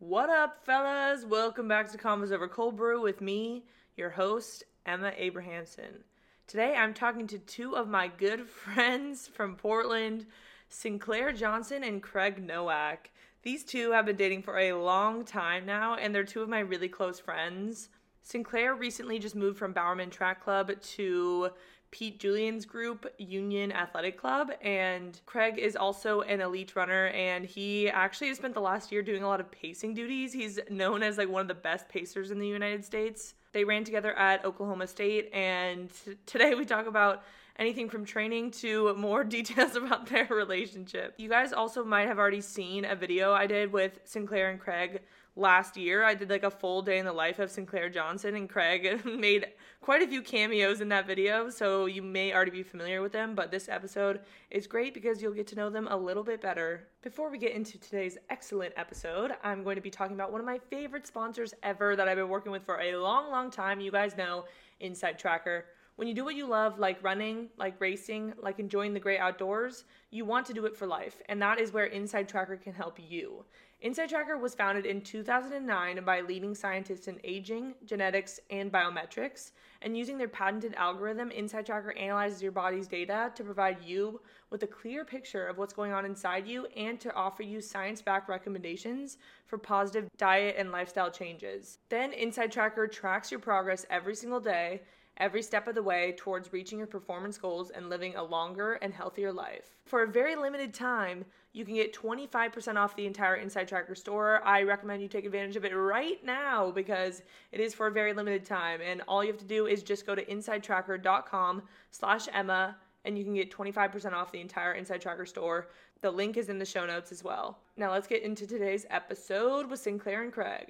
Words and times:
What 0.00 0.30
up, 0.30 0.64
fellas? 0.64 1.26
Welcome 1.26 1.68
back 1.68 1.92
to 1.92 1.98
Convos 1.98 2.32
Over 2.32 2.48
Cold 2.48 2.74
Brew 2.74 3.02
with 3.02 3.20
me, 3.20 3.66
your 3.98 4.08
host, 4.08 4.64
Emma 4.86 5.12
Abrahamson. 5.14 6.04
Today 6.46 6.74
I'm 6.74 6.94
talking 6.94 7.26
to 7.26 7.38
two 7.38 7.76
of 7.76 7.86
my 7.86 8.08
good 8.08 8.48
friends 8.48 9.28
from 9.28 9.56
Portland, 9.56 10.24
Sinclaire 10.70 11.32
Johnson 11.32 11.84
and 11.84 12.02
Craig 12.02 12.42
Nowak. 12.42 13.10
These 13.42 13.62
two 13.62 13.92
have 13.92 14.06
been 14.06 14.16
dating 14.16 14.40
for 14.40 14.58
a 14.58 14.72
long 14.72 15.22
time 15.22 15.66
now, 15.66 15.96
and 15.96 16.14
they're 16.14 16.24
two 16.24 16.40
of 16.40 16.48
my 16.48 16.60
really 16.60 16.88
close 16.88 17.20
friends. 17.20 17.90
Sinclaire 18.22 18.74
recently 18.74 19.18
just 19.18 19.36
moved 19.36 19.58
from 19.58 19.74
Bowerman 19.74 20.08
Track 20.08 20.42
Club 20.42 20.72
to 20.80 21.50
Pete 21.90 22.20
Julian's 22.20 22.64
group, 22.64 23.12
Union 23.18 23.72
Athletic 23.72 24.18
Club, 24.18 24.52
and 24.62 25.20
Craig 25.26 25.58
is 25.58 25.74
also 25.74 26.20
an 26.22 26.40
elite 26.40 26.76
runner 26.76 27.08
and 27.08 27.44
he 27.44 27.88
actually 27.88 28.28
has 28.28 28.36
spent 28.36 28.54
the 28.54 28.60
last 28.60 28.92
year 28.92 29.02
doing 29.02 29.22
a 29.22 29.28
lot 29.28 29.40
of 29.40 29.50
pacing 29.50 29.94
duties. 29.94 30.32
He's 30.32 30.58
known 30.70 31.02
as 31.02 31.18
like 31.18 31.28
one 31.28 31.42
of 31.42 31.48
the 31.48 31.54
best 31.54 31.88
pacers 31.88 32.30
in 32.30 32.38
the 32.38 32.46
United 32.46 32.84
States. 32.84 33.34
They 33.52 33.64
ran 33.64 33.84
together 33.84 34.16
at 34.16 34.44
Oklahoma 34.44 34.86
State 34.86 35.30
and 35.32 35.90
t- 36.04 36.16
today 36.26 36.54
we 36.54 36.64
talk 36.64 36.86
about 36.86 37.24
anything 37.58 37.88
from 37.88 38.04
training 38.04 38.50
to 38.50 38.94
more 38.94 39.24
details 39.38 39.74
about 39.74 40.06
their 40.06 40.26
relationship. 40.26 41.14
You 41.18 41.28
guys 41.28 41.52
also 41.52 41.84
might 41.84 42.06
have 42.06 42.18
already 42.18 42.40
seen 42.40 42.84
a 42.84 42.94
video 42.94 43.32
I 43.32 43.46
did 43.46 43.72
with 43.72 44.00
Sinclaire 44.04 44.50
and 44.50 44.60
Craig 44.60 45.02
last 45.36 45.76
year. 45.76 46.04
I 46.04 46.14
did 46.14 46.30
like 46.30 46.42
a 46.42 46.50
full 46.50 46.82
day 46.82 46.98
in 46.98 47.04
the 47.04 47.12
life 47.12 47.38
of 47.38 47.50
Sinclaire 47.50 47.88
Johnson 47.88 48.34
and 48.34 48.48
Craig 48.48 49.04
made 49.04 49.46
quite 49.80 50.02
a 50.02 50.06
few 50.06 50.22
cameos 50.22 50.80
in 50.80 50.88
that 50.90 51.06
video, 51.06 51.48
so 51.48 51.86
you 51.86 52.02
may 52.02 52.32
already 52.32 52.50
be 52.50 52.62
familiar 52.62 53.00
with 53.00 53.12
them, 53.12 53.34
but 53.34 53.50
this 53.50 53.68
episode 53.68 54.20
is 54.50 54.66
great 54.66 54.92
because 54.94 55.22
you'll 55.22 55.32
get 55.32 55.46
to 55.48 55.56
know 55.56 55.70
them 55.70 55.88
a 55.90 55.96
little 55.96 56.24
bit 56.24 56.40
better. 56.40 56.88
Before 57.02 57.30
we 57.30 57.38
get 57.38 57.52
into 57.52 57.78
today's 57.78 58.18
excellent 58.28 58.74
episode, 58.76 59.32
I'm 59.42 59.64
going 59.64 59.76
to 59.76 59.82
be 59.82 59.90
talking 59.90 60.14
about 60.14 60.32
one 60.32 60.40
of 60.40 60.46
my 60.46 60.58
favorite 60.70 61.06
sponsors 61.06 61.54
ever 61.62 61.96
that 61.96 62.08
I've 62.08 62.16
been 62.16 62.28
working 62.28 62.52
with 62.52 62.64
for 62.64 62.80
a 62.80 62.96
long, 62.96 63.30
long 63.30 63.50
time. 63.50 63.80
You 63.80 63.90
guys 63.90 64.16
know 64.16 64.44
InsideTracker. 64.82 65.62
When 65.96 66.08
you 66.08 66.14
do 66.14 66.24
what 66.24 66.34
you 66.34 66.46
love, 66.46 66.78
like 66.78 67.02
running, 67.02 67.50
like 67.58 67.78
racing, 67.78 68.32
like 68.40 68.58
enjoying 68.58 68.94
the 68.94 69.00
great 69.00 69.18
outdoors, 69.18 69.84
you 70.10 70.24
want 70.24 70.46
to 70.46 70.54
do 70.54 70.64
it 70.64 70.74
for 70.74 70.86
life. 70.86 71.20
And 71.28 71.42
that 71.42 71.60
is 71.60 71.72
where 71.72 71.90
InsideTracker 71.90 72.62
can 72.62 72.72
help 72.72 72.98
you. 72.98 73.44
InsideTracker 73.82 74.38
was 74.38 74.54
founded 74.54 74.84
in 74.84 75.00
2009 75.00 76.04
by 76.04 76.20
leading 76.20 76.54
scientists 76.54 77.08
in 77.08 77.18
aging, 77.24 77.74
genetics, 77.86 78.38
and 78.50 78.70
biometrics. 78.70 79.52
And 79.80 79.96
using 79.96 80.18
their 80.18 80.28
patented 80.28 80.74
algorithm, 80.74 81.30
InsideTracker 81.30 81.98
analyzes 81.98 82.42
your 82.42 82.52
body's 82.52 82.86
data 82.86 83.32
to 83.34 83.42
provide 83.42 83.82
you 83.82 84.20
with 84.50 84.62
a 84.64 84.66
clear 84.66 85.06
picture 85.06 85.46
of 85.46 85.56
what's 85.56 85.72
going 85.72 85.92
on 85.92 86.04
inside 86.04 86.46
you 86.46 86.66
and 86.76 87.00
to 87.00 87.14
offer 87.14 87.42
you 87.42 87.62
science 87.62 88.02
backed 88.02 88.28
recommendations 88.28 89.16
for 89.46 89.56
positive 89.56 90.10
diet 90.18 90.56
and 90.58 90.70
lifestyle 90.70 91.10
changes. 91.10 91.78
Then, 91.88 92.12
InsideTracker 92.12 92.92
tracks 92.92 93.30
your 93.30 93.40
progress 93.40 93.86
every 93.88 94.14
single 94.14 94.40
day 94.40 94.82
every 95.20 95.42
step 95.42 95.68
of 95.68 95.74
the 95.74 95.82
way 95.82 96.14
towards 96.16 96.52
reaching 96.52 96.78
your 96.78 96.86
performance 96.86 97.36
goals 97.36 97.70
and 97.70 97.90
living 97.90 98.16
a 98.16 98.22
longer 98.22 98.74
and 98.74 98.92
healthier 98.92 99.32
life. 99.32 99.76
For 99.84 100.02
a 100.02 100.08
very 100.08 100.34
limited 100.34 100.72
time, 100.72 101.26
you 101.52 101.64
can 101.64 101.74
get 101.74 101.94
25% 101.94 102.76
off 102.76 102.94
the 102.94 103.06
entire 103.06 103.42
InsideTracker 103.42 103.96
store. 103.96 104.40
I 104.44 104.62
recommend 104.62 105.02
you 105.02 105.08
take 105.08 105.24
advantage 105.24 105.56
of 105.56 105.64
it 105.64 105.72
right 105.72 106.24
now 106.24 106.70
because 106.70 107.22
it 107.50 107.60
is 107.60 107.74
for 107.74 107.88
a 107.88 107.90
very 107.90 108.12
limited 108.12 108.44
time. 108.44 108.80
And 108.80 109.02
all 109.08 109.24
you 109.24 109.30
have 109.32 109.40
to 109.40 109.44
do 109.44 109.66
is 109.66 109.82
just 109.82 110.06
go 110.06 110.14
to 110.14 110.24
insidetracker.com 110.24 111.62
slash 111.90 112.28
Emma 112.32 112.76
and 113.04 113.18
you 113.18 113.24
can 113.24 113.34
get 113.34 113.50
25% 113.50 114.12
off 114.12 114.30
the 114.30 114.40
entire 114.40 114.78
InsideTracker 114.78 115.26
store. 115.26 115.68
The 116.02 116.10
link 116.10 116.36
is 116.36 116.48
in 116.48 116.58
the 116.58 116.66
show 116.66 116.86
notes 116.86 117.12
as 117.12 117.24
well. 117.24 117.58
Now 117.76 117.90
let's 117.90 118.06
get 118.06 118.22
into 118.22 118.46
today's 118.46 118.86
episode 118.90 119.68
with 119.68 119.80
Sinclaire 119.80 120.22
and 120.22 120.32
Craig. 120.32 120.68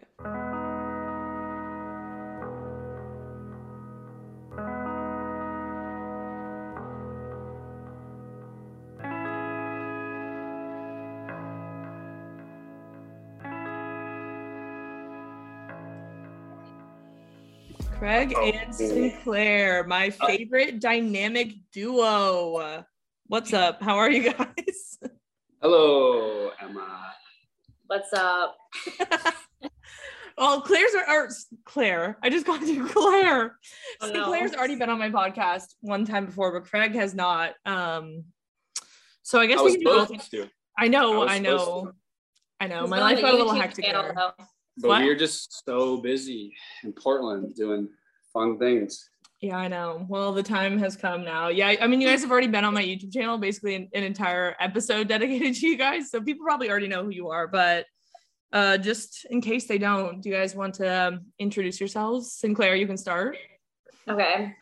Craig 18.01 18.33
oh, 18.35 18.43
and 18.43 18.75
Sinclaire, 18.75 19.85
my 19.85 20.11
uh, 20.23 20.27
favorite 20.27 20.81
dynamic 20.81 21.53
duo. 21.71 22.83
What's 23.27 23.53
up? 23.53 23.83
How 23.83 23.99
are 23.99 24.11
you 24.11 24.33
guys? 24.33 24.99
Hello, 25.61 26.51
Emma. 26.63 27.13
What's 27.89 28.11
up? 28.15 28.57
well, 30.39 30.63
Claire's 30.63 30.95
are, 30.95 31.25
or 31.25 31.29
Claire. 31.67 32.17
I 32.23 32.31
just 32.31 32.47
called 32.47 32.63
you 32.63 32.87
Claire. 32.89 33.59
Oh, 34.01 34.11
Sinclaire's 34.11 34.53
no. 34.53 34.59
already 34.61 34.77
been 34.77 34.89
on 34.89 34.99
my 34.99 35.11
podcast 35.11 35.75
one 35.83 36.07
time 36.07 36.25
before, 36.25 36.59
but 36.59 36.71
Craig 36.71 36.95
has 36.95 37.15
not. 37.15 37.53
Um, 37.67 38.25
so 39.21 39.39
I 39.39 39.45
guess 39.45 39.59
I 39.59 39.65
we 39.65 39.73
can 39.73 39.81
do 39.81 39.85
both. 39.85 40.11
I 40.79 40.89
know, 40.89 41.25
I, 41.25 41.35
I 41.35 41.39
know, 41.39 41.93
I 42.61 42.67
know. 42.67 42.87
My 42.87 42.99
life 42.99 43.21
got 43.21 43.35
a 43.35 43.37
little 43.37 43.53
hectic. 43.53 43.85
Channel, 43.85 44.33
but 44.81 44.89
what? 44.89 45.03
we 45.03 45.09
are 45.09 45.17
just 45.17 45.65
so 45.65 45.99
busy 45.99 46.55
in 46.85 46.93
Portland 46.93 47.55
doing 47.55 47.89
fun 48.33 48.59
things. 48.59 49.11
Yeah, 49.41 49.57
I 49.57 49.69
know. 49.69 50.05
Well, 50.09 50.33
the 50.33 50.43
time 50.43 50.79
has 50.79 50.97
come 50.97 51.25
now. 51.25 51.49
Yeah, 51.49 51.75
I 51.81 51.87
mean, 51.87 52.01
you 52.01 52.09
guys 52.09 52.21
have 52.21 52.31
already 52.31 52.47
been 52.47 52.65
on 52.65 52.75
my 52.75 52.85
YouTube 52.85 53.13
channel, 53.13 53.39
basically 53.39 53.75
an, 53.75 53.89
an 53.95 54.05
entire 54.05 54.55
episode 54.61 55.09
dedicated 55.15 55.55
to 55.55 55.67
you 55.67 55.79
guys. 55.79 56.11
So 56.11 56.21
people 56.21 56.45
probably 56.45 56.71
already 56.71 56.89
know 56.89 57.05
who 57.05 57.11
you 57.11 57.29
are. 57.29 57.49
But 57.49 57.87
uh, 58.53 58.77
just 58.77 59.25
in 59.31 59.41
case 59.41 59.67
they 59.67 59.79
don't, 59.79 60.21
do 60.21 60.29
you 60.29 60.35
guys 60.35 60.55
want 60.55 60.75
to 60.75 61.07
um, 61.09 61.21
introduce 61.39 61.81
yourselves? 61.81 62.33
Sinclaire, 62.33 62.75
you 62.75 62.87
can 62.87 62.99
start. 62.99 63.39
Okay. 64.09 64.55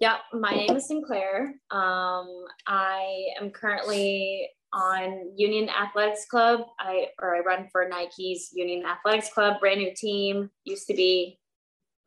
Yeah, 0.00 0.18
my 0.32 0.52
name 0.52 0.76
is 0.76 0.86
Sinclaire. 0.86 1.54
Um, 1.72 2.44
I 2.68 3.24
am 3.40 3.50
currently 3.50 4.48
on 4.72 5.32
Union 5.36 5.68
Athletics 5.68 6.26
Club. 6.26 6.60
I 6.78 7.08
or 7.20 7.36
I 7.36 7.40
run 7.40 7.68
for 7.70 7.88
Nike's 7.88 8.50
Union 8.52 8.84
Athletics 8.84 9.32
Club, 9.32 9.60
brand 9.60 9.80
new 9.80 9.92
team. 9.94 10.50
Used 10.64 10.86
to 10.88 10.94
be, 10.94 11.38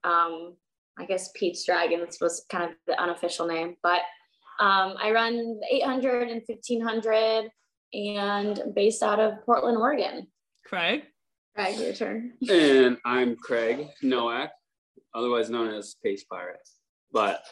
um, 0.04 0.56
I 0.98 1.06
guess 1.06 1.32
Pete's 1.36 1.66
Dragons 1.66 2.18
was 2.22 2.46
kind 2.50 2.66
of 2.66 2.72
the 2.88 3.02
unofficial 3.02 3.48
name, 3.48 3.76
but 3.82 4.02
um, 4.60 4.96
I 5.02 5.12
run 5.12 5.60
800 5.72 6.30
and 6.30 6.42
1500 6.46 7.50
and 7.94 8.62
based 8.76 9.02
out 9.02 9.20
of 9.20 9.44
Portland, 9.46 9.78
Oregon. 9.78 10.28
Craig. 10.66 11.04
Craig, 11.56 11.80
your 11.80 11.94
turn. 11.94 12.34
And 12.50 12.98
I'm 13.04 13.36
Craig 13.36 13.88
Nowak, 14.02 14.52
otherwise 15.14 15.50
known 15.50 15.74
as 15.74 15.96
Pace 16.04 16.24
Pirate. 16.24 16.60
But 17.12 17.44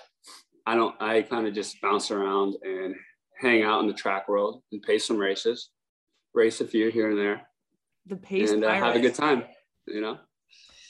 I 0.66 0.76
don't. 0.76 0.96
I 1.02 1.24
kind 1.24 1.48
of 1.48 1.54
just 1.54 1.82
bounce 1.82 2.12
around 2.12 2.56
and 2.64 2.96
hang 3.40 3.64
out 3.64 3.82
in 3.82 3.88
the 3.88 3.94
track 3.94 4.28
world 4.28 4.62
and 4.72 4.82
pace 4.82 5.08
some 5.08 5.18
races, 5.18 5.70
race 6.34 6.62
a 6.62 6.68
few 6.68 6.90
here 6.90 7.10
and 7.10 7.18
there. 7.18 7.42
The 8.06 8.18
pace 8.18 8.52
and 8.52 8.64
uh, 8.64 8.72
have 8.72 8.96
a 8.96 9.00
good 9.00 9.16
time, 9.16 9.44
you 9.88 10.02
know. 10.02 10.18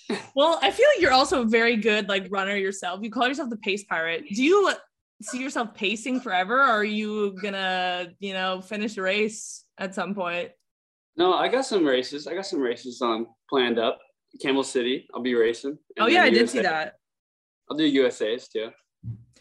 well, 0.36 0.60
I 0.62 0.72
feel 0.72 0.88
like 0.94 1.02
you're 1.02 1.12
also 1.12 1.44
a 1.44 1.46
very 1.46 1.76
good 1.76 2.10
like 2.10 2.28
runner 2.30 2.56
yourself. 2.56 3.02
You 3.04 3.12
call 3.12 3.28
yourself 3.28 3.50
the 3.50 3.58
pace 3.58 3.84
pirate. 3.84 4.26
Do 4.30 4.44
you 4.44 4.72
see 5.22 5.40
yourself 5.40 5.74
pacing 5.74 6.22
forever, 6.22 6.60
or 6.60 6.70
are 6.70 6.84
you 6.84 7.36
gonna, 7.42 8.08
you 8.20 8.34
know, 8.34 8.62
finish 8.62 8.98
a 8.98 9.02
race 9.02 9.66
at 9.78 9.94
some 9.94 10.16
point? 10.16 10.52
No, 11.18 11.34
I 11.34 11.50
got 11.50 11.66
some 11.66 11.86
races. 11.86 12.28
I 12.28 12.34
got 12.34 12.46
some 12.46 12.62
races 12.62 13.02
on 13.02 13.28
planned 13.50 13.78
up. 13.78 14.00
Camel 14.42 14.64
City, 14.64 15.08
I'll 15.14 15.22
be 15.22 15.36
racing. 15.36 15.78
Oh 16.00 16.08
yeah, 16.08 16.24
I 16.24 16.30
did 16.30 16.50
see 16.50 16.62
that. 16.62 16.96
I'll 17.70 17.78
do 17.78 17.86
USA's 17.86 18.48
too. 18.48 18.70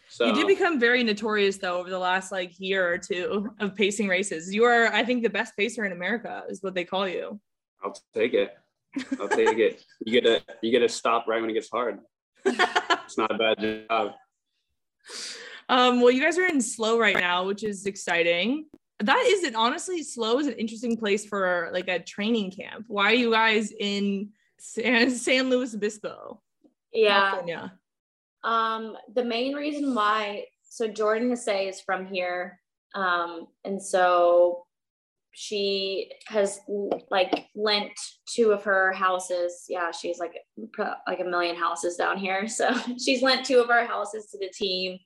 So 0.09 0.25
you 0.25 0.33
did 0.33 0.47
become 0.47 0.79
very 0.79 1.03
notorious 1.03 1.57
though 1.57 1.77
over 1.77 1.89
the 1.89 1.99
last 1.99 2.31
like 2.31 2.59
year 2.59 2.91
or 2.91 2.97
two 2.97 3.53
of 3.59 3.75
pacing 3.75 4.07
races. 4.07 4.53
You 4.53 4.63
are, 4.63 4.87
I 4.87 5.03
think, 5.03 5.21
the 5.21 5.29
best 5.29 5.55
pacer 5.55 5.85
in 5.85 5.91
America 5.91 6.43
is 6.49 6.63
what 6.63 6.73
they 6.73 6.83
call 6.83 7.07
you. 7.07 7.39
I'll 7.83 7.95
take 8.13 8.33
it. 8.33 8.57
I'll 9.19 9.29
take 9.29 9.57
it. 9.57 9.83
You 10.03 10.19
get 10.19 10.23
to 10.23 10.55
you 10.61 10.71
get 10.71 10.79
to 10.79 10.89
stop 10.89 11.27
right 11.27 11.39
when 11.39 11.49
it 11.49 11.53
gets 11.53 11.69
hard. 11.69 11.99
it's 12.45 13.17
not 13.17 13.31
a 13.31 13.37
bad 13.37 13.85
job. 13.87 14.13
Um, 15.69 16.01
well, 16.01 16.09
you 16.09 16.21
guys 16.21 16.39
are 16.39 16.45
in 16.45 16.59
SLO 16.61 16.97
right 16.97 17.15
now, 17.15 17.45
which 17.45 17.63
is 17.63 17.85
exciting. 17.85 18.65
That 19.01 19.23
is 19.27 19.43
it. 19.43 19.55
Honestly, 19.55 20.01
SLO 20.01 20.39
is 20.39 20.47
an 20.47 20.53
interesting 20.53 20.97
place 20.97 21.25
for 21.25 21.69
like 21.71 21.87
a 21.87 21.99
training 21.99 22.51
camp. 22.51 22.85
Why 22.87 23.11
are 23.11 23.15
you 23.15 23.31
guys 23.31 23.71
in 23.79 24.29
San, 24.57 25.11
San 25.11 25.49
Luis 25.49 25.75
Obispo? 25.75 26.41
Yeah. 26.91 27.29
California? 27.29 27.78
Um, 28.43 28.95
the 29.13 29.25
main 29.25 29.53
reason 29.53 29.93
why, 29.93 30.45
so 30.63 30.87
Jordan 30.87 31.31
Hasay 31.31 31.69
is 31.69 31.81
from 31.81 32.07
here. 32.07 32.59
Um, 32.95 33.47
and 33.65 33.81
so 33.81 34.65
she 35.31 36.11
has 36.27 36.59
like 37.11 37.47
lent 37.55 37.91
two 38.27 38.51
of 38.51 38.63
her 38.63 38.91
houses. 38.93 39.65
Yeah, 39.69 39.91
she's 39.91 40.19
like 40.19 40.33
like 41.07 41.19
a 41.19 41.23
million 41.23 41.55
houses 41.55 41.95
down 41.95 42.17
here. 42.17 42.47
So 42.47 42.73
she's 43.03 43.21
lent 43.21 43.45
two 43.45 43.59
of 43.59 43.69
our 43.69 43.85
houses 43.85 44.27
to 44.31 44.37
the 44.37 44.49
team. 44.49 44.97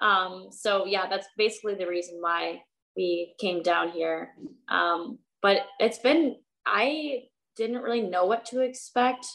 Um, 0.00 0.48
so 0.50 0.84
yeah, 0.86 1.08
that's 1.08 1.26
basically 1.36 1.74
the 1.74 1.86
reason 1.86 2.18
why 2.20 2.62
we 2.96 3.34
came 3.40 3.62
down 3.62 3.90
here. 3.90 4.34
Um, 4.68 5.18
but 5.40 5.62
it's 5.78 5.98
been 5.98 6.36
I 6.66 7.24
didn't 7.56 7.82
really 7.82 8.02
know 8.02 8.26
what 8.26 8.44
to 8.46 8.60
expect 8.60 9.26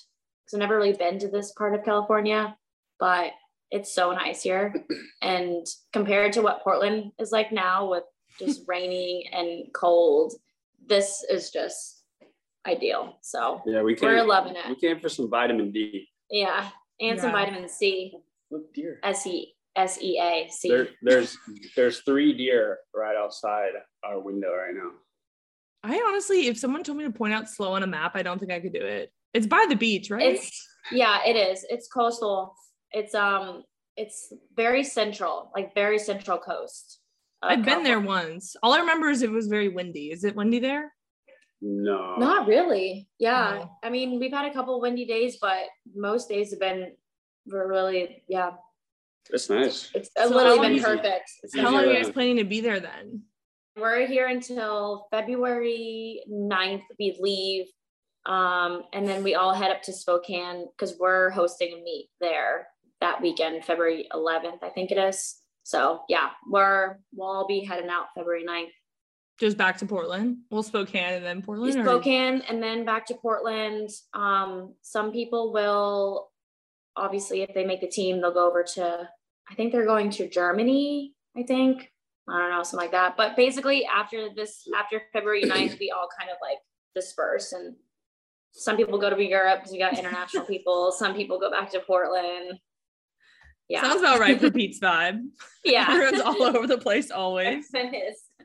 because 0.46 0.54
I've 0.54 0.60
never 0.60 0.78
really 0.78 0.94
been 0.94 1.20
to 1.20 1.28
this 1.28 1.52
part 1.54 1.76
of 1.76 1.84
California, 1.84 2.56
but 3.00 3.32
it's 3.72 3.94
so 3.94 4.12
nice 4.12 4.42
here. 4.44 4.74
And 5.22 5.66
compared 5.92 6.34
to 6.34 6.42
what 6.42 6.62
Portland 6.64 7.12
is 7.20 7.32
like 7.32 7.52
now 7.52 7.90
with 7.90 8.04
just 8.40 8.62
raining 8.68 9.24
and 9.34 9.66
cold, 9.74 10.34
this 10.86 11.26
is 11.30 11.50
just 11.52 12.04
ideal. 12.66 13.18
So 13.22 13.62
Yeah, 13.66 13.82
we 13.82 13.96
came. 13.96 14.10
we're 14.10 14.24
loving 14.24 14.56
it. 14.56 14.68
We 14.70 14.76
came 14.76 15.00
for 15.00 15.10
some 15.10 15.30
vitamin 15.30 15.72
D. 15.72 16.08
Yeah. 16.30 16.70
And 17.00 17.20
some 17.20 17.32
vitamin 17.32 17.68
C, 17.70 18.12
oh, 18.16 18.22
Look, 18.52 18.74
deer. 18.74 19.00
S 19.04 19.28
E 19.28 19.54
S 19.76 20.02
E 20.02 20.20
A 20.20 20.50
C. 20.50 20.70
There, 20.70 20.88
there's 21.02 21.38
there's 21.76 22.00
three 22.00 22.34
deer 22.36 22.80
right 22.96 23.16
outside 23.16 23.72
our 24.04 24.20
window 24.20 24.50
right 24.54 24.74
now. 24.74 24.92
I 25.84 26.04
honestly, 26.08 26.48
if 26.48 26.58
someone 26.58 26.84
told 26.84 26.98
me 26.98 27.04
to 27.04 27.12
point 27.12 27.34
out 27.34 27.48
SLO 27.50 27.74
on 27.74 27.84
a 27.84 27.88
map, 27.88 28.14
I 28.16 28.24
don't 28.24 28.40
think 28.40 28.52
I 28.52 28.60
could 28.60 28.74
do 28.74 28.82
it. 28.82 29.12
It's 29.34 29.46
by 29.46 29.66
the 29.70 29.76
beach, 29.76 30.10
right? 30.10 30.36
It's 30.36 30.68
yeah, 30.92 31.20
it 31.26 31.36
is. 31.36 31.66
It's 31.70 31.88
coastal. 31.88 32.56
It's 32.92 33.14
um 33.16 33.64
it's 33.96 34.32
very 34.56 34.84
central, 34.84 35.52
like 35.56 35.74
very 35.74 35.98
central 36.00 36.38
coast. 36.38 37.00
of 37.42 37.50
I've 37.52 37.66
been 37.66 37.84
there 37.84 38.00
once. 38.00 38.56
All 38.62 38.74
I 38.74 38.80
remember 38.80 39.10
is 39.10 39.22
it 39.24 39.32
was 39.32 39.48
very 39.48 39.70
windy. 39.70 40.12
Is 40.12 40.24
it 40.24 40.36
windy 40.36 40.60
there? 40.60 40.94
No. 41.62 42.16
Not 42.18 42.48
really. 42.48 43.08
Yeah. 43.20 43.60
No. 43.62 43.72
I 43.84 43.90
mean, 43.90 44.20
we've 44.20 44.32
had 44.32 44.46
a 44.46 44.54
couple 44.54 44.80
windy 44.80 45.06
days, 45.06 45.38
but 45.42 45.64
most 45.96 46.30
days 46.30 46.52
have 46.52 46.60
been 46.60 46.94
were 47.48 47.68
really, 47.68 48.24
yeah. 48.28 48.52
It's 49.32 49.50
nice. 49.50 49.90
It's 49.96 50.10
So 50.16 50.28
literally 50.30 50.58
how 50.58 50.64
been 50.64 50.72
easy- 50.74 50.86
perfect. 50.86 51.32
It's 51.44 51.56
How 51.58 51.72
long 51.72 51.84
are 51.84 51.88
you 51.88 51.94
guys 52.04 52.12
planning 52.12 52.38
to 52.38 52.44
be 52.44 52.62
there 52.62 52.80
then? 52.80 53.24
We're 53.76 54.06
here 54.08 54.28
until 54.28 55.08
February 55.12 56.22
9th. 56.30 56.84
We 57.00 57.18
leave. 57.20 57.66
Um, 58.26 58.84
and 58.94 59.08
then 59.08 59.24
we 59.24 59.36
all 59.36 59.54
head 59.54 59.72
up 59.72 59.82
to 59.84 59.94
Spokane 59.94 60.68
because 60.72 60.98
we're 61.00 61.30
hosting 61.32 61.74
a 61.74 61.82
meet 61.84 62.10
there 62.20 62.68
that 63.02 63.22
weekend, 63.22 63.64
February 63.64 64.08
11th, 64.12 64.64
I 64.64 64.70
think 64.70 64.92
it 64.92 64.98
is. 64.98 65.38
So 65.64 66.02
yeah, 66.08 66.30
we're 66.50 66.98
we'll 67.14 67.28
all 67.28 67.48
be 67.48 67.62
heading 67.64 67.90
out 67.90 68.08
February 68.16 68.46
9th. 68.46 68.72
Just 69.40 69.58
back 69.58 69.78
to 69.80 69.86
Portland? 69.86 70.38
Well, 70.50 70.64
Spokane 70.64 71.14
and 71.16 71.26
then 71.26 71.42
Portland? 71.42 71.76
or- 71.78 71.84
Spokane 71.84 72.42
and 72.50 72.64
then 72.64 72.86
back 72.86 73.06
to 73.08 73.16
Portland. 73.16 73.90
Um, 74.14 74.74
some 74.82 75.12
people 75.12 75.54
will 75.54 76.30
obviously 76.96 77.42
if 77.42 77.54
they 77.54 77.66
make 77.66 77.82
the 77.82 77.88
team, 77.88 78.22
they'll 78.22 78.34
go 78.34 78.48
over 78.48 78.64
to 78.76 79.10
I 79.50 79.56
think 79.56 79.72
they're 79.72 79.86
going 79.86 80.10
to 80.12 80.28
Germany, 80.28 81.14
I 81.38 81.44
think. 81.44 81.92
I 82.30 82.40
don't 82.40 82.50
know, 82.52 82.64
something 82.64 82.86
like 82.86 82.92
that. 82.92 83.16
But 83.16 83.36
basically 83.36 83.86
after 83.86 84.30
this 84.36 84.68
after 84.78 85.02
February 85.14 85.44
9th, 85.44 85.80
we 85.80 85.92
all 85.92 86.08
kind 86.18 86.32
of 86.32 86.38
like 86.42 86.58
disperse 86.96 87.54
and 87.54 87.76
some 88.54 88.76
people 88.76 88.98
go 88.98 89.10
to 89.10 89.24
Europe 89.24 89.60
because 89.60 89.72
we 89.72 89.78
got 89.80 89.98
international 89.98 90.46
people. 90.48 90.92
Some 90.92 91.14
people 91.14 91.40
go 91.40 91.52
back 91.52 91.70
to 91.72 91.80
Portland. 91.82 92.60
Yeah. 93.70 93.82
Sounds 93.82 94.02
about 94.02 94.20
right 94.20 94.40
for 94.40 94.50
Pete's 94.60 94.80
vibe. 94.80 95.22
yeah. 95.64 95.88
Everyone's 95.90 96.22
all 96.22 96.42
over 96.44 96.68
the 96.68 96.78
place 96.78 97.12
always. 97.12 97.70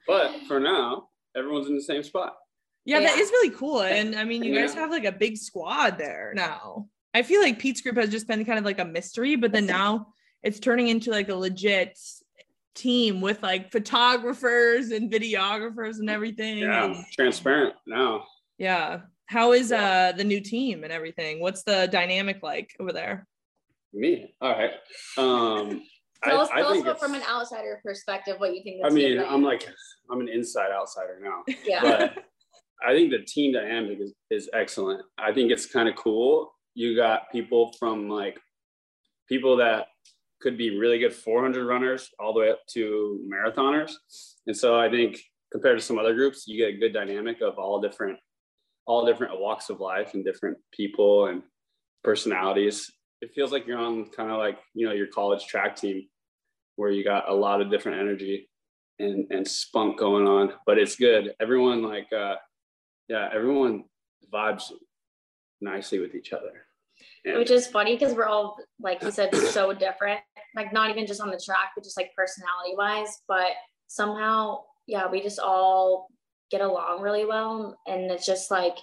But 0.07 0.33
for 0.49 0.59
now, 0.59 1.09
everyone's 1.37 1.69
in 1.69 1.77
the 1.77 1.83
same 1.83 2.03
spot. 2.03 2.35
Yeah, 2.85 2.99
that 3.01 3.17
Yeah. 3.17 3.23
is 3.23 3.31
really 3.31 3.51
cool. 3.51 3.83
And 3.83 4.17
I 4.17 4.25
mean, 4.25 4.43
you 4.43 4.55
guys 4.55 4.75
have 4.75 4.91
like 4.91 5.05
a 5.05 5.13
big 5.13 5.37
squad 5.37 5.99
there 5.99 6.33
now. 6.35 6.89
I 7.15 7.23
feel 7.23 7.41
like 7.41 7.59
Pete's 7.59 7.81
group 7.83 7.97
has 7.97 8.11
just 8.11 8.27
been 8.27 8.45
kind 8.45 8.59
of 8.59 8.65
like 8.65 8.81
a 8.81 8.85
mystery, 8.85 9.37
but 9.37 9.53
then 9.53 9.67
now 9.67 10.09
it's 10.43 10.59
turning 10.59 10.89
into 10.89 11.11
like 11.11 11.29
a 11.29 11.35
legit 11.37 11.97
team 12.75 13.21
with 13.21 13.43
like 13.43 13.71
photographers 13.71 14.91
and 14.91 15.13
videographers 15.13 15.99
and 16.01 16.11
everything. 16.11 16.59
Yeah, 16.59 17.01
transparent 17.13 17.75
now. 17.87 18.25
yeah. 18.59 19.01
How 19.27 19.53
is 19.53 19.73
uh 19.73 20.13
the 20.17 20.25
new 20.25 20.41
team 20.41 20.85
and 20.85 20.93
everything? 20.93 21.41
What's 21.41 21.63
the 21.63 21.89
dynamic 21.91 22.43
like 22.43 22.75
over 22.81 22.93
there? 22.93 23.27
Me. 23.93 24.35
All 24.41 24.51
right. 24.51 24.73
Um, 25.19 25.83
Tell 26.25 26.41
us, 26.41 26.49
I, 26.51 26.59
I 26.59 26.63
tell 26.63 26.73
us 26.73 26.85
what, 26.85 27.01
from 27.01 27.15
an 27.15 27.23
outsider 27.29 27.81
perspective 27.85 28.37
what 28.39 28.55
you 28.55 28.63
think 28.63 28.83
I 28.85 28.91
mean, 28.91 29.19
I'm 29.19 29.43
like, 29.43 29.69
I'm 30.11 30.21
an 30.21 30.29
inside 30.29 30.71
outsider 30.73 31.19
now, 31.21 31.43
yeah. 31.65 31.81
but 31.83 32.25
I 32.87 32.93
think 32.93 33.11
the 33.11 33.25
team 33.27 33.53
dynamic 33.53 33.99
is, 34.01 34.15
is 34.31 34.49
excellent. 34.53 35.03
I 35.19 35.33
think 35.33 35.51
it's 35.51 35.67
kind 35.67 35.89
of 35.89 35.97
cool. 35.97 36.53
You 36.75 36.95
got 36.95 37.31
people 37.33 37.73
from 37.79 38.09
like 38.09 38.39
people 39.29 39.57
that 39.57 39.87
could 40.41 40.57
be 40.57 40.77
really 40.77 40.99
good 40.99 41.13
400 41.13 41.67
runners 41.67 42.11
all 42.19 42.33
the 42.33 42.41
way 42.41 42.51
up 42.51 42.61
to 42.75 43.21
marathoners. 43.33 43.93
And 44.47 44.57
so 44.57 44.79
I 44.79 44.91
think 44.91 45.19
compared 45.51 45.79
to 45.79 45.85
some 45.85 45.99
other 45.99 46.15
groups, 46.15 46.47
you 46.47 46.59
get 46.59 46.75
a 46.75 46.79
good 46.79 46.93
dynamic 46.93 47.41
of 47.41 47.59
all 47.59 47.81
different, 47.81 48.19
all 48.87 49.07
different 49.07 49.41
walks 49.41 49.71
of 49.71 49.81
life 49.81 50.15
and 50.15 50.25
different 50.25 50.59
people 50.73 51.27
and 51.27 51.43
personalities. 52.03 52.91
It 53.23 53.33
feels 53.35 53.53
like 53.53 53.67
you're 53.67 53.79
on 53.79 54.07
kind 54.11 54.31
of 54.31 54.39
like, 54.39 54.59
you 54.75 54.87
know, 54.87 54.93
your 54.93 55.07
college 55.07 55.47
track 55.47 55.77
team 55.77 56.07
where 56.77 56.91
you 56.91 57.05
got 57.05 57.31
a 57.31 57.35
lot 57.35 57.61
of 57.63 57.71
different 57.71 58.01
energy 58.01 58.51
and, 58.99 59.27
and 59.31 59.47
spunk 59.47 59.99
going 59.99 60.27
on, 60.27 60.53
but 60.67 60.79
it's 60.79 60.97
good. 60.97 61.35
Everyone 61.41 61.83
like, 61.83 62.13
uh, 62.13 62.35
yeah, 63.09 63.29
everyone 63.33 63.85
vibes 64.33 64.73
nicely 65.61 65.99
with 65.99 66.15
each 66.15 66.33
other. 66.33 66.67
And 67.25 67.39
which 67.39 67.51
is 67.51 67.67
funny 67.67 67.95
because 67.97 68.15
we're 68.15 68.27
all 68.27 68.57
like 68.81 69.03
you 69.03 69.11
said 69.11 69.35
so 69.35 69.73
different 69.73 70.21
like 70.55 70.73
not 70.73 70.91
even 70.91 71.07
just 71.07 71.21
on 71.21 71.31
the 71.31 71.41
track 71.43 71.71
but 71.75 71.85
just 71.85 71.97
like 71.97 72.13
personality 72.17 72.75
wise 72.77 73.23
but 73.29 73.53
somehow 73.87 74.61
yeah 74.87 75.11
we 75.11 75.23
just 75.23 75.39
all 75.39 76.09
get 76.51 76.61
along 76.61 77.01
really 77.01 77.25
well 77.25 77.79
and 77.87 78.11
it's 78.11 78.27
just 78.27 78.51
like 78.51 78.77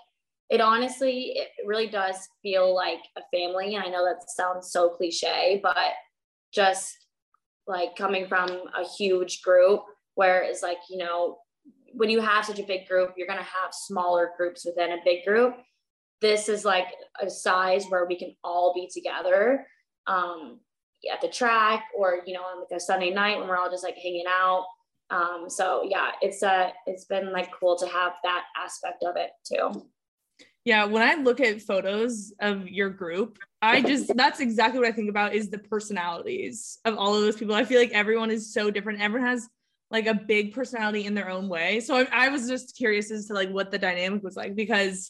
it 0.50 0.62
honestly 0.62 1.34
it 1.36 1.50
really 1.66 1.88
does 1.88 2.28
feel 2.42 2.74
like 2.74 3.01
a 3.18 3.22
family. 3.31 3.75
And 3.75 3.84
i 3.84 3.90
know 3.90 4.06
that 4.06 4.30
sounds 4.30 4.72
so 4.72 4.90
cliche 4.90 5.60
but 5.62 5.75
just 6.54 6.98
like 7.68 7.96
coming 7.96 8.28
from 8.28 8.50
a 8.50 8.88
huge 8.98 9.42
group 9.42 9.84
where 10.16 10.42
it's 10.42 10.63
like 10.63 10.80
you 10.90 10.98
know 10.98 11.38
when 11.94 12.10
you 12.10 12.19
have 12.19 12.46
such 12.46 12.60
a 12.60 12.63
big 12.63 12.88
group 12.88 13.13
you're 13.16 13.28
going 13.28 13.40
to 13.40 13.46
have 13.46 13.72
smaller 13.72 14.31
groups 14.38 14.66
within 14.66 14.92
a 14.92 15.04
big 15.06 15.25
group. 15.25 15.56
This 16.22 16.50
is 16.50 16.66
like 16.66 16.88
a 17.22 17.30
size 17.30 17.86
where 17.88 18.06
we 18.06 18.18
can 18.18 18.36
all 18.44 18.74
be 18.74 18.90
together 18.94 19.66
um, 20.06 20.60
at 21.10 21.22
the 21.22 21.30
track 21.30 21.86
or 21.98 22.19
you 22.25 22.34
know 22.34 22.42
on 22.42 22.60
like 22.60 22.75
a 22.75 22.80
sunday 22.80 23.12
night 23.12 23.40
when 23.40 23.48
we're 23.48 23.57
all 23.57 23.72
just 23.72 23.84
like 23.84 23.96
hanging 23.96 24.25
out. 24.28 24.66
Um, 25.12 25.46
so 25.48 25.84
yeah 25.90 26.12
it's 26.22 26.44
uh 26.44 26.69
it's 26.86 27.06
been 27.06 27.31
like 27.31 27.50
cool 27.57 27.78
to 27.78 27.88
have 27.88 28.13
that 28.24 28.44
aspect 28.57 29.04
of 29.04 29.16
it 29.16 29.31
too 29.44 29.90
Yeah, 30.69 30.86
when 30.86 31.01
I 31.01 31.16
look 31.16 31.42
at 31.42 31.63
photos 31.63 32.31
of 32.39 32.68
your 32.68 32.92
group, 32.92 33.39
I 33.60 33.82
just 33.82 34.15
that's 34.15 34.39
exactly 34.39 34.79
what 34.79 34.88
I 34.88 34.91
think 34.91 35.10
about 35.10 35.34
is 35.34 35.50
the 35.50 35.58
personalities 35.58 36.77
of 36.86 36.96
all 36.96 37.15
of 37.15 37.22
those 37.22 37.38
people. 37.38 37.55
I 37.55 37.63
feel 37.63 37.79
like 37.79 37.89
everyone 37.89 38.29
is 38.29 38.53
so 38.53 38.70
different. 38.70 39.01
Everyone 39.01 39.27
has 39.27 39.50
like 39.89 40.05
a 40.05 40.13
big 40.13 40.53
personality 40.53 41.08
in 41.08 41.15
their 41.15 41.27
own 41.27 41.50
way. 41.50 41.79
So 41.79 41.96
I, 41.96 42.08
I 42.12 42.29
was 42.29 42.48
just 42.48 42.77
curious 42.77 43.10
as 43.10 43.25
to 43.25 43.34
like 43.34 43.50
what 43.50 43.72
the 43.72 43.79
dynamic 43.79 44.22
was 44.22 44.36
like 44.36 44.55
because 44.55 45.10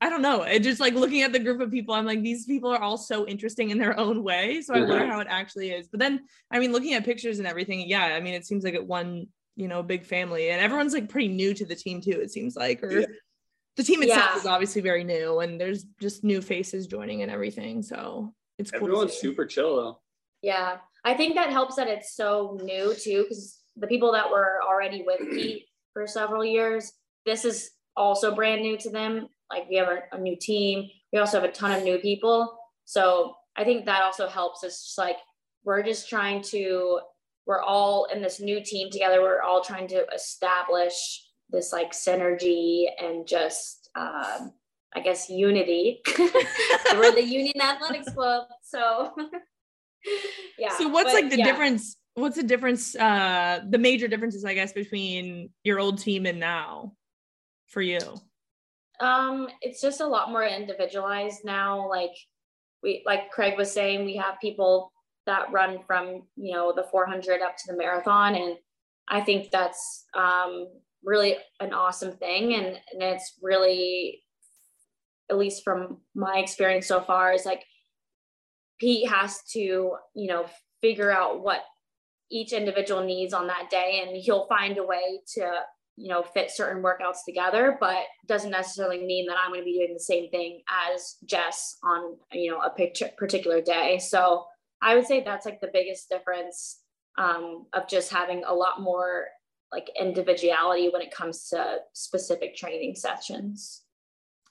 I 0.00 0.10
don't 0.10 0.22
know. 0.22 0.42
It 0.42 0.62
just 0.62 0.78
like 0.78 0.94
looking 0.94 1.22
at 1.22 1.32
the 1.32 1.40
group 1.40 1.60
of 1.60 1.72
people, 1.72 1.92
I'm 1.92 2.06
like, 2.06 2.22
these 2.22 2.46
people 2.46 2.72
are 2.72 2.80
all 2.80 2.98
so 2.98 3.26
interesting 3.26 3.70
in 3.70 3.78
their 3.78 3.98
own 3.98 4.22
way. 4.22 4.62
So 4.62 4.74
I 4.74 4.82
wonder 4.82 5.08
how 5.08 5.18
it 5.18 5.26
actually 5.28 5.72
is. 5.72 5.88
But 5.88 5.98
then, 5.98 6.20
I 6.52 6.60
mean, 6.60 6.70
looking 6.70 6.94
at 6.94 7.04
pictures 7.04 7.40
and 7.40 7.48
everything, 7.48 7.88
yeah, 7.88 8.04
I 8.04 8.20
mean, 8.20 8.34
it 8.34 8.46
seems 8.46 8.62
like 8.62 8.74
it 8.74 8.86
one, 8.86 9.26
you 9.56 9.66
know, 9.66 9.82
big 9.82 10.06
family, 10.06 10.50
and 10.50 10.60
everyone's 10.60 10.94
like 10.94 11.08
pretty 11.08 11.26
new 11.26 11.52
to 11.52 11.66
the 11.66 11.74
team 11.74 12.00
too. 12.00 12.20
It 12.22 12.30
seems 12.30 12.54
like, 12.54 12.80
or 12.84 12.92
Yeah. 12.92 13.06
The 13.78 13.84
team 13.84 14.02
itself 14.02 14.30
Yeah. 14.32 14.36
is 14.36 14.44
obviously 14.46 14.82
very 14.82 15.04
new, 15.04 15.40
and 15.40 15.58
there's 15.58 15.84
just 16.00 16.22
new 16.24 16.42
faces 16.42 16.86
joining 16.86 17.22
and 17.22 17.30
everything. 17.32 17.82
So 17.82 18.34
it's 18.58 18.70
cool. 18.70 18.82
everyone's 18.88 19.14
super 19.14 19.46
chill 19.46 19.76
though. 19.76 20.00
yeah 20.42 20.78
i 21.04 21.14
think 21.14 21.36
that 21.36 21.50
helps 21.50 21.76
that 21.76 21.86
it's 21.88 22.16
so 22.16 22.58
new 22.62 22.92
too 22.94 23.22
because 23.22 23.60
the 23.76 23.86
people 23.86 24.10
that 24.12 24.28
were 24.28 24.58
already 24.68 25.04
with 25.06 25.20
pete 25.30 25.62
for 25.92 26.06
several 26.08 26.44
years 26.44 26.92
this 27.24 27.44
is 27.44 27.70
also 27.96 28.34
brand 28.34 28.60
new 28.62 28.76
to 28.76 28.90
them 28.90 29.28
like 29.52 29.64
we 29.70 29.76
have 29.76 29.86
a, 29.88 30.00
a 30.12 30.18
new 30.18 30.36
team 30.40 30.88
we 31.12 31.20
also 31.20 31.40
have 31.40 31.48
a 31.48 31.52
ton 31.52 31.70
of 31.70 31.84
new 31.84 31.98
people 31.98 32.58
so 32.84 33.32
i 33.56 33.62
think 33.62 33.84
that 33.86 34.02
also 34.02 34.26
helps 34.28 34.64
us 34.64 34.82
just 34.86 34.98
like 34.98 35.18
we're 35.64 35.82
just 35.84 36.08
trying 36.08 36.42
to 36.42 36.98
we're 37.46 37.62
all 37.62 38.06
in 38.12 38.20
this 38.20 38.40
new 38.40 38.60
team 38.60 38.90
together 38.90 39.22
we're 39.22 39.40
all 39.42 39.62
trying 39.62 39.86
to 39.86 40.04
establish 40.12 40.96
this 41.50 41.72
like 41.72 41.92
synergy 41.92 42.86
and 42.98 43.26
just 43.26 43.88
um, 43.94 44.52
i 44.94 45.00
guess 45.02 45.28
unity 45.28 46.00
we're 46.94 47.12
the 47.12 47.24
union 47.24 47.60
athletics 47.60 48.12
club 48.12 48.46
so 48.62 49.12
yeah 50.58 50.76
so 50.76 50.88
what's 50.88 51.12
but 51.12 51.22
like 51.22 51.30
the 51.30 51.38
yeah. 51.38 51.44
difference? 51.44 51.96
What's 52.14 52.36
the 52.36 52.42
difference? 52.42 52.96
Uh, 52.96 53.60
the 53.68 53.78
major 53.78 54.08
differences, 54.08 54.44
I 54.44 54.54
guess, 54.54 54.72
between 54.72 55.50
your 55.62 55.78
old 55.78 55.98
team 55.98 56.26
and 56.26 56.40
now 56.40 56.94
for 57.68 57.80
you. 57.80 58.00
Um, 59.00 59.48
it's 59.60 59.80
just 59.80 60.00
a 60.00 60.06
lot 60.06 60.30
more 60.30 60.42
individualized 60.42 61.44
now. 61.44 61.88
Like 61.88 62.14
we, 62.82 63.02
like 63.06 63.30
Craig 63.30 63.56
was 63.56 63.70
saying, 63.70 64.04
we 64.04 64.16
have 64.16 64.40
people 64.40 64.92
that 65.26 65.52
run 65.52 65.78
from 65.86 66.22
you 66.36 66.54
know 66.54 66.72
the 66.74 66.84
400 66.90 67.40
up 67.40 67.56
to 67.56 67.64
the 67.68 67.76
marathon, 67.76 68.34
and 68.34 68.56
I 69.08 69.20
think 69.20 69.50
that's 69.52 70.04
um, 70.14 70.68
really 71.04 71.36
an 71.60 71.72
awesome 71.72 72.12
thing, 72.12 72.54
and 72.54 72.66
and 72.66 73.02
it's 73.02 73.34
really 73.42 74.22
at 75.30 75.38
least 75.38 75.62
from 75.62 75.98
my 76.14 76.38
experience 76.38 76.86
so 76.86 77.00
far, 77.00 77.32
is 77.32 77.44
like 77.44 77.62
Pete 78.80 79.08
has 79.10 79.42
to, 79.52 79.92
you 80.14 80.26
know, 80.26 80.46
figure 80.80 81.10
out 81.10 81.42
what 81.42 81.60
each 82.30 82.52
individual 82.52 83.04
needs 83.04 83.32
on 83.32 83.46
that 83.46 83.68
day 83.70 84.04
and 84.06 84.16
he'll 84.16 84.46
find 84.48 84.78
a 84.78 84.84
way 84.84 85.20
to 85.26 85.50
you 85.96 86.08
know 86.08 86.22
fit 86.22 86.50
certain 86.50 86.82
workouts 86.82 87.18
together 87.26 87.76
but 87.80 88.04
doesn't 88.26 88.50
necessarily 88.50 89.04
mean 89.04 89.26
that 89.26 89.36
i'm 89.42 89.50
going 89.50 89.60
to 89.60 89.64
be 89.64 89.78
doing 89.78 89.94
the 89.94 90.00
same 90.00 90.28
thing 90.30 90.60
as 90.92 91.16
jess 91.24 91.78
on 91.82 92.16
you 92.32 92.50
know 92.50 92.60
a 92.60 92.70
particular 93.16 93.60
day. 93.60 93.98
So 93.98 94.44
i 94.82 94.94
would 94.94 95.06
say 95.06 95.22
that's 95.22 95.46
like 95.46 95.60
the 95.60 95.70
biggest 95.72 96.08
difference 96.08 96.80
um, 97.16 97.66
of 97.72 97.88
just 97.88 98.12
having 98.12 98.44
a 98.44 98.54
lot 98.54 98.80
more 98.80 99.26
like 99.72 99.90
individuality 100.00 100.88
when 100.88 101.02
it 101.02 101.10
comes 101.10 101.48
to 101.48 101.78
specific 101.92 102.56
training 102.56 102.94
sessions 102.94 103.82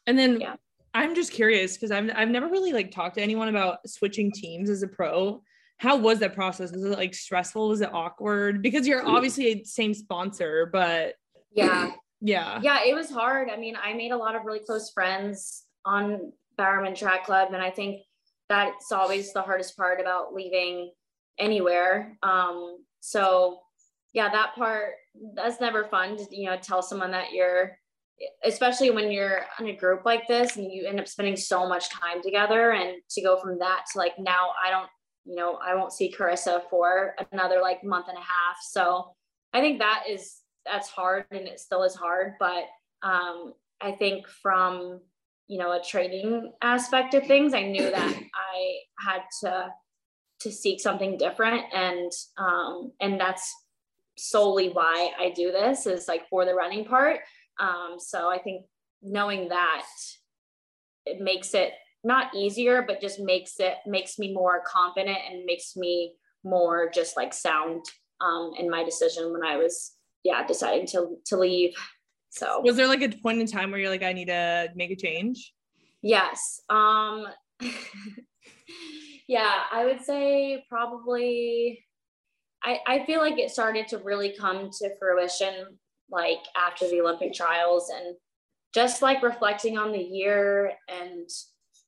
and 0.06 0.18
then 0.18 0.40
yeah 0.40 0.56
i'm 0.94 1.16
just 1.16 1.32
curious 1.32 1.76
because 1.76 1.92
I've, 1.92 2.10
I've 2.16 2.30
never 2.30 2.48
really 2.48 2.74
like 2.74 2.92
talked 2.92 3.16
to 3.16 3.22
anyone 3.22 3.50
about 3.50 3.88
switching 3.88 4.32
teams 4.32 4.70
as 4.70 4.84
a 4.84 4.88
pro 4.88 5.42
how 5.78 5.98
was 5.98 6.20
that 6.20 6.34
process 6.34 6.72
was 6.72 6.84
it 6.84 6.98
like 6.98 7.14
stressful 7.14 7.70
was 7.70 7.82
it 7.82 7.94
awkward 7.94 8.62
because 8.62 8.88
you're 8.88 9.08
obviously 9.08 9.48
a 9.48 9.64
same 9.64 9.94
sponsor 9.94 10.70
but 10.72 11.16
yeah. 11.58 11.92
Yeah. 12.22 12.60
Yeah, 12.62 12.80
it 12.86 12.96
was 12.96 13.10
hard. 13.10 13.50
I 13.50 13.58
mean, 13.58 13.76
I 13.82 13.94
made 13.94 14.12
a 14.12 14.18
lot 14.18 14.36
of 14.36 14.46
really 14.46 14.62
close 14.66 14.92
friends 14.92 15.66
on 15.86 16.32
Bowerman 16.58 16.96
Track 16.96 17.26
Club. 17.26 17.54
And 17.54 17.62
I 17.62 17.70
think 17.70 18.02
that's 18.50 18.92
always 18.92 19.34
the 19.34 19.42
hardest 19.42 19.78
part 19.78 20.00
about 20.00 20.34
leaving 20.34 20.92
anywhere. 21.38 22.18
Um, 22.24 22.78
so 23.00 23.60
yeah, 24.18 24.30
that 24.30 24.56
part 24.56 24.94
that's 25.36 25.62
never 25.62 25.84
fun 25.84 26.18
to, 26.18 26.26
you 26.32 26.48
know, 26.48 26.58
tell 26.58 26.82
someone 26.82 27.12
that 27.12 27.34
you're 27.34 27.78
especially 28.44 28.90
when 28.90 29.12
you're 29.12 29.42
in 29.60 29.68
a 29.68 29.76
group 29.76 30.04
like 30.04 30.28
this 30.28 30.58
and 30.58 30.72
you 30.72 30.88
end 30.88 31.00
up 31.00 31.08
spending 31.08 31.36
so 31.36 31.70
much 31.70 31.92
time 31.92 32.20
together 32.24 32.72
and 32.72 32.96
to 33.12 33.22
go 33.22 33.40
from 33.40 33.60
that 33.60 33.86
to 33.92 34.00
like 34.00 34.14
now 34.18 34.50
I 34.66 34.72
don't, 34.72 34.90
you 35.26 35.36
know, 35.36 35.60
I 35.64 35.76
won't 35.76 35.94
see 35.94 36.12
Karissa 36.12 36.64
for 36.68 37.14
another 37.32 37.62
like 37.62 37.84
month 37.84 38.08
and 38.08 38.18
a 38.18 38.22
half. 38.22 38.58
So 38.72 39.14
I 39.54 39.62
think 39.62 39.78
that 39.78 40.06
is 40.10 40.38
that's 40.66 40.90
hard 40.90 41.26
and 41.30 41.48
it 41.48 41.60
still 41.60 41.84
is 41.84 41.96
hard 41.96 42.34
but 42.40 42.66
um, 43.04 43.54
i 43.80 43.92
think 43.92 44.28
from 44.28 45.00
you 45.48 45.58
know 45.58 45.72
a 45.72 45.82
training 45.82 46.52
aspect 46.62 47.14
of 47.14 47.26
things 47.26 47.54
i 47.54 47.64
knew 47.64 47.90
that 47.90 48.16
i 48.36 48.80
had 49.00 49.22
to 49.42 49.70
to 50.42 50.52
seek 50.52 50.82
something 50.82 51.18
different 51.18 51.64
and 51.74 52.12
um, 52.38 52.92
and 53.00 53.20
that's 53.20 53.56
solely 54.18 54.70
why 54.70 55.12
i 55.20 55.30
do 55.30 55.52
this 55.52 55.86
is 55.86 56.08
like 56.08 56.28
for 56.30 56.46
the 56.46 56.54
running 56.54 56.86
part 56.86 57.20
um, 57.60 57.96
so 57.98 58.30
i 58.30 58.38
think 58.38 58.66
knowing 59.02 59.50
that 59.50 59.86
it 61.06 61.22
makes 61.22 61.54
it 61.54 61.72
not 62.04 62.34
easier 62.36 62.84
but 62.88 63.02
just 63.02 63.20
makes 63.20 63.60
it 63.60 63.76
makes 63.86 64.18
me 64.18 64.34
more 64.34 64.62
confident 64.66 65.18
and 65.30 65.46
makes 65.46 65.76
me 65.76 66.14
more 66.44 66.90
just 66.94 67.18
like 67.18 67.34
sound 67.34 67.84
um, 68.22 68.52
in 68.58 68.70
my 68.70 68.84
decision 68.84 69.32
when 69.32 69.44
i 69.44 69.58
was 69.58 69.98
yeah, 70.28 70.46
deciding 70.46 70.86
to 70.88 71.18
to 71.28 71.38
leave. 71.38 71.74
So 72.30 72.62
was 72.62 72.76
there 72.76 72.88
like 72.88 73.02
a 73.02 73.10
point 73.10 73.40
in 73.40 73.48
time 73.48 73.72
where 73.72 73.80
you're 73.80 73.90
like, 73.90 74.04
I 74.04 74.14
need 74.14 74.28
to 74.28 74.70
make 74.76 74.92
a 74.92 74.96
change? 74.96 75.54
Yes. 76.02 76.62
Um 76.70 77.26
yeah, 79.28 79.64
I 79.72 79.86
would 79.86 80.02
say 80.02 80.66
probably 80.70 81.84
I, 82.68 82.82
I 82.86 83.06
feel 83.06 83.22
like 83.22 83.40
it 83.40 83.50
started 83.50 83.88
to 83.90 84.00
really 84.00 84.36
come 84.38 84.70
to 84.80 84.98
fruition 85.00 85.78
like 86.12 86.40
after 86.54 86.88
the 86.90 87.00
Olympic 87.00 87.34
trials 87.34 87.90
and 87.90 88.18
just 88.74 89.02
like 89.02 89.24
reflecting 89.24 89.78
on 89.78 89.94
the 89.94 90.04
year 90.04 90.74
and 90.90 91.30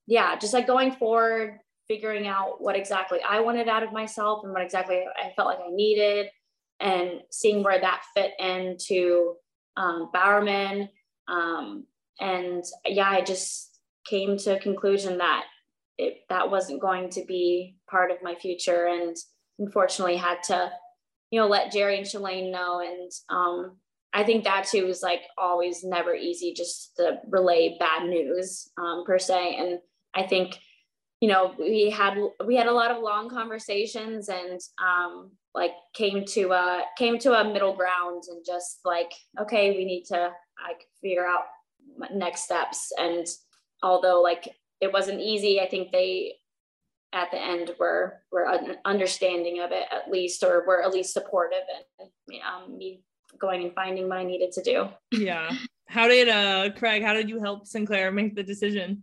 yeah, 0.07 0.37
just 0.37 0.53
like 0.53 0.67
going 0.67 0.93
forward, 0.93 1.59
figuring 1.89 2.27
out 2.27 2.61
what 2.61 2.77
exactly 2.77 3.19
I 3.27 3.41
wanted 3.41 3.67
out 3.67 3.83
of 3.83 3.91
myself 3.91 4.45
and 4.45 4.53
what 4.53 4.61
exactly 4.61 5.03
I 5.21 5.33
felt 5.35 5.49
like 5.49 5.59
I 5.59 5.69
needed 5.69 6.27
and 6.79 7.23
seeing 7.29 7.61
where 7.61 7.81
that 7.81 8.03
fit 8.15 8.31
into 8.39 9.35
um, 9.75 10.09
Bowerman. 10.13 10.87
Um, 11.27 11.87
and 12.21 12.63
yeah, 12.85 13.09
I 13.09 13.21
just 13.21 13.81
came 14.05 14.37
to 14.37 14.55
a 14.55 14.59
conclusion 14.59 15.17
that 15.17 15.43
it, 15.97 16.19
that 16.29 16.49
wasn't 16.49 16.81
going 16.81 17.09
to 17.09 17.25
be 17.25 17.75
part 17.89 18.11
of 18.11 18.23
my 18.23 18.35
future. 18.35 18.87
And 18.87 19.17
unfortunately 19.59 20.17
had 20.17 20.41
to, 20.43 20.71
you 21.31 21.39
know, 21.39 21.47
let 21.47 21.71
Jerry 21.71 21.97
and 21.97 22.07
Shalane 22.07 22.51
know. 22.51 22.79
And 22.79 23.11
um, 23.29 23.77
I 24.13 24.23
think 24.23 24.43
that 24.43 24.65
too 24.65 24.85
was 24.85 25.03
like 25.03 25.21
always 25.37 25.83
never 25.83 26.15
easy 26.15 26.53
just 26.53 26.95
to 26.97 27.19
relay 27.27 27.77
bad 27.79 28.07
news 28.07 28.69
um, 28.77 29.03
per 29.05 29.19
se. 29.19 29.55
And 29.57 29.79
I 30.15 30.23
think, 30.23 30.57
you 31.21 31.29
know, 31.29 31.53
we 31.59 31.89
had, 31.89 32.17
we 32.45 32.55
had 32.55 32.67
a 32.67 32.71
lot 32.71 32.91
of 32.91 33.03
long 33.03 33.29
conversations 33.29 34.29
and 34.29 34.59
um, 34.81 35.31
like 35.55 35.71
came 35.93 36.25
to 36.25 36.51
a 36.51 36.83
came 36.97 37.17
to 37.19 37.33
a 37.33 37.43
middle 37.43 37.75
ground 37.75 38.23
and 38.29 38.45
just 38.45 38.79
like 38.85 39.11
okay 39.39 39.71
we 39.71 39.85
need 39.85 40.03
to 40.05 40.31
like 40.67 40.85
figure 41.01 41.25
out 41.25 41.43
next 42.13 42.43
steps 42.43 42.91
and 42.97 43.27
although 43.81 44.21
like 44.21 44.47
it 44.81 44.91
wasn't 44.93 45.19
easy 45.19 45.59
i 45.59 45.67
think 45.67 45.91
they 45.91 46.33
at 47.13 47.31
the 47.31 47.41
end 47.41 47.71
were 47.79 48.21
were 48.31 48.45
an 48.45 48.77
understanding 48.85 49.59
of 49.61 49.71
it 49.71 49.85
at 49.91 50.11
least 50.11 50.43
or 50.43 50.65
were 50.65 50.83
at 50.83 50.93
least 50.93 51.13
supportive 51.13 51.63
and 51.99 52.09
um, 52.41 52.77
me 52.77 53.01
going 53.39 53.63
and 53.63 53.73
finding 53.73 54.07
what 54.07 54.19
i 54.19 54.23
needed 54.23 54.51
to 54.51 54.61
do 54.61 54.87
yeah 55.11 55.49
how 55.87 56.07
did 56.07 56.29
uh 56.29 56.69
craig 56.77 57.03
how 57.03 57.13
did 57.13 57.29
you 57.29 57.39
help 57.39 57.65
sinclaire 57.65 58.11
make 58.11 58.35
the 58.35 58.43
decision 58.43 59.01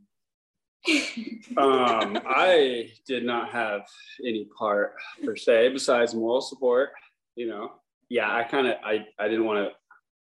um, 1.57 2.19
I 2.27 2.91
did 3.07 3.25
not 3.25 3.51
have 3.51 3.83
any 4.25 4.47
part 4.57 4.95
per 5.25 5.37
se 5.37 5.71
besides 5.71 6.15
moral 6.15 6.41
support. 6.41 6.91
You 7.35 7.49
know, 7.49 7.73
yeah, 8.09 8.33
I 8.33 8.45
kind 8.45 8.69
of 8.69 8.77
I 8.85 9.05
I 9.19 9.29
didn't 9.29 9.45
want 9.45 9.69
to 9.69 9.73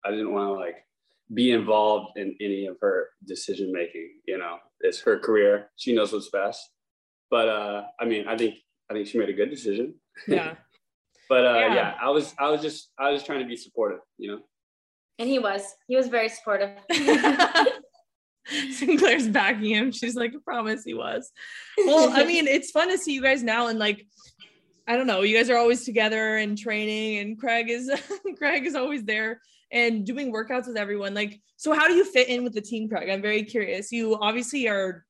I 0.08 0.10
didn't 0.10 0.32
want 0.32 0.48
to 0.48 0.52
like 0.52 0.76
be 1.34 1.52
involved 1.52 2.16
in 2.16 2.36
any 2.40 2.66
of 2.66 2.76
her 2.80 3.08
decision 3.26 3.72
making. 3.72 4.10
You 4.26 4.38
know, 4.38 4.58
it's 4.80 5.00
her 5.00 5.18
career; 5.18 5.70
she 5.76 5.94
knows 5.94 6.12
what's 6.12 6.30
best. 6.30 6.70
But 7.32 7.48
uh, 7.48 7.84
I 7.98 8.04
mean, 8.04 8.28
I 8.28 8.36
think 8.36 8.56
I 8.90 8.92
think 8.92 9.06
she 9.08 9.18
made 9.18 9.30
a 9.30 9.32
good 9.32 9.48
decision. 9.48 9.94
Yeah. 10.28 10.54
but 11.30 11.46
uh, 11.46 11.54
yeah. 11.54 11.74
yeah, 11.74 11.94
I 12.00 12.10
was 12.10 12.34
I 12.38 12.50
was 12.50 12.60
just 12.60 12.90
I 12.98 13.10
was 13.10 13.22
trying 13.24 13.40
to 13.40 13.46
be 13.46 13.56
supportive. 13.56 14.00
You 14.18 14.32
know. 14.32 14.40
And 15.18 15.30
he 15.30 15.38
was 15.38 15.62
he 15.88 15.96
was 15.96 16.08
very 16.08 16.28
supportive. 16.28 16.76
Sinclaire's 18.72 19.28
backing 19.28 19.70
him. 19.70 19.92
She's 19.92 20.14
like, 20.14 20.32
I 20.34 20.38
promise 20.44 20.84
he 20.84 20.92
was. 20.92 21.32
Well, 21.78 22.12
I 22.12 22.24
mean, 22.24 22.46
it's 22.46 22.70
fun 22.70 22.90
to 22.90 22.98
see 22.98 23.14
you 23.14 23.22
guys 23.22 23.42
now 23.42 23.68
and 23.68 23.78
like 23.78 24.06
I 24.86 24.96
don't 24.98 25.06
know, 25.06 25.22
you 25.22 25.34
guys 25.34 25.48
are 25.48 25.56
always 25.56 25.86
together 25.86 26.36
and 26.36 26.58
training 26.58 27.18
and 27.18 27.40
Craig 27.40 27.70
is 27.70 27.90
Craig 28.36 28.66
is 28.66 28.74
always 28.74 29.04
there 29.04 29.40
and 29.70 30.04
doing 30.04 30.30
workouts 30.30 30.66
with 30.66 30.76
everyone. 30.76 31.14
Like, 31.14 31.40
so 31.56 31.72
how 31.72 31.88
do 31.88 31.94
you 31.94 32.04
fit 32.04 32.28
in 32.28 32.44
with 32.44 32.52
the 32.52 32.60
team, 32.60 32.90
Craig? 32.90 33.08
I'm 33.08 33.22
very 33.22 33.44
curious. 33.44 33.90
You 33.90 34.18
obviously 34.20 34.68
are 34.68 35.06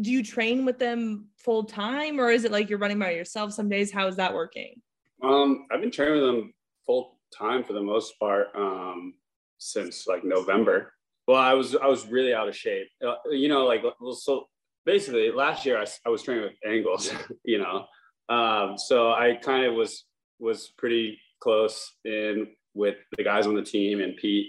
do 0.00 0.10
you 0.10 0.22
train 0.22 0.64
with 0.64 0.78
them 0.78 1.26
full 1.36 1.64
time 1.64 2.20
or 2.20 2.30
is 2.30 2.44
it 2.44 2.52
like 2.52 2.68
you're 2.68 2.78
running 2.78 2.98
by 2.98 3.12
yourself 3.12 3.52
some 3.52 3.68
days? 3.68 3.92
How 3.92 4.06
is 4.06 4.16
that 4.16 4.34
working? 4.34 4.80
Um, 5.22 5.66
I've 5.70 5.80
been 5.80 5.90
training 5.90 6.14
with 6.14 6.24
them 6.24 6.54
full 6.84 7.18
time 7.36 7.64
for 7.64 7.72
the 7.72 7.82
most 7.82 8.18
part 8.20 8.48
um 8.54 9.14
since 9.58 10.06
like 10.06 10.24
November. 10.24 10.92
Well, 11.26 11.40
I 11.40 11.54
was 11.54 11.74
I 11.74 11.86
was 11.86 12.06
really 12.06 12.34
out 12.34 12.48
of 12.48 12.56
shape. 12.56 12.88
Uh, 13.06 13.14
you 13.30 13.48
know, 13.48 13.64
like 13.64 13.82
well, 14.00 14.14
so 14.14 14.48
basically 14.84 15.30
last 15.30 15.66
year 15.66 15.78
I, 15.78 15.86
I 16.04 16.08
was 16.10 16.22
training 16.22 16.44
with 16.44 16.52
angles. 16.64 17.12
you 17.44 17.58
know, 17.58 17.86
um, 18.28 18.76
so 18.78 19.12
I 19.12 19.38
kind 19.42 19.64
of 19.64 19.74
was 19.74 20.04
was 20.38 20.72
pretty 20.76 21.18
close 21.40 21.92
in 22.04 22.48
with 22.74 22.96
the 23.16 23.24
guys 23.24 23.46
on 23.46 23.54
the 23.54 23.62
team 23.62 24.00
and 24.00 24.16
Pete. 24.16 24.48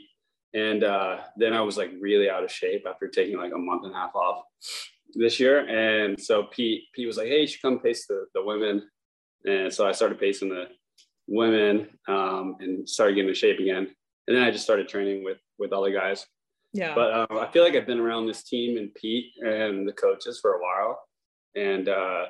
And 0.54 0.84
uh, 0.84 1.20
then 1.38 1.54
I 1.54 1.62
was 1.62 1.78
like 1.78 1.92
really 2.00 2.30
out 2.30 2.44
of 2.44 2.52
shape 2.52 2.86
after 2.90 3.08
taking 3.08 3.38
like 3.38 3.54
a 3.54 3.58
month 3.58 3.86
and 3.86 3.94
a 3.94 3.98
half 3.98 4.16
off 4.16 4.44
this 5.14 5.40
year. 5.40 5.68
And 5.68 6.20
so 6.20 6.44
Pete 6.44 6.84
Pete 6.94 7.08
was 7.08 7.18
like, 7.18 7.28
"Hey, 7.28 7.42
you 7.42 7.48
should 7.48 7.62
come 7.62 7.80
pace 7.80 8.06
the 8.08 8.26
the 8.34 8.44
women." 8.44 8.90
And 9.46 9.74
so 9.74 9.88
I 9.88 9.92
started 9.92 10.20
pacing 10.20 10.50
the 10.50 10.66
women 11.28 11.88
um, 12.08 12.58
and 12.60 12.88
started 12.88 13.16
getting 13.16 13.30
in 13.30 13.36
shape 13.36 13.60
again. 13.60 13.88
And 14.28 14.36
then 14.36 14.44
I 14.44 14.52
just 14.52 14.64
started 14.64 14.88
training 14.88 15.24
with 15.24 15.38
with 15.58 15.72
all 15.74 15.84
the 15.84 15.92
guys. 15.92 16.26
Yeah. 16.74 16.94
But 16.94 17.14
um, 17.14 17.38
I 17.40 17.48
feel 17.52 17.64
like 17.64 17.76
I've 17.76 17.88
been 17.88 18.00
around 18.00 18.28
this 18.28 18.44
team 18.44 18.78
and 18.78 18.94
Pete 18.94 19.34
and 19.42 19.88
the 19.88 19.94
coaches 19.94 20.40
for 20.40 20.54
a 20.54 20.62
while, 20.62 21.00
and 21.56 21.88
uh, 21.90 22.26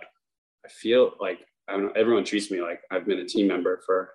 I 0.66 0.70
feel 0.70 1.14
like 1.20 1.40
I 1.68 1.74
don't 1.74 1.84
know. 1.84 1.92
Everyone 1.96 2.24
treats 2.24 2.52
me 2.52 2.62
like 2.62 2.82
I've 2.92 3.06
been 3.06 3.20
a 3.20 3.26
team 3.26 3.48
member 3.48 3.82
for 3.86 4.12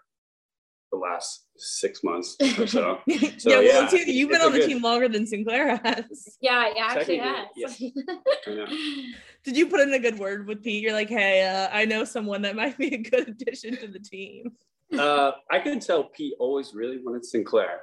the 0.92 0.98
last 0.98 1.46
six 1.56 2.04
months 2.04 2.36
or 2.58 2.66
so. 2.66 2.98
so 3.38 3.50
yeah, 3.50 3.60
yeah 3.60 3.88
well, 3.90 3.96
you've 4.06 4.30
been 4.30 4.40
on 4.42 4.52
the 4.52 4.58
good... 4.58 4.68
team 4.68 4.82
longer 4.82 5.08
than 5.08 5.26
Sinclaire 5.26 5.80
has. 5.84 6.36
Yeah, 6.40 6.70
yeah, 6.76 6.86
actually 6.90 7.18
has. 7.18 7.48
Yes. 7.56 7.78
Did 9.44 9.56
you 9.56 9.66
put 9.66 9.80
in 9.80 9.92
a 9.94 9.98
good 9.98 10.18
word 10.18 10.46
with 10.46 10.62
Pete? 10.62 10.82
You're 10.82 10.92
like, 10.92 11.08
hey, 11.08 11.46
uh, 11.46 11.68
I 11.72 11.84
know 11.86 12.04
someone 12.04 12.42
that 12.42 12.54
might 12.54 12.78
be 12.78 12.94
a 12.94 12.98
good 12.98 13.28
addition 13.28 13.76
to 13.78 13.88
the 13.88 13.98
team. 13.98 14.52
Uh, 14.96 15.32
I 15.50 15.58
can 15.58 15.80
tell 15.80 16.04
Pete 16.04 16.34
always 16.38 16.74
really 16.74 16.98
wanted 17.02 17.24
Sinclaire 17.24 17.82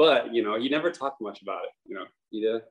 but 0.00 0.32
you 0.34 0.42
know, 0.42 0.58
he 0.58 0.70
never 0.70 0.90
talked 0.90 1.20
much 1.20 1.42
about 1.42 1.64
it. 1.64 1.70
You 1.84 1.96
know, 1.96 2.04
he 2.30 2.40
did, 2.40 2.62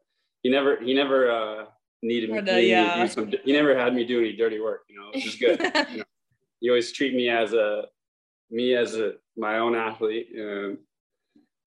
he 0.41 0.50
never 0.50 0.77
he 0.84 0.96
never 0.96 1.31
uh, 1.31 1.65
needed 2.01 2.31
me. 2.31 2.39
the- 2.39 2.41
needed 2.41 2.55
me 2.55 2.62
to 2.62 2.63
yeah. 2.63 3.03
do 3.03 3.08
some, 3.08 3.31
he 3.46 3.53
never 3.53 3.77
had 3.77 3.93
me 3.93 4.03
do 4.03 4.19
any 4.19 4.34
dirty 4.34 4.60
work, 4.60 4.81
you 4.89 5.00
know, 5.00 5.10
which 5.13 5.27
is 5.27 5.36
good. 5.36 5.60
you 5.91 5.98
know, 6.00 6.03
he 6.60 6.69
always 6.69 6.91
treat 6.91 7.13
me 7.13 7.29
as 7.29 7.53
a 7.53 7.84
me 8.51 8.75
as 8.75 8.96
a 8.96 9.13
my 9.38 9.60
own 9.60 9.75
athlete. 9.75 10.29
And 10.36 10.77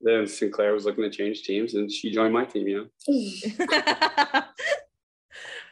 then 0.01 0.27
Sinclaire 0.27 0.73
was 0.73 0.85
looking 0.85 1.05
to 1.05 1.11
change 1.11 1.43
teams, 1.43 1.75
and 1.75 1.91
she 1.91 2.11
joined 2.11 2.35
my 2.35 2.45
team. 2.45 2.67
You 2.67 2.79
know, 2.79 2.89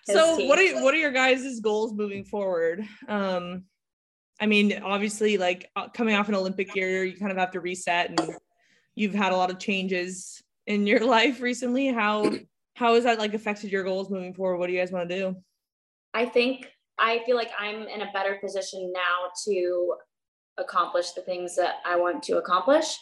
so 0.05 0.37
team. 0.37 0.49
what 0.49 0.59
are 0.59 0.83
what 0.83 0.95
are 0.95 0.99
your 0.99 1.13
guys' 1.13 1.61
goals 1.61 1.93
moving 1.93 2.25
forward? 2.25 2.87
Um, 3.09 3.65
I 4.41 4.47
mean, 4.47 4.81
obviously, 4.83 5.37
like 5.37 5.71
uh, 5.77 5.89
coming 5.89 6.15
off 6.15 6.29
an 6.29 6.35
Olympic 6.35 6.75
year, 6.75 7.05
you 7.05 7.17
kind 7.17 7.33
of 7.33 7.39
have 7.39 7.51
to 7.53 7.61
reset, 7.61 8.11
and 8.11 8.37
you've 8.95 9.15
had 9.15 9.33
a 9.33 9.37
lot 9.37 9.51
of 9.51 9.59
changes 9.59 10.43
in 10.67 10.87
your 10.87 11.05
life 11.07 11.41
recently. 11.41 11.89
How 11.89 12.33
how 12.75 12.95
has 12.95 13.05
that 13.05 13.19
like 13.19 13.35
affected 13.35 13.73
your 13.73 13.85
goals 13.85 14.11
moving 14.11 14.33
forward? 14.33 14.59
What 14.59 14.69
do 14.69 14.73
you 14.73 14.79
guys 14.79 14.93
want 14.93 15.09
to 15.09 15.19
do? 15.19 15.37
I 16.15 16.25
think 16.25 16.67
I 16.99 17.21
feel 17.27 17.37
like 17.37 17.51
I'm 17.59 17.89
in 17.89 18.03
a 18.03 18.11
better 18.13 18.39
position 18.41 18.93
now 18.93 19.31
to 19.47 19.95
accomplish 20.61 21.13
the 21.13 21.23
things 21.23 21.57
that 21.57 21.77
I 21.85 21.97
want 21.97 22.23
to 22.25 22.39
accomplish. 22.39 22.97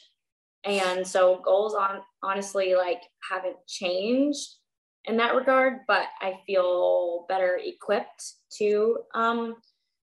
And 0.64 1.06
so 1.06 1.40
goals 1.44 1.74
on 1.74 2.00
honestly 2.22 2.74
like 2.74 3.02
haven't 3.30 3.56
changed 3.66 4.46
in 5.04 5.16
that 5.18 5.34
regard, 5.34 5.80
but 5.86 6.06
I 6.20 6.40
feel 6.46 7.26
better 7.28 7.60
equipped 7.62 8.22
to 8.58 8.98
um 9.14 9.56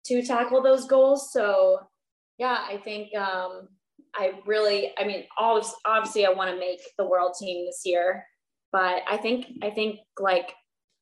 to 0.07 0.23
tackle 0.23 0.63
those 0.63 0.87
goals. 0.87 1.33
So 1.33 1.81
yeah, 2.39 2.65
I 2.69 2.77
think 2.79 3.15
um 3.17 3.69
I 4.15 4.33
really 4.47 4.93
I 4.99 5.05
mean 5.05 5.25
obviously, 5.39 5.77
obviously 5.85 6.27
I 6.27 6.31
want 6.31 6.51
to 6.51 6.59
make 6.59 6.81
the 6.99 7.07
world 7.07 7.35
team 7.39 7.65
this 7.67 7.83
year, 7.85 8.25
but 8.73 9.03
I 9.09 9.17
think 9.17 9.47
I 9.63 9.71
think 9.71 10.01
like 10.19 10.53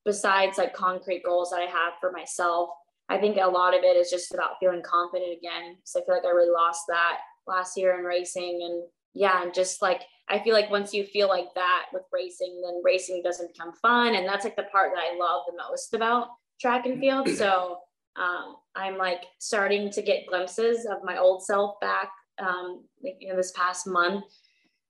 besides 0.05 0.59
like 0.59 0.75
concrete 0.75 1.25
goals 1.25 1.51
that 1.51 1.61
I 1.61 1.67
have 1.67 1.95
for 2.01 2.13
myself, 2.13 2.71
I 3.11 3.19
think 3.19 3.37
a 3.37 3.47
lot 3.47 3.75
of 3.75 3.83
it 3.83 3.97
is 3.97 4.09
just 4.09 4.33
about 4.33 4.59
feeling 4.61 4.83
confident 4.83 5.37
again. 5.37 5.77
So 5.85 6.01
I 6.01 6.05
feel 6.05 6.15
like 6.15 6.25
I 6.25 6.29
really 6.29 6.53
lost 6.53 6.83
that 6.89 7.19
last 7.47 7.77
year 7.77 7.99
in 7.99 8.05
racing. 8.05 8.61
And 8.63 8.85
yeah, 9.15 9.43
and 9.43 9.53
just 9.53 9.83
like 9.83 10.03
I 10.29 10.39
feel 10.39 10.55
like 10.55 10.71
once 10.71 10.95
you 10.95 11.05
feel 11.05 11.29
like 11.29 11.53
that 11.57 11.87
with 11.93 12.05
racing, 12.13 12.63
then 12.65 12.81
racing 12.85 13.21
doesn't 13.25 13.53
become 13.53 13.73
fun. 13.83 14.15
And 14.15 14.27
that's 14.27 14.45
like 14.45 14.55
the 14.55 14.63
part 14.71 14.93
that 14.95 15.03
I 15.03 15.19
love 15.19 15.43
the 15.49 15.57
most 15.57 15.93
about 15.93 16.29
track 16.61 16.87
and 16.87 17.01
field. 17.01 17.29
So 17.31 17.79
um, 18.17 18.57
I'm 18.77 18.97
like 18.97 19.25
starting 19.41 19.91
to 19.91 20.03
get 20.03 20.29
glimpses 20.29 20.87
of 20.87 21.03
my 21.03 21.19
old 21.19 21.45
self 21.45 21.81
back 21.81 22.11
um, 22.39 22.85
like, 23.03 23.17
you 23.19 23.29
know, 23.29 23.37
this 23.37 23.53
past 23.57 23.89
month 23.89 24.25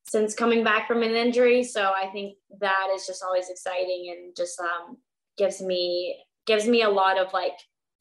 since 0.06 0.34
coming 0.34 0.62
back 0.62 0.86
from 0.86 1.02
an 1.02 1.14
injury. 1.14 1.62
So 1.62 1.92
I 1.96 2.08
think 2.12 2.36
that 2.60 2.88
is 2.94 3.06
just 3.06 3.22
always 3.22 3.48
exciting 3.48 4.14
and 4.14 4.36
just 4.36 4.60
um, 4.60 4.98
gives 5.38 5.62
me 5.62 6.22
gives 6.46 6.66
me 6.66 6.82
a 6.82 6.90
lot 6.90 7.18
of 7.18 7.32
like 7.32 7.58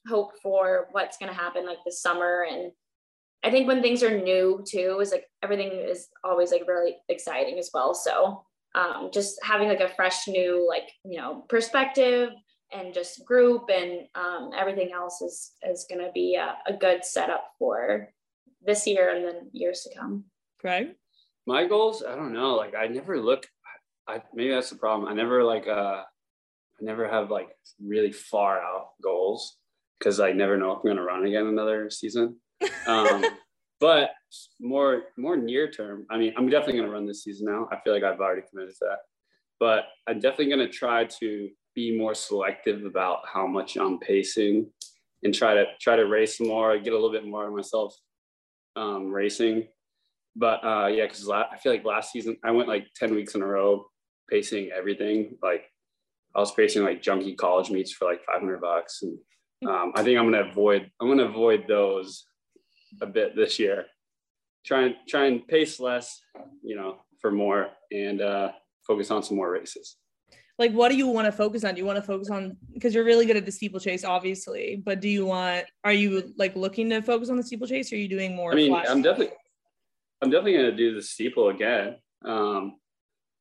hope 0.07 0.31
for 0.41 0.87
what's 0.91 1.17
going 1.17 1.31
to 1.31 1.37
happen 1.37 1.65
like 1.65 1.79
this 1.85 2.01
summer. 2.01 2.45
And 2.49 2.71
I 3.43 3.51
think 3.51 3.67
when 3.67 3.81
things 3.81 4.03
are 4.03 4.17
new 4.17 4.63
too, 4.67 4.99
is 5.01 5.11
like 5.11 5.25
everything 5.43 5.71
is 5.71 6.07
always 6.23 6.51
like 6.51 6.67
really 6.67 6.97
exciting 7.07 7.57
as 7.57 7.71
well. 7.73 7.93
So 7.93 8.43
um, 8.75 9.09
just 9.13 9.39
having 9.43 9.67
like 9.67 9.79
a 9.79 9.89
fresh 9.89 10.27
new 10.27 10.65
like 10.67 10.91
you 11.03 11.17
know 11.17 11.45
perspective 11.49 12.29
and 12.71 12.93
just 12.93 13.25
group 13.25 13.69
and 13.73 14.01
um, 14.13 14.51
everything 14.55 14.91
else 14.93 15.21
is 15.21 15.51
is 15.67 15.85
going 15.89 16.05
to 16.05 16.11
be 16.13 16.35
a, 16.35 16.55
a 16.67 16.77
good 16.77 17.03
setup 17.03 17.45
for 17.57 18.09
this 18.63 18.85
year 18.85 19.15
and 19.15 19.25
then 19.25 19.49
years 19.53 19.81
to 19.81 19.97
come. 19.97 20.25
Craig? 20.59 20.89
my 21.47 21.65
goals. 21.65 22.03
I 22.07 22.15
don't 22.15 22.33
know. 22.33 22.55
Like 22.55 22.75
I 22.75 22.87
never 22.87 23.19
look. 23.19 23.47
I 24.07 24.21
maybe 24.33 24.51
that's 24.51 24.69
the 24.69 24.75
problem. 24.75 25.09
I 25.09 25.13
never 25.13 25.43
like. 25.43 25.67
uh 25.67 26.03
I 26.81 26.85
never 26.85 27.09
have 27.09 27.29
like 27.29 27.49
really 27.83 28.13
far 28.13 28.61
out 28.61 28.91
goals 29.03 29.57
because 29.99 30.19
I 30.19 30.31
never 30.31 30.57
know 30.57 30.71
if 30.71 30.79
I'm 30.79 30.89
gonna 30.89 31.03
run 31.03 31.25
again 31.25 31.47
another 31.47 31.89
season. 31.89 32.37
Um, 32.87 33.23
but 33.79 34.11
more 34.59 35.03
more 35.17 35.37
near 35.37 35.69
term. 35.69 36.05
I 36.09 36.17
mean, 36.17 36.33
I'm 36.37 36.49
definitely 36.49 36.81
gonna 36.81 36.91
run 36.91 37.05
this 37.05 37.23
season 37.23 37.45
now. 37.47 37.67
I 37.71 37.79
feel 37.81 37.93
like 37.93 38.03
I've 38.03 38.19
already 38.19 38.41
committed 38.49 38.73
to 38.75 38.85
that. 38.89 38.97
But 39.59 39.85
I'm 40.07 40.19
definitely 40.19 40.49
gonna 40.49 40.67
try 40.67 41.05
to 41.05 41.49
be 41.75 41.97
more 41.97 42.13
selective 42.13 42.83
about 42.83 43.19
how 43.31 43.47
much 43.47 43.77
I'm 43.77 43.99
pacing 43.99 44.69
and 45.23 45.33
try 45.33 45.53
to 45.53 45.65
try 45.79 45.95
to 45.95 46.05
race 46.05 46.39
more, 46.39 46.77
get 46.77 46.93
a 46.93 46.95
little 46.95 47.11
bit 47.11 47.25
more 47.25 47.47
of 47.47 47.53
myself 47.53 47.95
um, 48.75 49.11
racing. 49.11 49.67
But 50.35 50.63
uh, 50.63 50.87
yeah, 50.87 51.05
because 51.05 51.27
la- 51.27 51.49
I 51.51 51.57
feel 51.57 51.71
like 51.71 51.85
last 51.85 52.11
season 52.11 52.37
I 52.43 52.51
went 52.51 52.69
like 52.69 52.87
10 52.95 53.13
weeks 53.13 53.35
in 53.35 53.41
a 53.41 53.45
row 53.45 53.85
pacing 54.29 54.71
everything. 54.75 55.37
Like 55.41 55.65
I 56.35 56.39
was 56.39 56.51
pacing 56.51 56.83
like 56.83 57.01
junky 57.01 57.35
college 57.35 57.69
meets 57.69 57.91
for 57.91 58.05
like 58.05 58.23
500 58.25 58.61
bucks. 58.61 59.01
And 59.01 59.17
um, 59.67 59.91
I 59.95 60.03
think 60.03 60.17
I'm 60.17 60.29
going 60.29 60.43
to 60.43 60.49
avoid, 60.49 60.89
I'm 60.99 61.07
going 61.07 61.19
to 61.19 61.25
avoid 61.25 61.65
those 61.67 62.25
a 63.01 63.05
bit 63.05 63.35
this 63.35 63.59
year. 63.59 63.85
Try 64.65 64.83
and 64.83 64.95
try 65.07 65.25
and 65.25 65.47
pace 65.47 65.79
less, 65.79 66.21
you 66.63 66.75
know, 66.75 66.97
for 67.19 67.31
more 67.31 67.69
and 67.91 68.21
uh, 68.21 68.51
focus 68.85 69.09
on 69.09 69.23
some 69.23 69.37
more 69.37 69.51
races. 69.51 69.97
Like, 70.57 70.73
what 70.73 70.89
do 70.89 70.97
you 70.97 71.07
want 71.07 71.25
to 71.25 71.31
focus 71.31 71.63
on? 71.63 71.73
Do 71.73 71.79
you 71.79 71.85
want 71.85 71.97
to 71.97 72.03
focus 72.03 72.29
on 72.29 72.57
because 72.73 72.93
you're 72.93 73.05
really 73.05 73.25
good 73.25 73.37
at 73.37 73.45
the 73.45 73.51
steeplechase, 73.51 74.03
obviously, 74.03 74.81
but 74.85 74.99
do 74.99 75.07
you 75.07 75.25
want? 75.25 75.65
Are 75.85 75.93
you 75.93 76.33
like 76.37 76.55
looking 76.55 76.89
to 76.89 77.01
focus 77.01 77.29
on 77.29 77.37
the 77.37 77.43
steeplechase? 77.43 77.91
Or 77.91 77.95
are 77.95 77.99
you 77.99 78.09
doing 78.09 78.35
more? 78.35 78.51
I 78.51 78.55
mean, 78.55 78.71
flash- 78.71 78.87
I'm 78.89 79.01
definitely, 79.01 79.35
I'm 80.21 80.29
definitely 80.29 80.53
going 80.53 80.71
to 80.71 80.75
do 80.75 80.93
the 80.93 81.01
steeple 81.01 81.49
again. 81.49 81.95
Um, 82.25 82.75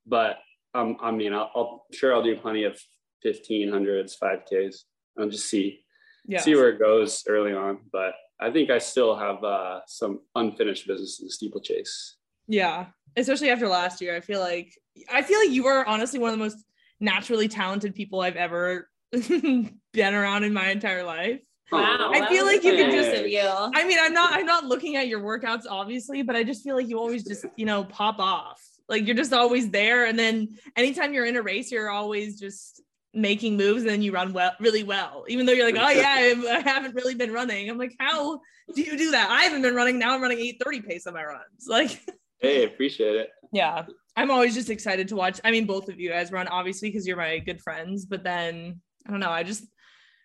but 0.07 0.39
um, 0.75 0.97
I 1.01 1.11
mean, 1.11 1.33
I'll, 1.33 1.51
I'll 1.55 1.87
sure 1.93 2.15
I'll 2.15 2.23
do 2.23 2.37
plenty 2.37 2.63
of 2.63 2.81
1500s, 3.27 4.13
5Ks. 4.23 4.77
I'll 5.19 5.29
just 5.29 5.49
see 5.51 5.81
yeah. 6.29 6.41
see 6.41 6.55
where 6.55 6.69
it 6.69 6.79
goes 6.79 7.25
early 7.27 7.55
on. 7.55 7.79
But 7.91 8.15
I 8.41 8.51
think 8.51 8.71
I 8.71 8.79
still 8.79 9.17
have 9.17 9.43
uh, 9.43 9.81
some 9.87 10.21
unfinished 10.35 10.87
business 10.87 11.19
in 11.21 11.27
the 11.27 11.33
steeplechase. 11.33 12.17
Yeah, 12.47 12.87
especially 13.17 13.51
after 13.51 13.67
last 13.69 14.01
year. 14.01 14.15
I 14.15 14.21
feel 14.21 14.41
like 14.41 14.73
I 15.11 15.23
feel 15.23 15.41
like 15.41 15.51
you 15.51 15.67
are 15.67 15.85
honestly 15.87 16.19
one 16.19 16.33
of 16.33 16.39
the 16.39 16.45
most 16.45 16.65
naturally 17.01 17.49
talented 17.49 17.95
people 17.95 18.21
I've 18.21 18.37
ever 18.37 18.89
been 19.13 19.81
around 19.97 20.45
in 20.45 20.53
my 20.53 20.71
entire 20.71 21.03
life. 21.03 21.41
Wow, 21.71 22.11
I 22.15 22.27
feel 22.29 22.47
like 22.47 22.65
you 22.65 22.77
could 22.77 22.89
nice 22.89 23.13
just- 23.13 23.29
you. 23.29 23.41
I 23.41 23.87
mean, 23.87 23.99
I'm 24.01 24.15
not 24.15 24.33
I'm 24.33 24.47
not 24.47 24.65
looking 24.65 24.97
at 24.97 25.09
your 25.09 25.21
workouts 25.21 25.65
obviously, 25.69 26.23
but 26.23 26.37
I 26.37 26.45
just 26.45 26.63
feel 26.63 26.77
like 26.77 26.89
you 26.89 26.99
always 26.99 27.25
just, 27.25 27.45
you 27.57 27.67
know, 27.67 27.85
pop 27.85 28.19
off. 28.19 28.63
Like 28.89 29.07
you're 29.07 29.17
just 29.17 29.35
always 29.35 29.69
there 29.69 30.07
and 30.07 30.19
then 30.19 30.57
anytime 30.77 31.13
you're 31.13 31.27
in 31.27 31.37
a 31.37 31.43
race, 31.43 31.71
you're 31.71 31.91
always 31.91 32.41
just 32.41 32.83
making 33.15 33.57
moves 33.57 33.83
and 33.83 33.91
then 33.91 34.03
you 34.03 34.13
run 34.13 34.33
well 34.33 34.53
really 34.61 34.83
well. 34.85 35.25
Even 35.29 35.47
though 35.47 35.53
you're 35.53 35.67
like, 35.71 35.81
"Oh 35.83 35.91
yeah, 35.91 36.15
I, 36.17 36.57
I 36.57 36.61
haven't 36.61 36.95
really 36.95 37.15
been 37.15 37.33
running." 37.33 37.69
I'm 37.71 37.79
like, 37.79 37.95
"How 37.99 38.41
do 38.75 38.83
you 38.83 38.97
do 38.99 39.11
that? 39.13 39.31
I 39.31 39.43
haven't 39.45 39.63
been 39.63 39.75
running. 39.75 39.99
Now 39.99 40.15
I'm 40.15 40.23
running 40.23 40.39
8:30 40.39 40.87
pace 40.87 41.07
on 41.07 41.15
my 41.15 41.25
runs." 41.25 41.67
Like 41.67 42.01
Hey, 42.41 42.65
appreciate 42.65 43.17
it. 43.17 43.31
yeah 43.53 43.85
i'm 44.17 44.31
always 44.31 44.55
just 44.55 44.71
excited 44.71 45.09
to 45.09 45.17
watch 45.17 45.41
i 45.43 45.51
mean 45.51 45.67
both 45.67 45.89
of 45.89 45.99
you 45.99 46.09
guys 46.11 46.31
run 46.31 46.47
obviously 46.47 46.89
because 46.89 47.05
you're 47.05 47.17
my 47.17 47.39
good 47.41 47.61
friends 47.61 48.05
but 48.07 48.23
then 48.23 48.81
i 49.07 49.11
don't 49.11 49.19
know 49.19 49.31
i 49.31 49.43
just 49.43 49.65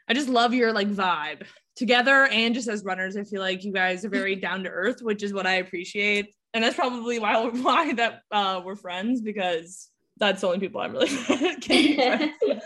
i 0.07 0.13
just 0.13 0.29
love 0.29 0.53
your 0.53 0.71
like 0.73 0.89
vibe 0.89 1.41
together 1.75 2.25
and 2.27 2.53
just 2.53 2.67
as 2.67 2.83
runners 2.83 3.17
i 3.17 3.23
feel 3.23 3.41
like 3.41 3.63
you 3.63 3.73
guys 3.73 4.05
are 4.05 4.09
very 4.09 4.35
down 4.35 4.63
to 4.63 4.69
earth 4.69 5.01
which 5.01 5.23
is 5.23 5.33
what 5.33 5.47
i 5.47 5.55
appreciate 5.55 6.35
and 6.53 6.63
that's 6.63 6.75
probably 6.75 7.17
why 7.17 7.43
why 7.67 7.93
that 7.93 8.21
uh 8.31 8.61
we're 8.63 8.75
friends 8.75 9.21
because 9.21 9.89
that's 10.17 10.41
the 10.41 10.47
only 10.47 10.59
people 10.59 10.81
i'm 10.81 10.93
really 10.93 11.07
can 11.07 11.57
be 11.67 11.97
with. 11.97 12.61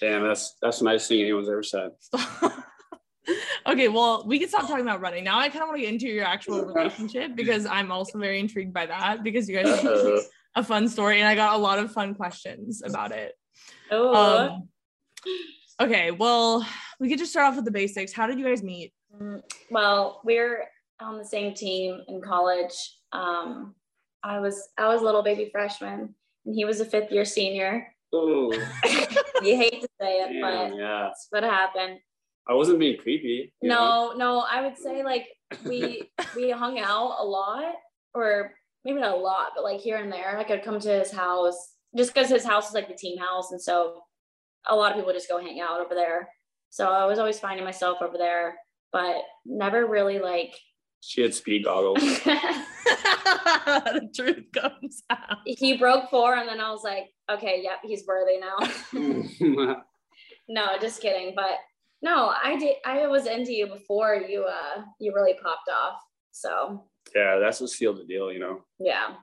Damn, 0.00 0.22
that's 0.22 0.56
that's 0.62 0.78
the 0.78 0.84
nicest 0.86 1.08
thing 1.08 1.20
anyone's 1.20 1.48
ever 1.48 1.62
said. 1.62 1.90
okay, 3.66 3.88
well, 3.88 4.24
we 4.26 4.38
can 4.38 4.48
stop 4.48 4.62
talking 4.62 4.80
about 4.80 5.00
running. 5.00 5.24
Now 5.24 5.38
I 5.38 5.48
kind 5.48 5.62
of 5.62 5.68
want 5.68 5.78
to 5.78 5.82
get 5.82 5.92
into 5.92 6.06
your 6.06 6.24
actual 6.24 6.64
relationship 6.64 7.36
because 7.36 7.66
I'm 7.66 7.92
also 7.92 8.18
very 8.18 8.40
intrigued 8.40 8.72
by 8.72 8.86
that 8.86 9.22
because 9.22 9.48
you 9.48 9.62
guys 9.62 9.80
have 9.82 10.18
a 10.56 10.64
fun 10.64 10.88
story 10.88 11.20
and 11.20 11.28
I 11.28 11.34
got 11.34 11.54
a 11.54 11.58
lot 11.58 11.78
of 11.78 11.92
fun 11.92 12.14
questions 12.14 12.82
about 12.84 13.12
it. 13.12 13.34
oh, 13.90 14.48
Um, 14.48 14.68
okay, 15.80 16.10
well, 16.10 16.66
we 16.98 17.08
could 17.08 17.18
just 17.18 17.32
start 17.32 17.48
off 17.48 17.56
with 17.56 17.64
the 17.64 17.70
basics. 17.70 18.12
How 18.12 18.26
did 18.26 18.38
you 18.38 18.44
guys 18.46 18.62
meet? 18.62 18.92
Mm, 19.20 19.42
well, 19.70 20.20
we're 20.24 20.64
on 21.00 21.18
the 21.18 21.24
same 21.24 21.54
team 21.54 22.00
in 22.08 22.22
college. 22.22 22.72
Um, 23.12 23.74
I 24.24 24.40
was 24.40 24.68
I 24.78 24.88
was 24.88 25.00
a 25.00 25.04
little 25.04 25.22
baby 25.22 25.48
freshman, 25.50 26.14
and 26.46 26.54
he 26.54 26.64
was 26.64 26.80
a 26.80 26.84
fifth 26.84 27.10
year 27.10 27.24
senior. 27.24 27.86
oh, 28.12 28.52
you 29.42 29.56
hate 29.56 29.82
to 29.82 29.88
say 30.00 30.20
it, 30.20 30.32
damn, 30.32 30.40
but 30.40 30.76
yeah. 30.76 31.04
that's 31.08 31.26
what 31.30 31.42
happened. 31.42 31.98
I 32.48 32.54
wasn't 32.54 32.80
being 32.80 32.98
creepy. 32.98 33.52
you 33.62 33.68
know? 33.68 34.12
No, 34.12 34.16
no, 34.16 34.44
I 34.50 34.62
would 34.62 34.76
say 34.76 35.04
like 35.04 35.28
we 35.64 36.10
we 36.36 36.50
hung 36.50 36.78
out 36.78 37.16
a 37.20 37.24
lot, 37.24 37.74
or 38.14 38.52
maybe 38.84 39.00
not 39.00 39.14
a 39.16 39.20
lot, 39.20 39.52
but 39.54 39.64
like 39.64 39.80
here 39.80 39.96
and 39.96 40.12
there. 40.12 40.34
Like 40.36 40.50
I'd 40.50 40.64
come 40.64 40.80
to 40.80 40.98
his 40.98 41.12
house 41.12 41.74
just 41.96 42.14
because 42.14 42.28
his 42.28 42.44
house 42.44 42.68
is 42.68 42.74
like 42.74 42.88
the 42.88 42.94
team 42.94 43.18
house, 43.18 43.52
and 43.52 43.60
so 43.60 44.02
a 44.68 44.76
lot 44.76 44.92
of 44.92 44.98
people 44.98 45.12
just 45.12 45.28
go 45.28 45.40
hang 45.40 45.60
out 45.60 45.80
over 45.80 45.94
there. 45.94 46.28
So 46.70 46.88
I 46.88 47.04
was 47.06 47.18
always 47.18 47.38
finding 47.38 47.64
myself 47.64 47.98
over 48.00 48.16
there, 48.16 48.56
but 48.92 49.16
never 49.44 49.86
really 49.86 50.18
like. 50.18 50.54
She 51.00 51.20
had 51.20 51.34
speed 51.34 51.64
goggles. 51.64 52.02
the 52.84 54.08
truth 54.14 54.44
comes 54.52 55.02
out. 55.10 55.38
he 55.44 55.76
broke 55.76 56.10
four, 56.10 56.34
and 56.34 56.48
then 56.48 56.60
I 56.60 56.70
was 56.70 56.82
like, 56.84 57.06
okay, 57.30 57.60
yep, 57.62 57.78
he's 57.82 58.04
worthy 58.06 58.38
now. 58.38 59.76
no, 60.48 60.66
just 60.80 61.00
kidding. 61.00 61.32
But 61.34 61.58
no, 62.02 62.32
I 62.42 62.56
did. 62.56 62.76
I 62.84 63.06
was 63.06 63.26
into 63.26 63.52
you 63.52 63.66
before 63.66 64.16
you 64.16 64.44
uh 64.44 64.82
you 64.98 65.12
really 65.14 65.34
popped 65.42 65.68
off. 65.72 66.00
So 66.32 66.84
Yeah, 67.14 67.38
that's 67.38 67.60
what 67.60 67.70
sealed 67.70 67.98
the 67.98 68.04
deal, 68.04 68.32
you 68.32 68.40
know. 68.40 68.64
yeah. 68.78 69.14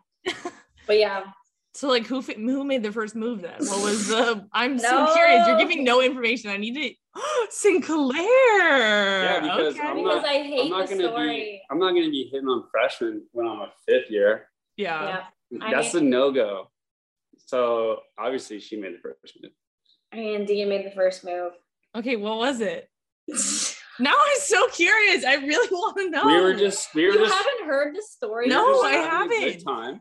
but 0.88 0.98
yeah, 0.98 1.24
So 1.74 1.88
like 1.88 2.08
who 2.08 2.22
fi- 2.22 2.34
who 2.34 2.64
made 2.64 2.82
the 2.84 2.92
first 2.92 3.16
move 3.16 3.42
then? 3.42 3.56
What 3.60 3.84
was 3.84 4.08
the 4.08 4.48
I'm 4.54 4.80
so 4.80 5.14
curious. 5.14 5.48
You're 5.48 5.58
giving 5.60 5.84
no 5.84 6.02
information. 6.02 6.50
I 6.50 6.58
need 6.58 6.76
to 6.76 7.22
Sinclaire. 7.50 9.24
Yeah, 9.24 9.40
because 9.42 9.76
okay. 9.76 9.88
I'm 9.88 9.98
because 9.98 10.22
not- 10.24 10.26
I 10.26 10.34
hate 10.44 10.62
I'm 10.62 10.70
not 10.70 10.88
the 10.90 10.96
gonna 10.96 11.08
story. 11.10 11.36
be 11.36 11.62
I'm 11.70 11.80
not 11.80 11.90
gonna 11.94 12.10
be 12.10 12.30
hitting 12.32 12.48
on 12.48 12.64
freshmen 12.72 13.24
when 13.32 13.48
I'm 13.48 13.60
a 13.60 13.72
fifth 13.88 14.10
year. 14.10 14.48
yeah. 14.78 15.24
yeah, 15.52 15.60
I 15.66 15.72
That's 15.74 15.94
a 15.94 16.02
no 16.02 16.32
go. 16.32 16.70
So 17.38 18.00
obviously 18.18 18.60
she 18.60 18.78
made 18.78 18.94
the 18.96 19.00
first 19.00 19.38
move. 19.42 19.52
and 20.12 20.48
Dean 20.48 20.70
made 20.70 20.86
the 20.86 20.92
first 20.92 21.24
move. 21.24 21.54
Okay, 21.96 22.16
what 22.16 22.38
was 22.38 22.62
it? 22.62 22.90
Now 24.02 24.14
I'm 24.14 24.40
so 24.40 24.66
curious. 24.70 25.26
I 25.26 25.34
really 25.34 25.68
want 25.74 25.98
to 25.98 26.10
know. 26.10 26.26
We 26.26 26.40
were 26.40 26.54
just 26.54 26.96
we 26.96 27.06
were 27.06 27.12
You 27.12 27.20
just, 27.20 27.34
haven't 27.34 27.66
heard 27.68 27.94
the 27.94 28.02
story? 28.02 28.48
No, 28.48 28.72
just 28.82 28.86
I 28.86 28.92
having 28.92 29.32
a 29.38 29.40
good 29.42 29.44
haven't. 29.52 29.66
time. 29.66 30.00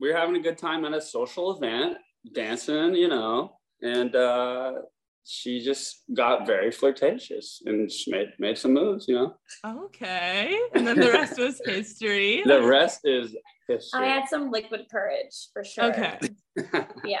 We 0.00 0.10
were 0.10 0.16
having 0.18 0.36
a 0.36 0.40
good 0.40 0.58
time 0.58 0.84
at 0.84 0.94
a 0.94 1.00
social 1.00 1.56
event, 1.56 1.98
dancing, 2.34 2.94
you 2.94 3.08
know, 3.08 3.56
and 3.82 4.14
uh 4.16 4.72
she 5.24 5.60
just 5.62 6.02
got 6.14 6.46
very 6.46 6.70
flirtatious 6.72 7.62
and 7.66 7.90
she 7.92 8.10
made 8.10 8.28
made 8.38 8.56
some 8.58 8.72
moves, 8.72 9.06
you 9.06 9.14
know. 9.16 9.34
Okay. 9.64 10.58
And 10.74 10.86
then 10.86 10.98
the 10.98 11.12
rest 11.12 11.38
was 11.38 11.60
history. 11.64 12.42
The 12.44 12.62
rest 12.62 13.00
is 13.04 13.36
history. 13.68 14.00
I 14.00 14.06
had 14.06 14.28
some 14.28 14.50
liquid 14.50 14.86
courage 14.90 15.48
for 15.52 15.62
sure. 15.64 15.84
Okay. 15.84 16.18
Yeah. 17.04 17.20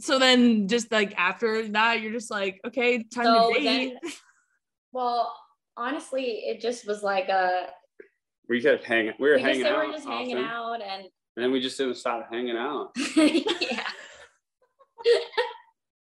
So 0.00 0.18
then 0.18 0.68
just 0.68 0.90
like 0.92 1.14
after 1.16 1.66
that, 1.68 2.00
you're 2.00 2.12
just 2.12 2.30
like, 2.30 2.60
okay, 2.66 3.02
time 3.04 3.24
So 3.24 3.52
to 3.54 3.60
date. 3.60 3.94
then, 4.02 4.12
well, 4.92 5.32
honestly, 5.76 6.42
it 6.46 6.60
just 6.60 6.86
was 6.86 7.02
like 7.02 7.28
a 7.28 7.68
we 8.48 8.60
kept 8.60 8.84
hanging 8.84 9.14
we 9.18 9.28
were 9.30 9.36
we 9.36 9.40
just 9.42 9.46
hanging 9.48 9.62
they 9.64 9.68
out. 9.70 9.86
were 9.86 9.92
just 9.92 10.06
hanging 10.06 10.36
out 10.38 10.80
and 10.82 11.04
And 11.36 11.44
then 11.44 11.50
we 11.52 11.60
just 11.60 11.76
didn't 11.78 11.96
stop 11.96 12.28
hanging 12.30 12.56
out. 12.56 12.90
yeah, 13.16 13.84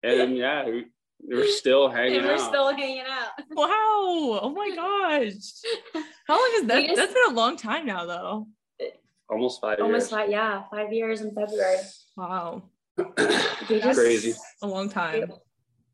And 0.04 0.38
yeah, 0.38 0.66
we, 0.66 0.86
we 1.28 1.36
were 1.38 1.46
still 1.48 1.88
hanging 1.90 2.18
and 2.18 2.26
we're 2.28 2.34
out. 2.34 2.40
still 2.42 2.72
hanging 2.76 3.06
out. 3.08 3.30
Wow. 3.52 4.40
Oh 4.42 4.54
my 4.56 4.76
gosh. 4.76 6.04
How 6.28 6.36
long 6.36 6.52
is 6.56 6.68
that? 6.68 6.84
Just- 6.86 6.96
That's 6.98 7.14
been 7.14 7.30
a 7.30 7.34
long 7.34 7.56
time 7.56 7.86
now 7.86 8.06
though. 8.06 8.48
almost 9.30 9.62
five 9.62 9.80
Almost 9.80 10.04
years. 10.04 10.10
five, 10.10 10.30
yeah, 10.30 10.64
five 10.70 10.92
years 10.92 11.22
in 11.22 11.34
February. 11.34 11.78
Wow. 12.18 12.64
We 13.70 13.80
just- 13.80 13.98
Crazy. 14.00 14.34
A 14.62 14.68
long 14.68 14.90
time. 14.90 15.32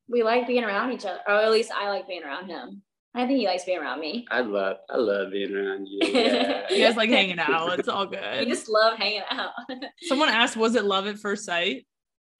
We 0.07 0.23
like 0.23 0.47
being 0.47 0.63
around 0.63 0.91
each 0.91 1.05
other, 1.05 1.19
or 1.27 1.35
at 1.35 1.51
least 1.51 1.71
I 1.71 1.89
like 1.89 2.07
being 2.07 2.23
around 2.23 2.47
him. 2.49 2.81
I 3.19 3.27
think 3.27 3.39
he 3.39 3.47
likes 3.47 3.65
being 3.65 3.79
around 3.79 3.99
me. 3.99 4.25
I 4.31 4.41
love 4.41 4.77
I 4.89 4.97
love 4.97 5.31
being 5.31 5.53
around 5.55 5.87
you. 5.87 5.99
Yeah. 6.07 6.65
You 6.69 6.85
guys 6.85 6.95
like 6.95 7.09
hanging 7.09 7.39
out. 7.39 7.77
It's 7.79 7.87
all 7.87 8.07
We 8.07 8.15
good. 8.17 8.47
just 8.47 8.69
love 8.69 8.97
hanging 8.97 9.21
out. 9.29 9.51
Someone 10.03 10.29
asked, 10.29 10.57
was 10.57 10.75
it 10.75 10.85
love 10.85 11.07
at 11.07 11.17
first 11.19 11.45
sight? 11.45 11.85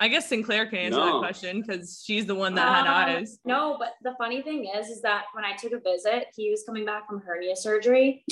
I 0.01 0.07
guess 0.07 0.29
Sinclaire 0.29 0.65
can 0.65 0.79
answer 0.79 0.99
that 1.03 1.17
question 1.19 1.61
because 1.61 2.01
she's 2.05 2.25
the 2.25 2.33
one 2.35 2.55
that 2.55 2.67
had 2.67 2.87
Um, 2.87 3.17
eyes. 3.17 3.37
No, 3.43 3.75
but 3.77 3.89
the 4.01 4.15
funny 4.17 4.41
thing 4.41 4.71
is, 4.73 4.87
is 4.87 5.01
that 5.01 5.25
when 5.33 5.43
I 5.43 5.57
took 5.57 5.73
a 5.73 5.79
visit, 5.81 6.27
he 6.33 6.49
was 6.49 6.63
coming 6.65 6.85
back 6.85 7.05
from 7.05 7.19
hernia 7.21 7.55
surgery. 7.57 8.23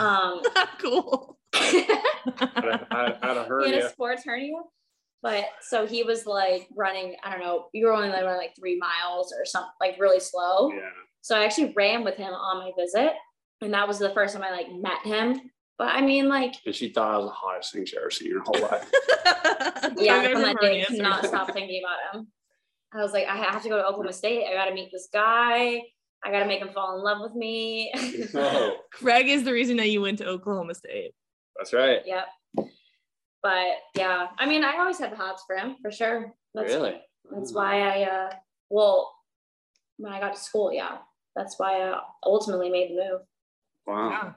Um, 0.00 0.42
cool. 0.80 1.38
he 1.56 1.84
Out 2.40 2.68
of, 2.68 2.80
out, 2.90 3.24
out 3.24 3.36
of 3.36 3.64
had 3.66 3.74
a 3.84 3.88
sports 3.90 4.24
hernia. 4.24 4.54
But 5.22 5.44
so 5.60 5.86
he 5.86 6.02
was 6.02 6.26
like 6.26 6.66
running, 6.76 7.14
I 7.22 7.30
don't 7.32 7.40
know, 7.40 7.66
you 7.72 7.86
were 7.86 7.92
only 7.92 8.08
like 8.08 8.22
running 8.24 8.38
like 8.38 8.56
three 8.58 8.76
miles 8.78 9.32
or 9.38 9.44
something, 9.44 9.70
like 9.80 9.96
really 10.00 10.18
slow. 10.20 10.72
Yeah. 10.72 10.88
So 11.22 11.36
I 11.36 11.44
actually 11.44 11.72
ran 11.76 12.04
with 12.04 12.16
him 12.16 12.32
on 12.32 12.58
my 12.58 12.70
visit. 12.78 13.12
And 13.60 13.74
that 13.74 13.86
was 13.86 13.98
the 13.98 14.10
first 14.10 14.34
time 14.34 14.42
I 14.42 14.50
like 14.50 14.72
met 14.72 15.04
him. 15.04 15.40
But 15.78 15.88
I 15.88 16.02
mean, 16.02 16.28
like, 16.28 16.54
And 16.66 16.74
she 16.74 16.90
thought 16.90 17.14
I 17.14 17.16
was 17.18 17.26
the 17.26 17.32
hottest 17.32 17.72
thing 17.72 17.86
she 17.86 17.96
ever 17.96 18.10
seen 18.10 18.32
in 18.32 18.38
her 18.38 18.42
whole 18.44 18.60
life. 18.60 18.90
yeah, 19.96 20.18
Okay, 20.18 20.32
from 20.32 20.42
that 20.42 20.56
day, 20.60 20.80
hernia 20.80 20.86
could 20.86 20.98
not 20.98 21.24
stop 21.24 21.52
thinking 21.52 21.82
about 21.82 22.20
him. 22.20 22.28
I 22.92 23.02
was 23.02 23.12
like, 23.12 23.26
I 23.26 23.36
have 23.36 23.62
to 23.62 23.68
go 23.68 23.76
to 23.76 23.84
Oklahoma 23.84 24.12
State. 24.12 24.46
I 24.46 24.54
got 24.54 24.66
to 24.66 24.74
meet 24.74 24.90
this 24.92 25.08
guy. 25.12 25.82
I 26.22 26.30
got 26.30 26.40
to 26.40 26.46
make 26.46 26.60
him 26.60 26.70
fall 26.74 26.98
in 26.98 27.04
love 27.04 27.18
with 27.22 27.34
me. 27.34 27.92
oh, 28.34 28.76
Craig 28.92 29.28
is 29.28 29.44
the 29.44 29.52
reason 29.52 29.76
that 29.78 29.88
you 29.88 30.02
went 30.02 30.18
to 30.18 30.26
Oklahoma 30.26 30.74
State. 30.74 31.12
that's 31.56 31.72
right. 31.72 32.02
yep. 32.04 32.26
But 33.42 33.68
yeah, 33.96 34.26
I 34.38 34.46
mean, 34.46 34.64
I 34.64 34.76
always 34.78 34.98
had 34.98 35.12
the 35.12 35.16
hots 35.16 35.44
for 35.46 35.56
him 35.56 35.76
for 35.80 35.90
sure. 35.90 36.34
That's, 36.54 36.72
really? 36.72 37.00
That's 37.30 37.52
why 37.52 37.80
I, 37.80 38.02
uh, 38.02 38.30
well, 38.68 39.14
when 39.96 40.12
I 40.12 40.20
got 40.20 40.34
to 40.34 40.40
school, 40.40 40.72
yeah, 40.72 40.98
that's 41.36 41.58
why 41.58 41.80
I 41.90 42.00
ultimately 42.24 42.70
made 42.70 42.90
the 42.90 42.96
move. 42.96 43.20
Wow. 43.86 44.10
Yeah. 44.10 44.32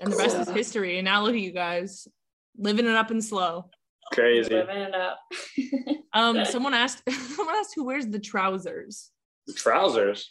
And 0.00 0.12
the 0.12 0.16
rest 0.16 0.36
is 0.36 0.48
history. 0.48 0.98
And 0.98 1.04
now 1.04 1.22
look 1.22 1.34
at 1.34 1.40
you 1.40 1.52
guys 1.52 2.08
living 2.56 2.86
it 2.86 2.94
up 2.96 3.10
and 3.10 3.22
SLO. 3.24 3.68
Crazy. 4.12 4.54
Living 4.54 4.76
it 4.78 4.94
up. 4.94 5.18
Um, 6.12 6.44
someone 6.44 6.74
asked 6.74 7.04
someone 7.36 7.54
asked 7.54 7.72
who 7.76 7.84
wears 7.84 8.04
the 8.08 8.18
trousers. 8.18 9.10
The 9.46 9.52
trousers. 9.52 10.28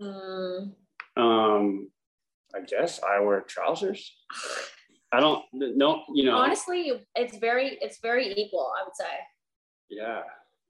Mm, 0.00 0.72
Um, 1.16 1.90
I 2.54 2.60
guess 2.60 3.00
I 3.02 3.18
wear 3.20 3.40
trousers. 3.40 4.14
I 5.12 5.18
don't 5.18 5.42
no, 5.52 6.04
you 6.14 6.24
know. 6.26 6.36
honestly, 6.36 6.92
it's 7.16 7.36
very, 7.38 7.76
it's 7.80 7.98
very 8.00 8.32
equal. 8.34 8.72
I 8.80 8.84
would 8.84 8.94
say 8.94 9.04
Yeah. 9.90 10.20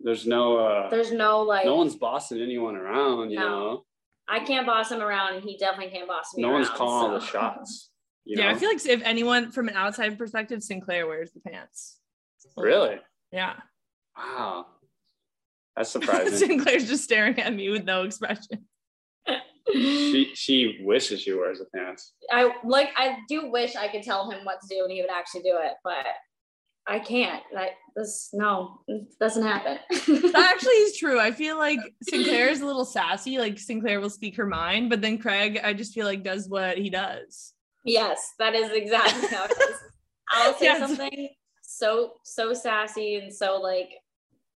There's 0.04 0.26
no 0.26 0.56
uh 0.58 0.90
there's 0.90 1.12
no 1.12 1.42
like, 1.42 1.64
no 1.64 1.76
one's 1.76 1.96
bossing 1.96 2.40
anyone 2.40 2.76
around, 2.76 3.30
you 3.30 3.38
No. 3.38 3.48
know. 3.48 3.84
I 4.28 4.40
can't 4.40 4.66
boss 4.66 4.90
him 4.90 5.00
around, 5.02 5.34
and 5.34 5.44
he 5.44 5.56
definitely 5.58 5.92
can't 5.92 6.08
boss 6.08 6.34
me 6.34 6.42
No 6.42 6.50
one's 6.50 6.68
around, 6.68 6.76
calling 6.78 7.12
all 7.12 7.18
the 7.20 7.24
shots. 7.26 7.90
You 8.24 8.38
yeah, 8.38 8.44
know? 8.50 8.56
I 8.56 8.58
feel 8.58 8.68
like 8.68 8.84
if 8.86 9.02
anyone 9.02 9.50
from 9.50 9.68
an 9.68 9.74
outside 9.74 10.16
perspective, 10.16 10.62
Sinclaire 10.62 11.06
wears 11.06 11.32
the 11.32 11.40
pants. 11.40 11.98
really? 12.56 12.98
Yeah. 13.32 13.54
Wow. 14.16 14.66
That's 15.76 15.90
surprising. 15.96 16.36
Sinclaire's 16.48 16.86
just 16.88 17.04
staring 17.04 17.38
at 17.40 17.52
me 17.54 17.70
with 17.70 17.84
no 17.84 18.02
expression. 18.04 18.66
she 19.72 20.30
she 20.34 20.78
wishes 20.82 21.20
she 21.22 21.32
wears 21.32 21.58
the 21.58 21.66
pants. 21.74 22.12
I 22.30 22.50
like, 22.64 22.90
I 22.96 23.18
do 23.28 23.50
wish 23.50 23.76
I 23.76 23.88
could 23.88 24.02
tell 24.02 24.30
him 24.30 24.44
what 24.44 24.60
to 24.60 24.66
do, 24.68 24.82
and 24.82 24.90
he 24.92 25.00
would 25.00 25.10
actually 25.10 25.42
do 25.42 25.56
it, 25.60 25.72
but 25.84 26.04
I 26.86 26.98
can't. 26.98 27.42
Like 27.54 27.72
this, 27.94 28.30
no, 28.32 28.80
it 28.88 29.06
doesn't 29.20 29.42
happen. 29.42 29.78
That 29.90 30.52
actually 30.54 30.72
is 30.74 30.96
true. 30.96 31.20
I 31.20 31.30
feel 31.30 31.56
like 31.58 31.78
Sinclaire 32.02 32.48
is 32.48 32.60
a 32.60 32.66
little 32.66 32.84
sassy. 32.84 33.38
Like 33.38 33.58
Sinclaire 33.58 34.00
will 34.00 34.10
speak 34.10 34.36
her 34.36 34.46
mind, 34.46 34.90
but 34.90 35.00
then 35.00 35.18
Craig, 35.18 35.60
I 35.62 35.72
just 35.74 35.94
feel 35.94 36.06
like 36.06 36.22
does 36.24 36.48
what 36.48 36.76
he 36.78 36.90
does. 36.90 37.52
Yes, 37.84 38.32
that 38.38 38.54
is 38.54 38.70
exactly 38.72 39.28
how 39.28 39.44
it 39.44 39.50
is. 39.52 39.76
I'll 40.30 40.54
say 40.54 40.64
Yes. 40.66 40.78
something 40.80 41.28
so 41.62 42.12
so 42.24 42.52
sassy 42.52 43.16
and 43.16 43.32
so 43.32 43.60
like 43.60 43.90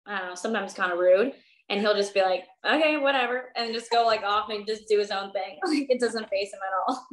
I 0.07 0.19
don't 0.19 0.29
know, 0.29 0.35
sometimes 0.35 0.75
kind 0.75 0.93
of 0.93 0.99
rude, 0.99 1.33
and 1.69 1.81
he'll 1.81 1.95
just 1.97 2.15
be 2.15 2.23
like, 2.23 2.45
"Okay, 2.65 2.97
whatever," 2.97 3.51
and 3.57 3.75
just 3.75 3.91
go 3.91 4.05
like 4.07 4.23
off 4.23 4.51
and 4.51 4.67
just 4.67 4.87
do 4.89 4.99
his 4.99 5.11
own 5.11 5.33
thing. 5.33 5.59
Like 5.67 5.87
it 5.91 5.99
doesn't 6.01 6.29
face 6.29 6.53
him 6.53 6.61
at 6.65 6.75
all, 6.87 7.07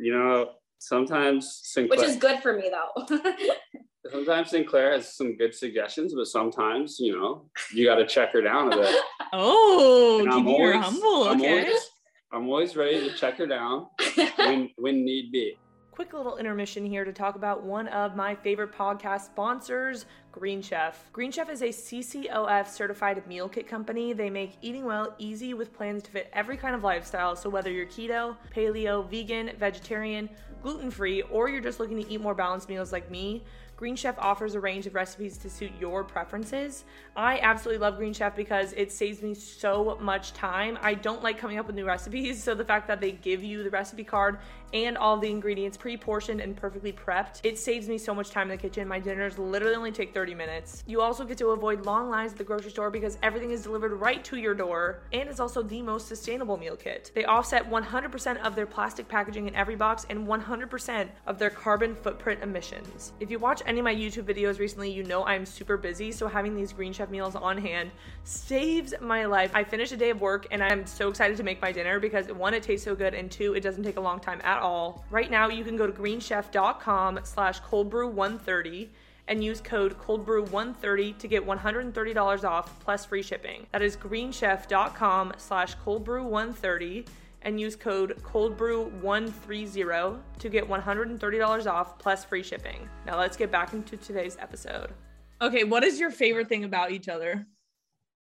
You 0.00 0.12
know, 0.12 0.50
sometimes 0.78 1.60
Sinclaire 1.64 2.00
which 2.00 2.08
is 2.08 2.16
good 2.16 2.40
for 2.40 2.54
me 2.54 2.70
though. 2.70 3.18
sometimes 4.10 4.50
Sinclaire 4.50 4.92
has 4.92 5.14
some 5.16 5.36
good 5.36 5.54
suggestions, 5.54 6.14
but 6.14 6.26
sometimes, 6.26 6.98
you 6.98 7.16
know, 7.18 7.46
you 7.72 7.84
gotta 7.84 8.06
check 8.06 8.32
her 8.32 8.40
down 8.42 8.72
a 8.72 8.76
bit. 8.76 8.94
Oh, 9.34 10.20
And 10.22 10.30
I'm 10.32 10.38
keeping 10.46 10.60
her 10.62 10.72
always- 10.74 10.84
humble. 10.84 11.24
I'm 11.28 11.40
Okay. 11.40 11.60
always, 11.60 11.90
I'm 12.32 12.48
always 12.48 12.76
ready 12.76 13.08
to 13.08 13.14
check 13.14 13.36
her 13.36 13.46
down 13.46 13.88
when 14.36 14.70
when 14.76 15.04
need 15.04 15.30
be. 15.30 15.58
Quick 15.90 16.12
little 16.14 16.36
intermission 16.38 16.86
here 16.86 17.04
to 17.04 17.12
talk 17.12 17.34
about 17.34 17.64
one 17.64 17.88
of 17.88 18.14
my 18.16 18.32
favorite 18.34 18.72
podcast 18.72 19.22
sponsors, 19.26 20.06
Green 20.30 20.62
Chef. 20.62 21.10
Green 21.12 21.30
Chef 21.32 21.50
is 21.50 21.60
a 21.60 21.68
CCOF 21.68 22.68
certified 22.68 23.26
meal 23.26 23.48
kit 23.48 23.66
company. 23.66 24.12
They 24.12 24.30
make 24.30 24.56
eating 24.62 24.84
well 24.84 25.14
easy 25.18 25.52
with 25.54 25.74
plans 25.76 26.04
to 26.04 26.10
fit 26.12 26.30
every 26.32 26.56
kind 26.56 26.74
of 26.76 26.84
lifestyle. 26.84 27.34
So, 27.34 27.50
whether 27.50 27.70
you're 27.72 27.84
keto, 27.86 28.36
paleo, 28.54 29.10
vegan, 29.10 29.50
vegetarian, 29.58 30.30
gluten 30.62 30.90
free, 30.90 31.22
or 31.22 31.48
you're 31.48 31.60
just 31.60 31.80
looking 31.80 32.02
to 32.02 32.10
eat 32.10 32.20
more 32.20 32.34
balanced 32.34 32.68
meals 32.68 32.92
like 32.92 33.10
me, 33.10 33.42
Green 33.78 33.94
Chef 33.94 34.16
offers 34.18 34.56
a 34.56 34.60
range 34.60 34.88
of 34.88 34.94
recipes 34.96 35.38
to 35.38 35.48
suit 35.48 35.70
your 35.78 36.02
preferences. 36.02 36.82
I 37.14 37.38
absolutely 37.38 37.78
love 37.80 37.96
Green 37.96 38.12
Chef 38.12 38.34
because 38.34 38.72
it 38.72 38.90
saves 38.90 39.22
me 39.22 39.34
so 39.34 39.96
much 40.00 40.32
time. 40.32 40.76
I 40.82 40.94
don't 40.94 41.22
like 41.22 41.38
coming 41.38 41.60
up 41.60 41.68
with 41.68 41.76
new 41.76 41.86
recipes, 41.86 42.42
so 42.42 42.56
the 42.56 42.64
fact 42.64 42.88
that 42.88 43.00
they 43.00 43.12
give 43.12 43.44
you 43.44 43.62
the 43.62 43.70
recipe 43.70 44.02
card 44.02 44.38
and 44.72 44.96
all 44.96 45.16
the 45.16 45.30
ingredients 45.30 45.76
pre-portioned 45.76 46.40
and 46.40 46.56
perfectly 46.56 46.92
prepped, 46.92 47.40
it 47.42 47.58
saves 47.58 47.88
me 47.88 47.98
so 47.98 48.14
much 48.14 48.30
time 48.30 48.50
in 48.50 48.56
the 48.56 48.62
kitchen. 48.62 48.86
My 48.88 48.98
dinners 48.98 49.38
literally 49.38 49.74
only 49.74 49.92
take 49.92 50.14
30 50.14 50.34
minutes. 50.34 50.84
You 50.86 51.00
also 51.00 51.24
get 51.24 51.38
to 51.38 51.48
avoid 51.48 51.86
long 51.86 52.10
lines 52.10 52.32
at 52.32 52.38
the 52.38 52.44
grocery 52.44 52.70
store 52.70 52.90
because 52.90 53.18
everything 53.22 53.50
is 53.50 53.62
delivered 53.62 53.92
right 53.94 54.22
to 54.24 54.36
your 54.36 54.54
door, 54.54 55.00
and 55.12 55.28
it's 55.28 55.40
also 55.40 55.62
the 55.62 55.82
most 55.82 56.08
sustainable 56.08 56.56
meal 56.56 56.76
kit. 56.76 57.10
They 57.14 57.24
offset 57.24 57.68
100% 57.68 58.40
of 58.42 58.54
their 58.54 58.66
plastic 58.66 59.08
packaging 59.08 59.48
in 59.48 59.54
every 59.54 59.76
box 59.76 60.06
and 60.10 60.26
100% 60.26 61.08
of 61.26 61.38
their 61.38 61.50
carbon 61.50 61.94
footprint 61.94 62.42
emissions. 62.42 63.12
If 63.20 63.30
you 63.30 63.38
watch 63.38 63.62
any 63.66 63.80
of 63.80 63.84
my 63.84 63.94
YouTube 63.94 64.24
videos 64.24 64.58
recently, 64.58 64.90
you 64.90 65.04
know 65.04 65.24
I'm 65.24 65.46
super 65.46 65.76
busy, 65.76 66.12
so 66.12 66.28
having 66.28 66.54
these 66.54 66.72
Green 66.72 66.92
Chef 66.92 67.10
meals 67.10 67.34
on 67.34 67.58
hand 67.58 67.90
saves 68.24 68.94
my 69.00 69.24
life. 69.24 69.50
I 69.54 69.64
finish 69.64 69.92
a 69.92 69.96
day 69.96 70.10
of 70.10 70.20
work 70.20 70.46
and 70.50 70.62
I'm 70.62 70.86
so 70.86 71.08
excited 71.08 71.36
to 71.36 71.42
make 71.42 71.60
my 71.60 71.72
dinner 71.72 71.98
because 72.00 72.26
one, 72.32 72.54
it 72.54 72.62
tastes 72.62 72.84
so 72.84 72.94
good, 72.94 73.14
and 73.14 73.30
two, 73.30 73.54
it 73.54 73.60
doesn't 73.60 73.84
take 73.84 73.96
a 73.96 74.00
long 74.00 74.20
time 74.20 74.40
at 74.44 74.57
all. 74.58 75.04
Right 75.10 75.30
now, 75.30 75.48
you 75.48 75.64
can 75.64 75.76
go 75.76 75.86
to 75.86 75.92
greenchef.com 75.92 77.20
slash 77.24 77.60
coldbrew130 77.62 78.88
and 79.28 79.44
use 79.44 79.60
code 79.60 79.98
coldbrew130 79.98 81.18
to 81.18 81.28
get 81.28 81.46
$130 81.46 82.44
off 82.44 82.80
plus 82.80 83.04
free 83.04 83.22
shipping. 83.22 83.66
That 83.72 83.82
is 83.82 83.96
greenchef.com 83.96 85.34
slash 85.36 85.76
coldbrew130 85.76 87.06
and 87.42 87.60
use 87.60 87.76
code 87.76 88.20
coldbrew130 88.22 90.20
to 90.38 90.48
get 90.48 90.68
$130 90.68 91.66
off 91.66 91.98
plus 91.98 92.24
free 92.24 92.42
shipping. 92.42 92.88
Now 93.06 93.18
let's 93.18 93.36
get 93.36 93.50
back 93.50 93.72
into 93.72 93.96
today's 93.96 94.36
episode. 94.40 94.92
Okay, 95.40 95.64
what 95.64 95.84
is 95.84 96.00
your 96.00 96.10
favorite 96.10 96.48
thing 96.48 96.64
about 96.64 96.90
each 96.90 97.08
other? 97.08 97.46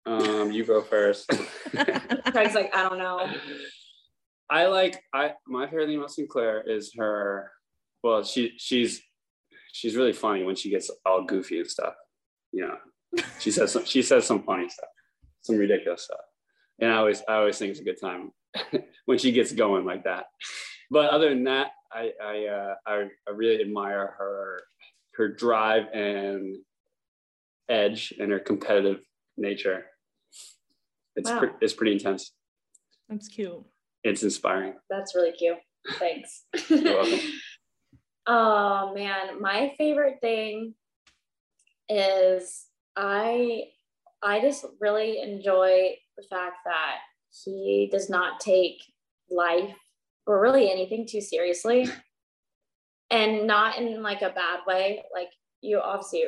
Um, 0.06 0.50
you 0.50 0.64
go 0.64 0.82
first. 0.82 1.28
Craig's 1.70 2.54
like, 2.54 2.74
I 2.74 2.88
don't 2.88 2.98
know. 2.98 3.30
I 4.50 4.66
like 4.66 5.02
I 5.12 5.32
my 5.46 5.66
favorite 5.66 5.86
thing 5.86 5.96
about 5.98 6.10
Sinclaire 6.12 6.62
is 6.66 6.92
her. 6.96 7.50
Well, 8.02 8.22
she 8.24 8.52
she's 8.58 9.02
she's 9.72 9.96
really 9.96 10.12
funny 10.12 10.42
when 10.44 10.56
she 10.56 10.70
gets 10.70 10.90
all 11.06 11.24
goofy 11.24 11.60
and 11.60 11.70
stuff. 11.70 11.94
You 12.52 12.68
know, 12.68 13.22
she 13.40 13.50
says 13.50 13.72
some, 13.72 13.84
she 13.84 14.02
says 14.02 14.26
some 14.26 14.42
funny 14.42 14.68
stuff, 14.68 14.88
some 15.40 15.56
ridiculous 15.56 16.02
stuff, 16.02 16.20
and 16.78 16.90
I 16.90 16.96
always 16.96 17.22
I 17.28 17.36
always 17.36 17.58
think 17.58 17.70
it's 17.70 17.80
a 17.80 17.84
good 17.84 18.00
time 18.00 18.30
when 19.06 19.18
she 19.18 19.32
gets 19.32 19.52
going 19.52 19.84
like 19.84 20.04
that. 20.04 20.26
But 20.90 21.10
other 21.10 21.30
than 21.30 21.44
that, 21.44 21.68
I 21.92 22.12
I 22.22 22.46
uh, 22.46 22.74
I, 22.86 23.08
I 23.26 23.30
really 23.32 23.62
admire 23.62 24.14
her 24.18 24.62
her 25.14 25.28
drive 25.28 25.84
and 25.94 26.56
edge 27.68 28.12
and 28.20 28.30
her 28.30 28.38
competitive 28.40 29.00
nature. 29.36 29.86
It's 31.16 31.30
Wow. 31.30 31.38
pre- 31.38 31.50
it's 31.60 31.72
pretty 31.72 31.92
intense. 31.92 32.32
That's 33.08 33.28
cute. 33.28 33.64
It's 34.04 34.22
inspiring. 34.22 34.74
That's 34.90 35.14
really 35.14 35.32
cute. 35.32 35.56
Thanks. 35.98 36.44
You're 36.68 37.04
oh 38.26 38.94
man, 38.94 39.40
my 39.40 39.72
favorite 39.76 40.18
thing 40.20 40.74
is 41.88 42.66
I 42.96 43.64
I 44.22 44.40
just 44.40 44.64
really 44.80 45.20
enjoy 45.20 45.96
the 46.16 46.24
fact 46.30 46.58
that 46.64 46.96
he 47.44 47.88
does 47.90 48.08
not 48.08 48.40
take 48.40 48.80
life 49.30 49.74
or 50.26 50.40
really 50.40 50.70
anything 50.70 51.06
too 51.06 51.20
seriously. 51.20 51.88
And 53.10 53.46
not 53.46 53.78
in 53.78 54.02
like 54.02 54.22
a 54.22 54.30
bad 54.30 54.60
way. 54.66 55.02
Like 55.12 55.28
you 55.60 55.80
obviously 55.80 56.24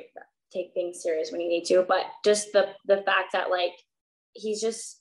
take 0.52 0.72
things 0.74 1.02
serious 1.02 1.32
when 1.32 1.40
you 1.40 1.48
need 1.48 1.64
to, 1.66 1.82
but 1.82 2.04
just 2.24 2.52
the 2.52 2.68
the 2.86 3.02
fact 3.02 3.32
that 3.32 3.50
like 3.50 3.72
he's 4.34 4.60
just 4.60 5.00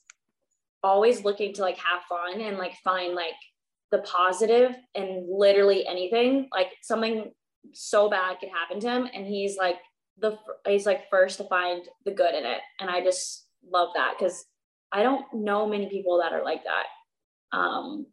always 0.82 1.24
looking 1.24 1.52
to 1.54 1.62
like 1.62 1.78
have 1.78 2.02
fun 2.08 2.40
and 2.40 2.58
like 2.58 2.74
find 2.84 3.14
like 3.14 3.34
the 3.90 3.98
positive 3.98 4.74
in 4.94 5.26
literally 5.30 5.86
anything. 5.86 6.48
Like 6.52 6.72
something 6.82 7.32
so 7.72 8.08
bad 8.08 8.38
could 8.40 8.50
happen 8.50 8.80
to 8.80 8.88
him, 8.88 9.08
and 9.12 9.26
he's 9.26 9.56
like 9.56 9.78
the 10.18 10.38
he's 10.66 10.86
like 10.86 11.10
first 11.10 11.38
to 11.38 11.44
find 11.44 11.86
the 12.04 12.12
good 12.12 12.34
in 12.34 12.44
it, 12.44 12.60
and 12.80 12.90
I 12.90 13.02
just 13.02 13.46
love 13.70 13.90
that 13.94 14.14
because 14.18 14.44
I 14.92 15.02
don't 15.02 15.26
know 15.32 15.66
many 15.66 15.88
people 15.88 16.20
that 16.22 16.32
are 16.32 16.44
like 16.44 16.62
that. 16.64 17.56
Um, 17.56 18.06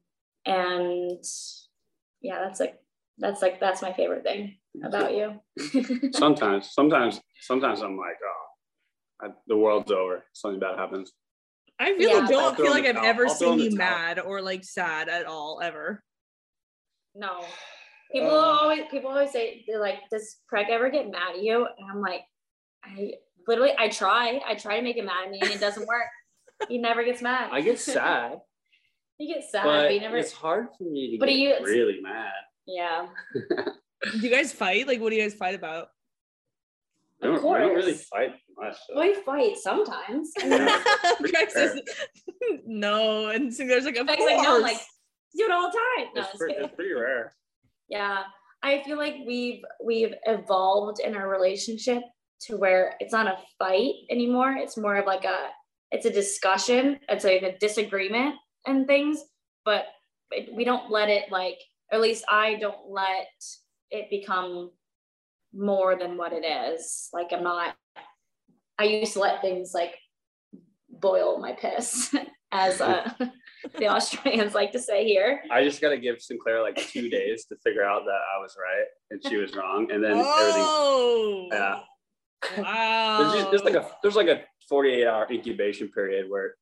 and 0.45 1.23
yeah, 2.21 2.39
that's 2.43 2.59
like 2.59 2.79
that's 3.17 3.41
like 3.41 3.59
that's 3.59 3.81
my 3.81 3.93
favorite 3.93 4.23
thing 4.23 4.57
about 4.83 5.13
you. 5.13 5.39
sometimes, 6.13 6.71
sometimes, 6.73 7.21
sometimes 7.41 7.81
I'm 7.81 7.97
like, 7.97 8.17
oh, 8.25 9.27
I, 9.27 9.29
the 9.47 9.57
world's 9.57 9.91
over. 9.91 10.23
Something 10.33 10.59
bad 10.59 10.77
happens. 10.77 11.11
I 11.79 11.89
really 11.89 12.05
Yeah, 12.05 12.27
don't 12.27 12.55
feel 12.55 12.69
like 12.71 12.85
I've 12.85 12.95
towel. 12.95 13.05
ever 13.05 13.27
I'll 13.27 13.33
seen 13.33 13.59
you 13.59 13.69
towel. 13.69 13.77
mad 13.77 14.19
or 14.19 14.41
like 14.41 14.63
sad 14.63 15.09
at 15.09 15.25
all 15.25 15.59
ever. 15.61 16.03
no, 17.15 17.43
people 18.11 18.29
Uh. 18.31 18.59
always 18.61 18.81
people 18.91 19.09
always 19.09 19.31
say 19.31 19.63
they're 19.67 19.79
like, 19.79 19.99
does 20.11 20.37
Craig 20.47 20.67
ever 20.69 20.89
get 20.89 21.09
mad 21.09 21.35
at 21.35 21.41
you? 21.43 21.65
And 21.65 21.91
I'm 21.91 22.01
like, 22.01 22.21
I 22.83 23.13
literally 23.47 23.73
I 23.77 23.89
try 23.89 24.39
I 24.47 24.55
try 24.55 24.77
to 24.77 24.81
make 24.83 24.97
him 24.97 25.05
mad 25.05 25.25
at 25.25 25.31
me, 25.31 25.39
and 25.41 25.51
it 25.51 25.59
doesn't 25.59 25.87
work. 25.87 26.07
he 26.69 26.77
never 26.77 27.03
gets 27.03 27.21
mad. 27.21 27.49
I 27.51 27.61
get 27.61 27.79
sad, 27.97 28.39
he 29.17 29.33
gets 29.33 29.51
sad, 29.51 29.63
but 29.65 29.81
but 29.83 29.91
he 29.91 29.99
never. 29.99 30.17
it's 30.17 30.31
hard 30.31 30.67
for 30.77 30.83
me 30.85 31.11
to 31.11 31.17
But 31.19 31.27
get 31.29 31.35
you- 31.37 31.55
really 31.65 31.99
mad. 32.01 32.31
Yeah, 32.65 33.07
Do 33.33 34.19
you 34.19 34.29
guys 34.29 34.53
fight? 34.53 34.87
Like, 34.87 35.01
what 35.01 35.09
do 35.09 35.15
you 35.17 35.21
guys 35.21 35.33
fight 35.33 35.53
about? 35.55 35.87
I 37.23 37.27
don't, 37.27 37.35
Of 37.37 37.45
I 37.45 37.59
don't 37.59 37.75
really 37.75 37.93
fight 37.93 38.33
much. 38.57 38.75
though. 38.93 39.01
we 39.01 39.13
fight 39.23 39.57
sometimes. 39.57 40.31
I 40.41 40.43
mean, 40.47 40.51
Yeah. 40.61 40.83
Craig 41.31 41.49
says, 41.49 41.81
no, 42.65 43.27
and 43.29 43.53
so 43.53 43.65
there's 43.65 43.85
like, 43.85 43.95
a 43.97 44.03
Craig's 44.03 44.19
course. 44.19 44.31
like, 44.33 44.43
no, 44.43 44.57
like 44.57 44.77
do 45.35 45.45
it 45.45 45.51
all 45.51 45.71
the 45.71 45.77
time. 45.97 46.07
No, 46.15 46.21
It's, 46.21 46.29
just 46.29 46.39
pretty, 46.39 46.53
it's 46.59 46.75
pretty 46.75 46.93
rare. 46.93 47.33
Yeah, 47.89 48.23
I 48.61 48.83
feel 48.83 48.97
like 48.97 49.15
we've 49.25 49.61
we've 49.83 50.13
evolved 50.25 50.99
in 50.99 51.15
our 51.15 51.27
relationship 51.29 52.01
to 52.41 52.57
where 52.57 52.95
it's 52.99 53.13
not 53.13 53.27
a 53.27 53.37
fight 53.57 53.93
anymore. 54.09 54.53
It's 54.57 54.77
more 54.77 54.97
of 54.97 55.05
like 55.05 55.25
a 55.25 55.47
it's 55.91 56.05
a 56.05 56.11
discussion. 56.11 56.99
It's 57.09 57.23
like 57.23 57.43
a 57.43 57.57
disagreement 57.59 58.35
and 58.67 58.85
things, 58.87 59.23
but 59.65 59.85
it, 60.31 60.53
we 60.53 60.63
don't 60.63 60.89
let 60.91 61.09
it 61.09 61.31
like, 61.31 61.57
or 61.91 61.95
at 61.97 62.01
least 62.01 62.25
I 62.29 62.55
don't 62.55 62.89
let 62.89 63.27
it 63.91 64.09
become 64.09 64.71
more 65.53 65.95
than 65.95 66.17
what 66.17 66.33
it 66.33 66.45
is. 66.45 67.09
Like 67.13 67.31
I'm 67.31 67.43
not. 67.43 67.75
I 68.77 68.85
used 68.85 69.13
to 69.13 69.19
let 69.19 69.41
things 69.41 69.73
like 69.73 69.95
boil 70.89 71.39
my 71.39 71.53
piss, 71.53 72.13
as 72.51 72.81
uh, 72.81 73.11
the 73.77 73.87
Australians 73.87 74.53
like 74.55 74.71
to 74.71 74.79
say 74.79 75.05
here. 75.05 75.41
I 75.51 75.63
just 75.63 75.81
got 75.81 75.89
to 75.89 75.97
give 75.97 76.21
Sinclaire 76.21 76.61
like 76.61 76.77
two 76.77 77.09
days 77.09 77.45
to 77.45 77.55
figure 77.63 77.83
out 77.83 78.03
that 78.05 78.19
I 78.35 78.41
was 78.41 78.55
right 78.59 78.87
and 79.11 79.21
she 79.27 79.37
was 79.37 79.55
wrong, 79.55 79.91
and 79.91 80.03
then 80.03 80.11
everything. 80.11 80.31
oh, 80.31 81.47
Yeah. 81.51 81.79
Wow. 82.57 83.19
There's, 83.19 83.33
just, 83.33 83.51
there's 83.51 83.63
like 83.63 83.75
a 83.75 83.89
there's 84.01 84.15
like 84.15 84.27
a 84.27 84.41
48 84.69 85.07
hour 85.07 85.27
incubation 85.31 85.89
period 85.89 86.29
where 86.29 86.47
it 86.47 86.55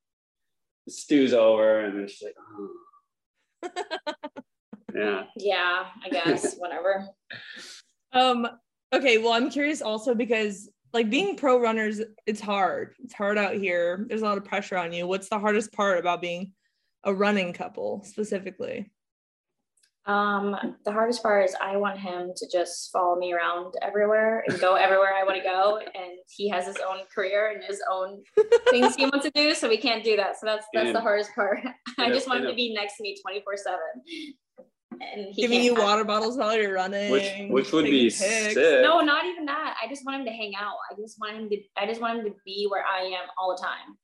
stews 0.89 1.33
over, 1.33 1.79
and 1.79 1.97
then 1.97 2.07
she's 2.07 2.23
like, 2.23 2.35
oh. 2.53 2.69
yeah. 4.95 5.23
Yeah, 5.37 5.85
I 6.03 6.09
guess 6.09 6.55
whatever. 6.57 7.07
Um, 8.13 8.47
okay, 8.93 9.17
well, 9.17 9.33
I'm 9.33 9.49
curious 9.49 9.81
also 9.81 10.13
because 10.13 10.69
like 10.93 11.09
being 11.09 11.35
pro 11.35 11.59
runners, 11.59 12.01
it's 12.25 12.41
hard. 12.41 12.95
It's 13.03 13.13
hard 13.13 13.37
out 13.37 13.55
here. 13.55 14.05
There's 14.07 14.21
a 14.21 14.25
lot 14.25 14.37
of 14.37 14.45
pressure 14.45 14.77
on 14.77 14.91
you. 14.93 15.07
What's 15.07 15.29
the 15.29 15.39
hardest 15.39 15.71
part 15.71 15.99
about 15.99 16.21
being 16.21 16.53
a 17.03 17.13
running 17.13 17.53
couple 17.53 18.03
specifically? 18.03 18.91
Um, 20.07 20.55
the 20.83 20.91
hardest 20.91 21.21
part 21.21 21.45
is 21.45 21.55
I 21.61 21.77
want 21.77 21.99
him 21.99 22.31
to 22.35 22.47
just 22.51 22.91
follow 22.91 23.17
me 23.17 23.33
around 23.33 23.75
everywhere 23.83 24.43
and 24.47 24.59
go 24.59 24.73
everywhere 24.73 25.13
I 25.13 25.23
want 25.23 25.37
to 25.37 25.43
go, 25.43 25.77
and 25.77 26.17
he 26.27 26.49
has 26.49 26.65
his 26.65 26.77
own 26.77 27.01
career 27.13 27.51
and 27.53 27.63
his 27.63 27.81
own 27.89 28.23
things 28.71 28.95
he 28.95 29.03
wants 29.03 29.25
to 29.25 29.31
do, 29.35 29.53
so 29.53 29.69
we 29.69 29.77
can't 29.77 30.03
do 30.03 30.15
that. 30.17 30.39
So 30.39 30.47
that's 30.47 30.65
that's 30.73 30.91
the 30.91 30.99
hardest 30.99 31.35
part. 31.35 31.59
I 31.99 32.09
just 32.09 32.27
want 32.27 32.41
him 32.41 32.47
to 32.47 32.55
be 32.55 32.73
next 32.73 32.97
to 32.97 33.03
me 33.03 33.15
24 33.21 33.57
seven. 33.57 33.79
And 35.01 35.33
he 35.33 35.41
Giving 35.41 35.63
you 35.63 35.73
water 35.73 36.03
bottles 36.03 36.37
while 36.37 36.55
you're 36.55 36.73
running. 36.73 37.11
Which 37.11 37.31
which 37.49 37.71
would 37.71 37.85
be 37.85 38.03
pics. 38.05 38.19
sick. 38.19 38.55
No, 38.83 39.01
not 39.01 39.25
even 39.25 39.45
that. 39.45 39.75
I 39.83 39.87
just 39.87 40.05
want 40.05 40.19
him 40.19 40.25
to 40.25 40.31
hang 40.31 40.53
out. 40.55 40.75
I 40.91 40.95
just 40.99 41.19
want 41.19 41.35
him 41.37 41.49
to. 41.49 41.57
I 41.77 41.87
just 41.87 41.99
want 42.01 42.19
him 42.19 42.25
to 42.25 42.33
be 42.45 42.67
where 42.69 42.83
I 42.85 43.03
am 43.05 43.27
all 43.37 43.55
the 43.55 43.61
time. 43.61 43.97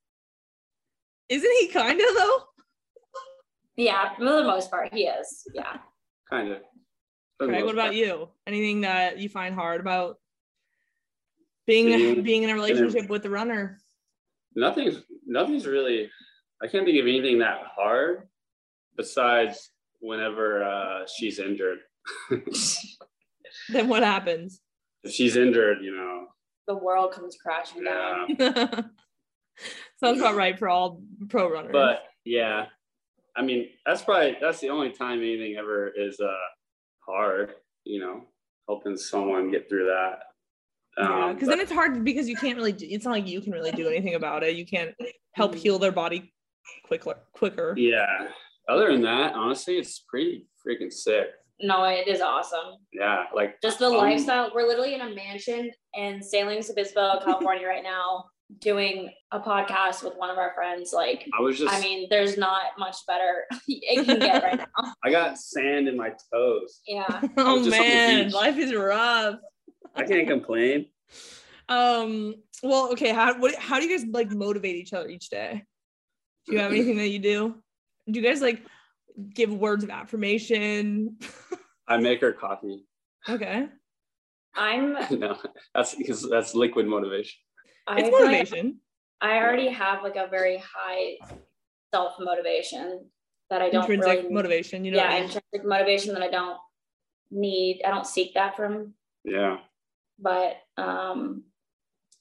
Isn't 1.29 1.51
he 1.59 1.67
kind 1.67 1.99
of 1.99 2.07
though? 2.15 2.39
Yeah, 3.75 4.15
for 4.15 4.25
the 4.25 4.43
most 4.43 4.71
part, 4.71 4.91
he 4.93 5.03
is. 5.03 5.43
Yeah. 5.53 5.77
Kind 6.29 6.51
of. 6.51 6.61
Craig, 7.39 7.63
what 7.63 7.73
about 7.73 7.93
you? 7.93 8.29
Anything 8.47 8.81
that 8.81 9.19
you 9.19 9.29
find 9.29 9.53
hard 9.53 9.79
about 9.79 10.17
being 11.67 11.85
Being- 11.85 12.23
being 12.23 12.43
in 12.43 12.49
a 12.49 12.55
relationship 12.55 13.07
with 13.07 13.21
the 13.21 13.29
runner? 13.29 13.79
Nothing's 14.55 15.03
nothing's 15.27 15.67
really. 15.67 16.09
I 16.61 16.65
can't 16.67 16.85
think 16.85 16.99
of 16.99 17.05
anything 17.05 17.37
that 17.39 17.61
hard 17.75 18.27
besides 18.95 19.69
whenever 19.99 20.63
uh, 20.63 21.05
she's 21.17 21.39
injured. 21.39 21.79
Then 23.69 23.87
what 23.87 24.03
happens? 24.03 24.59
If 25.03 25.11
she's 25.13 25.35
injured, 25.35 25.77
you 25.81 25.95
know, 25.95 26.27
The 26.67 26.75
world 26.75 27.11
comes 27.13 27.37
crashing 27.41 27.83
down. 27.83 28.27
Sounds 29.99 30.19
about 30.19 30.35
right 30.35 30.57
for 30.59 30.69
all 30.69 31.01
pro 31.29 31.49
runners. 31.49 31.71
But 31.71 32.03
yeah, 32.25 32.65
I 33.35 33.41
mean, 33.41 33.69
that's 33.85 34.03
probably 34.03 34.37
that's 34.39 34.59
the 34.59 34.69
only 34.69 34.91
time 34.91 35.19
anything 35.19 35.55
ever 35.57 35.89
is 35.89 36.19
uh 36.19 36.31
hard. 37.05 37.53
You 37.83 38.01
know, 38.01 38.25
helping 38.67 38.97
someone 38.97 39.49
get 39.49 39.67
through 39.69 39.85
that. 39.85 40.19
yeah, 40.97 41.25
Um, 41.27 41.33
because 41.33 41.47
then 41.49 41.59
it's 41.59 41.71
hard 41.71 42.03
because 42.03 42.27
you 42.29 42.35
can't 42.35 42.57
really. 42.57 42.73
Do, 42.73 42.85
it's 42.87 43.05
not 43.05 43.11
like 43.11 43.27
you 43.27 43.41
can 43.41 43.53
really 43.53 43.71
do 43.71 43.87
anything 43.87 44.15
about 44.15 44.43
it. 44.43 44.55
You 44.55 44.65
can't 44.65 44.93
help 45.33 45.53
Mhm. 45.53 45.59
heal 45.59 45.79
their 45.79 45.91
body 45.93 46.33
quicker. 46.85 47.17
Quicker. 47.33 47.73
yeah. 47.77 48.27
Other 48.69 48.91
than 48.91 49.01
that, 49.03 49.33
honestly, 49.33 49.77
it's 49.77 49.99
pretty 50.07 50.45
freaking 50.65 50.91
sick. 50.91 51.27
No, 51.59 51.83
it 51.85 52.07
is 52.07 52.21
awesome. 52.21 52.75
Yeah, 52.93 53.25
like 53.33 53.59
Just 53.61 53.79
the 53.79 53.87
Um, 53.87 53.97
lifestyle. 53.97 54.51
We're 54.53 54.67
literally 54.67 54.93
in 54.93 55.01
a 55.01 55.15
mansion 55.15 55.71
in 55.95 56.21
San 56.21 56.47
Luis 56.47 56.69
Obispo, 56.69 57.19
California, 57.23 57.65
right 57.65 57.81
now, 57.83 58.25
doing 58.59 59.09
a 59.31 59.39
podcast 59.39 60.03
with 60.03 60.15
one 60.17 60.29
of 60.29 60.37
our 60.37 60.53
friends. 60.53 60.93
Like, 60.93 61.27
I 61.37 61.41
was 61.41 61.57
just 61.57 61.73
I 61.73 61.81
mean, 61.81 62.07
there's 62.11 62.37
not 62.37 62.61
much 62.77 62.97
better 63.07 63.45
it 63.67 64.05
can 64.05 64.19
get 64.19 64.43
right 64.43 64.57
now. 64.59 64.93
I 65.03 65.09
got 65.09 65.37
sand 65.39 65.87
in 65.87 65.97
my 65.97 66.11
toes. 66.31 66.81
Yeah. 66.85 67.05
Oh 67.09 67.17
just 67.25 67.37
on 67.37 67.63
the 67.63 67.69
man, 67.71 68.29
life 68.31 68.57
is 68.57 68.73
rough. 68.73 69.39
I 69.95 70.03
can't 70.03 70.27
complain. 70.27 70.87
Um. 71.69 72.35
Well, 72.63 72.91
okay. 72.91 73.13
How 73.13 73.37
what? 73.39 73.55
How 73.55 73.79
do 73.79 73.87
you 73.87 73.97
guys 73.97 74.07
like 74.09 74.31
motivate 74.31 74.75
each 74.75 74.93
other 74.93 75.09
each 75.09 75.29
day? 75.29 75.63
Do 76.45 76.53
you 76.53 76.59
have 76.59 76.71
anything 76.71 76.97
that 76.97 77.09
you 77.09 77.19
do? 77.19 77.55
Do 78.09 78.19
you 78.19 78.25
guys 78.25 78.41
like 78.41 78.63
give 79.33 79.53
words 79.53 79.83
of 79.83 79.89
affirmation? 79.89 81.17
I 81.87 81.97
make 81.97 82.21
her 82.21 82.33
coffee. 82.33 82.85
okay, 83.27 83.67
I'm 84.55 84.93
no, 85.19 85.37
that's 85.73 85.95
because 85.95 86.27
that's 86.29 86.55
liquid 86.55 86.87
motivation. 86.87 87.39
I 87.87 87.99
it's 87.99 88.09
feel 88.09 88.25
like 88.25 88.31
motivation. 88.31 88.79
I 89.21 89.37
already 89.37 89.69
have 89.69 90.03
like 90.03 90.15
a 90.15 90.27
very 90.27 90.57
high 90.57 91.17
self 91.93 92.15
motivation 92.19 93.09
that 93.49 93.61
I 93.61 93.69
don't 93.69 93.89
Intrinsic 93.89 94.23
really 94.23 94.33
motivation. 94.33 94.85
You 94.85 94.91
know. 94.91 94.97
yeah, 94.97 95.07
I 95.07 95.13
mean? 95.13 95.23
intrinsic 95.23 95.65
motivation 95.65 96.13
that 96.13 96.23
I 96.23 96.29
don't 96.29 96.57
need. 97.31 97.81
I 97.85 97.89
don't 97.89 98.07
seek 98.07 98.33
that 98.35 98.55
from. 98.55 98.93
Yeah, 99.23 99.57
But 100.19 100.55
um, 100.77 101.43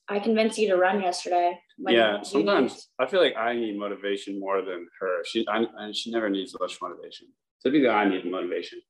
I 0.09 0.18
convinced 0.18 0.59
you 0.59 0.68
to 0.70 0.77
run 0.77 1.03
yesterday. 1.03 1.57
When 1.79 1.95
yeah. 1.95 2.19
you 2.19 2.25
Sometimes 2.25 2.73
needed- 2.73 2.85
I 2.99 3.07
feel 3.07 3.21
like 3.21 3.37
I 3.37 3.55
need 3.55 3.79
motivation 3.79 4.39
more 4.41 4.62
than 4.62 4.89
her. 5.01 5.25
She 5.25 5.47
I, 5.49 5.65
and 5.79 5.95
she 5.95 6.11
never 6.11 6.29
needs 6.31 6.55
much 6.59 6.79
motivation. 6.81 7.29
Typically, 7.62 7.89
I 7.89 8.09
need 8.09 8.25
motivation. 8.31 8.81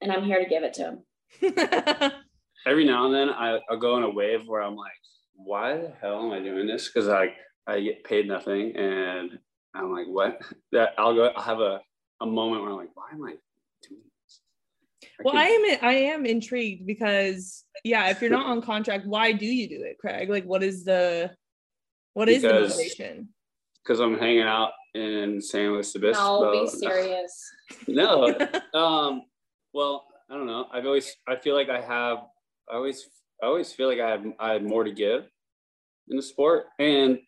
and 0.00 0.10
I'm 0.12 0.24
here 0.24 0.42
to 0.42 0.48
give 0.48 0.62
it 0.62 0.74
to 0.74 0.82
him. 0.82 0.98
Every 2.66 2.84
now 2.84 3.06
and 3.06 3.14
then, 3.14 3.30
I, 3.30 3.58
I'll 3.70 3.78
go 3.78 3.96
in 3.96 4.02
a 4.02 4.10
wave 4.10 4.42
where 4.46 4.62
I'm 4.62 4.76
like, 4.76 4.92
"Why 5.34 5.76
the 5.78 5.92
hell 6.00 6.24
am 6.24 6.32
I 6.32 6.40
doing 6.40 6.66
this?" 6.66 6.88
Because 6.88 7.08
I 7.08 7.34
I 7.66 7.80
get 7.80 8.04
paid 8.04 8.28
nothing, 8.28 8.76
and 8.76 9.38
I'm 9.74 9.92
like, 9.92 10.06
"What?" 10.06 10.40
That 10.72 10.90
I'll 10.98 11.14
go. 11.14 11.26
I'll 11.28 11.42
have 11.42 11.60
a 11.60 11.80
a 12.20 12.26
moment 12.26 12.62
where 12.62 12.70
I'm 12.70 12.76
like, 12.76 12.90
"Why 12.94 13.08
am 13.12 13.22
I 13.24 13.34
doing 13.88 14.02
this?" 14.24 14.40
well, 15.24 15.32
could- 15.32 15.40
I 15.40 15.46
am. 15.46 15.78
I 15.82 15.92
am 16.12 16.26
intrigued 16.26 16.86
because 16.86 17.64
yeah, 17.84 18.10
if 18.10 18.20
you're 18.20 18.30
not 18.30 18.46
on 18.46 18.60
contract, 18.60 19.06
why 19.06 19.32
do 19.32 19.46
you 19.46 19.68
do 19.68 19.82
it, 19.82 19.96
Craig? 19.98 20.28
Like, 20.28 20.44
what 20.44 20.62
is 20.62 20.84
the 20.84 21.30
what 22.14 22.28
is 22.28 22.42
Because- 22.42 22.76
the 22.76 22.82
motivation? 22.82 23.28
because 23.82 24.00
I'm 24.00 24.18
hanging 24.18 24.42
out 24.42 24.72
in 24.94 25.40
San 25.40 25.72
Luis 25.72 25.94
Obispo. 25.96 26.42
No, 26.52 26.64
be 26.64 26.68
serious. 26.68 27.50
No, 27.88 28.36
um, 28.74 29.22
well, 29.72 30.06
I 30.28 30.34
don't 30.34 30.46
know. 30.46 30.66
I've 30.72 30.84
always 30.86 31.14
I 31.26 31.36
feel 31.36 31.54
like 31.54 31.68
I 31.70 31.80
have 31.80 32.18
I 32.70 32.74
always 32.74 33.08
I 33.42 33.46
always 33.46 33.72
feel 33.72 33.88
like 33.88 34.00
I 34.00 34.10
have 34.10 34.24
I 34.38 34.52
have 34.54 34.62
more 34.62 34.84
to 34.84 34.92
give 34.92 35.30
in 36.08 36.16
the 36.16 36.22
sport, 36.22 36.66
and 36.78 37.18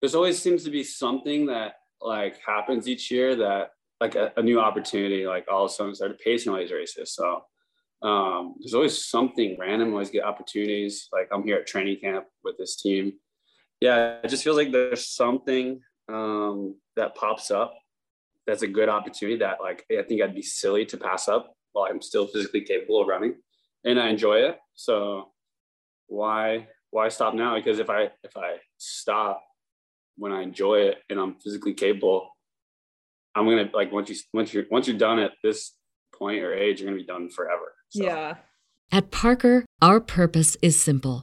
there's 0.00 0.14
always 0.14 0.40
seems 0.42 0.64
to 0.64 0.70
be 0.70 0.82
something 0.84 1.46
that 1.46 1.74
like 2.02 2.38
happens 2.44 2.86
each 2.88 3.10
year 3.10 3.34
that 3.36 3.70
like 4.00 4.14
a, 4.14 4.32
a 4.36 4.42
new 4.42 4.60
opportunity. 4.60 5.26
Like 5.26 5.46
all 5.50 5.64
of 5.64 5.70
a 5.70 5.74
sudden, 5.74 5.92
I 5.92 5.94
started 5.94 6.18
pacing 6.18 6.52
all 6.52 6.58
these 6.58 6.72
races, 6.72 7.14
so. 7.14 7.42
Um, 8.00 8.54
there's 8.60 8.74
always 8.74 9.06
something 9.08 9.56
random. 9.58 9.90
Always 9.90 10.10
get 10.10 10.22
opportunities. 10.22 11.08
Like 11.12 11.28
I'm 11.32 11.42
here 11.42 11.56
at 11.56 11.66
training 11.66 11.98
camp 12.00 12.26
with 12.44 12.56
this 12.56 12.76
team. 12.80 13.14
Yeah, 13.80 14.18
it 14.22 14.28
just 14.28 14.44
feels 14.44 14.56
like 14.56 14.72
there's 14.72 15.08
something 15.08 15.80
um, 16.08 16.76
that 16.96 17.14
pops 17.14 17.50
up 17.50 17.74
that's 18.48 18.62
a 18.62 18.66
good 18.66 18.88
opportunity 18.88 19.38
that 19.38 19.58
like 19.60 19.84
I 19.92 20.02
think 20.02 20.22
I'd 20.22 20.34
be 20.34 20.42
silly 20.42 20.86
to 20.86 20.96
pass 20.96 21.28
up 21.28 21.52
while 21.72 21.86
I'm 21.88 22.00
still 22.00 22.26
physically 22.26 22.62
capable 22.62 23.02
of 23.02 23.06
running 23.06 23.34
and 23.84 24.00
I 24.00 24.08
enjoy 24.08 24.38
it. 24.38 24.58
So 24.74 25.32
why 26.06 26.66
why 26.90 27.08
stop 27.10 27.34
now? 27.34 27.56
Because 27.56 27.78
if 27.78 27.90
I 27.90 28.04
if 28.24 28.36
I 28.36 28.56
stop 28.78 29.44
when 30.16 30.32
I 30.32 30.42
enjoy 30.42 30.76
it 30.76 30.96
and 31.10 31.20
I'm 31.20 31.34
physically 31.34 31.74
capable, 31.74 32.30
I'm 33.34 33.44
gonna 33.44 33.70
like 33.74 33.92
once 33.92 34.08
you 34.08 34.16
once 34.32 34.54
you're 34.54 34.64
once 34.70 34.88
you're 34.88 34.96
done 34.96 35.18
at 35.18 35.32
this 35.44 35.74
point 36.14 36.42
or 36.42 36.54
age, 36.54 36.80
you're 36.80 36.88
gonna 36.88 37.00
be 37.00 37.06
done 37.06 37.28
forever. 37.28 37.74
So, 37.90 38.02
Yeah. 38.02 38.36
At 38.90 39.10
Parker, 39.10 39.66
our 39.82 40.00
purpose 40.00 40.56
is 40.62 40.80
simple. 40.80 41.22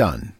done. 0.00 0.34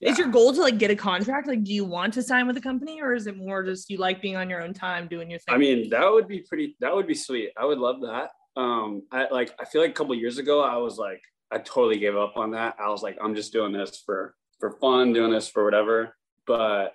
Is 0.00 0.18
your 0.18 0.28
goal 0.28 0.52
to 0.52 0.60
like 0.60 0.78
get 0.78 0.90
a 0.90 0.96
contract? 0.96 1.48
Like, 1.48 1.64
do 1.64 1.72
you 1.72 1.84
want 1.84 2.12
to 2.14 2.22
sign 2.22 2.46
with 2.46 2.56
a 2.56 2.60
company, 2.60 3.00
or 3.00 3.14
is 3.14 3.26
it 3.26 3.36
more 3.36 3.62
just 3.62 3.88
you 3.88 3.96
like 3.96 4.20
being 4.20 4.36
on 4.36 4.50
your 4.50 4.62
own 4.62 4.74
time 4.74 5.08
doing 5.08 5.30
your 5.30 5.38
thing? 5.38 5.54
I 5.54 5.58
mean, 5.58 5.88
that 5.90 6.10
would 6.10 6.28
be 6.28 6.40
pretty. 6.40 6.76
That 6.80 6.94
would 6.94 7.06
be 7.06 7.14
sweet. 7.14 7.50
I 7.56 7.64
would 7.64 7.78
love 7.78 8.02
that. 8.02 8.30
Um, 8.60 9.04
I 9.10 9.28
like. 9.30 9.54
I 9.58 9.64
feel 9.64 9.80
like 9.80 9.92
a 9.92 9.94
couple 9.94 10.14
years 10.14 10.38
ago, 10.38 10.62
I 10.62 10.76
was 10.76 10.98
like, 10.98 11.22
I 11.50 11.58
totally 11.58 11.98
gave 11.98 12.16
up 12.16 12.36
on 12.36 12.50
that. 12.50 12.76
I 12.78 12.90
was 12.90 13.02
like, 13.02 13.16
I'm 13.22 13.34
just 13.34 13.52
doing 13.52 13.72
this 13.72 14.02
for 14.04 14.34
for 14.60 14.72
fun, 14.72 15.12
doing 15.12 15.30
this 15.30 15.48
for 15.48 15.64
whatever. 15.64 16.14
But 16.46 16.94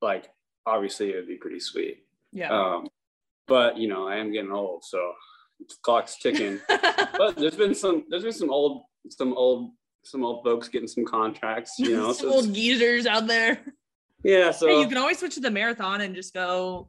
like, 0.00 0.30
obviously, 0.64 1.10
it 1.10 1.16
would 1.16 1.28
be 1.28 1.36
pretty 1.36 1.60
sweet. 1.60 1.98
yeah. 2.32 2.50
Um, 2.50 2.88
but 3.46 3.76
you 3.76 3.88
know, 3.88 4.08
I 4.08 4.16
am 4.16 4.32
getting 4.32 4.52
old, 4.52 4.84
so 4.84 5.12
the 5.58 5.74
clock's 5.82 6.18
ticking. 6.18 6.60
but 6.68 7.36
there's 7.36 7.56
been 7.56 7.74
some. 7.74 8.04
There's 8.08 8.22
been 8.22 8.32
some 8.32 8.50
old, 8.50 8.84
some 9.10 9.34
old, 9.34 9.72
some 10.10 10.24
old 10.24 10.44
folks 10.44 10.68
getting 10.68 10.88
some 10.88 11.04
contracts. 11.04 11.74
You 11.78 11.96
know, 11.96 12.12
Some 12.12 12.30
so 12.30 12.34
old 12.36 12.54
geezers 12.54 13.06
out 13.06 13.26
there. 13.26 13.60
yeah. 14.24 14.50
So 14.50 14.66
hey, 14.66 14.80
you 14.80 14.88
can 14.88 14.96
always 14.96 15.18
switch 15.18 15.34
to 15.34 15.40
the 15.40 15.50
marathon 15.50 16.00
and 16.00 16.14
just 16.14 16.34
go 16.34 16.88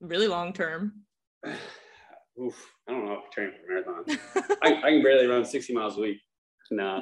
really 0.00 0.28
long 0.28 0.52
term. 0.52 0.92
Oof, 2.38 2.70
I 2.86 2.92
don't 2.92 3.06
know 3.06 3.12
if 3.14 3.18
I 3.18 3.34
train 3.34 3.52
for 3.52 3.72
marathon. 3.72 4.58
I, 4.62 4.74
I 4.74 4.90
can 4.90 5.02
barely 5.02 5.26
run 5.26 5.44
60 5.44 5.72
miles 5.72 5.96
a 5.96 6.00
week. 6.00 6.18
Nah. 6.70 7.00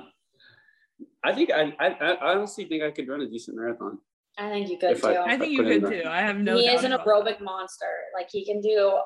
I 1.24 1.35
think 1.35 1.50
I, 1.50 1.74
I, 1.80 1.88
I 1.88 2.35
honestly 2.35 2.66
think 2.66 2.85
I 2.85 2.92
could 2.92 3.09
run 3.09 3.20
a 3.20 3.28
decent 3.28 3.57
marathon. 3.57 3.98
I 4.38 4.50
think 4.50 4.70
you 4.70 4.78
could 4.78 5.00
too. 5.00 5.09
I- 5.09 5.33
I 5.33 5.38
think 5.38 5.52
you 5.52 5.62
put 5.62 5.83
could 5.83 6.02
too. 6.02 6.09
I 6.09 6.20
have 6.20 6.38
no. 6.38 6.57
he 6.57 6.68
is 6.68 6.85
an 6.85 6.92
about 6.92 7.07
aerobic 7.07 7.40
monster. 7.40 7.90
Like 8.16 8.28
he 8.30 8.44
can 8.44 8.61
do 8.61 8.98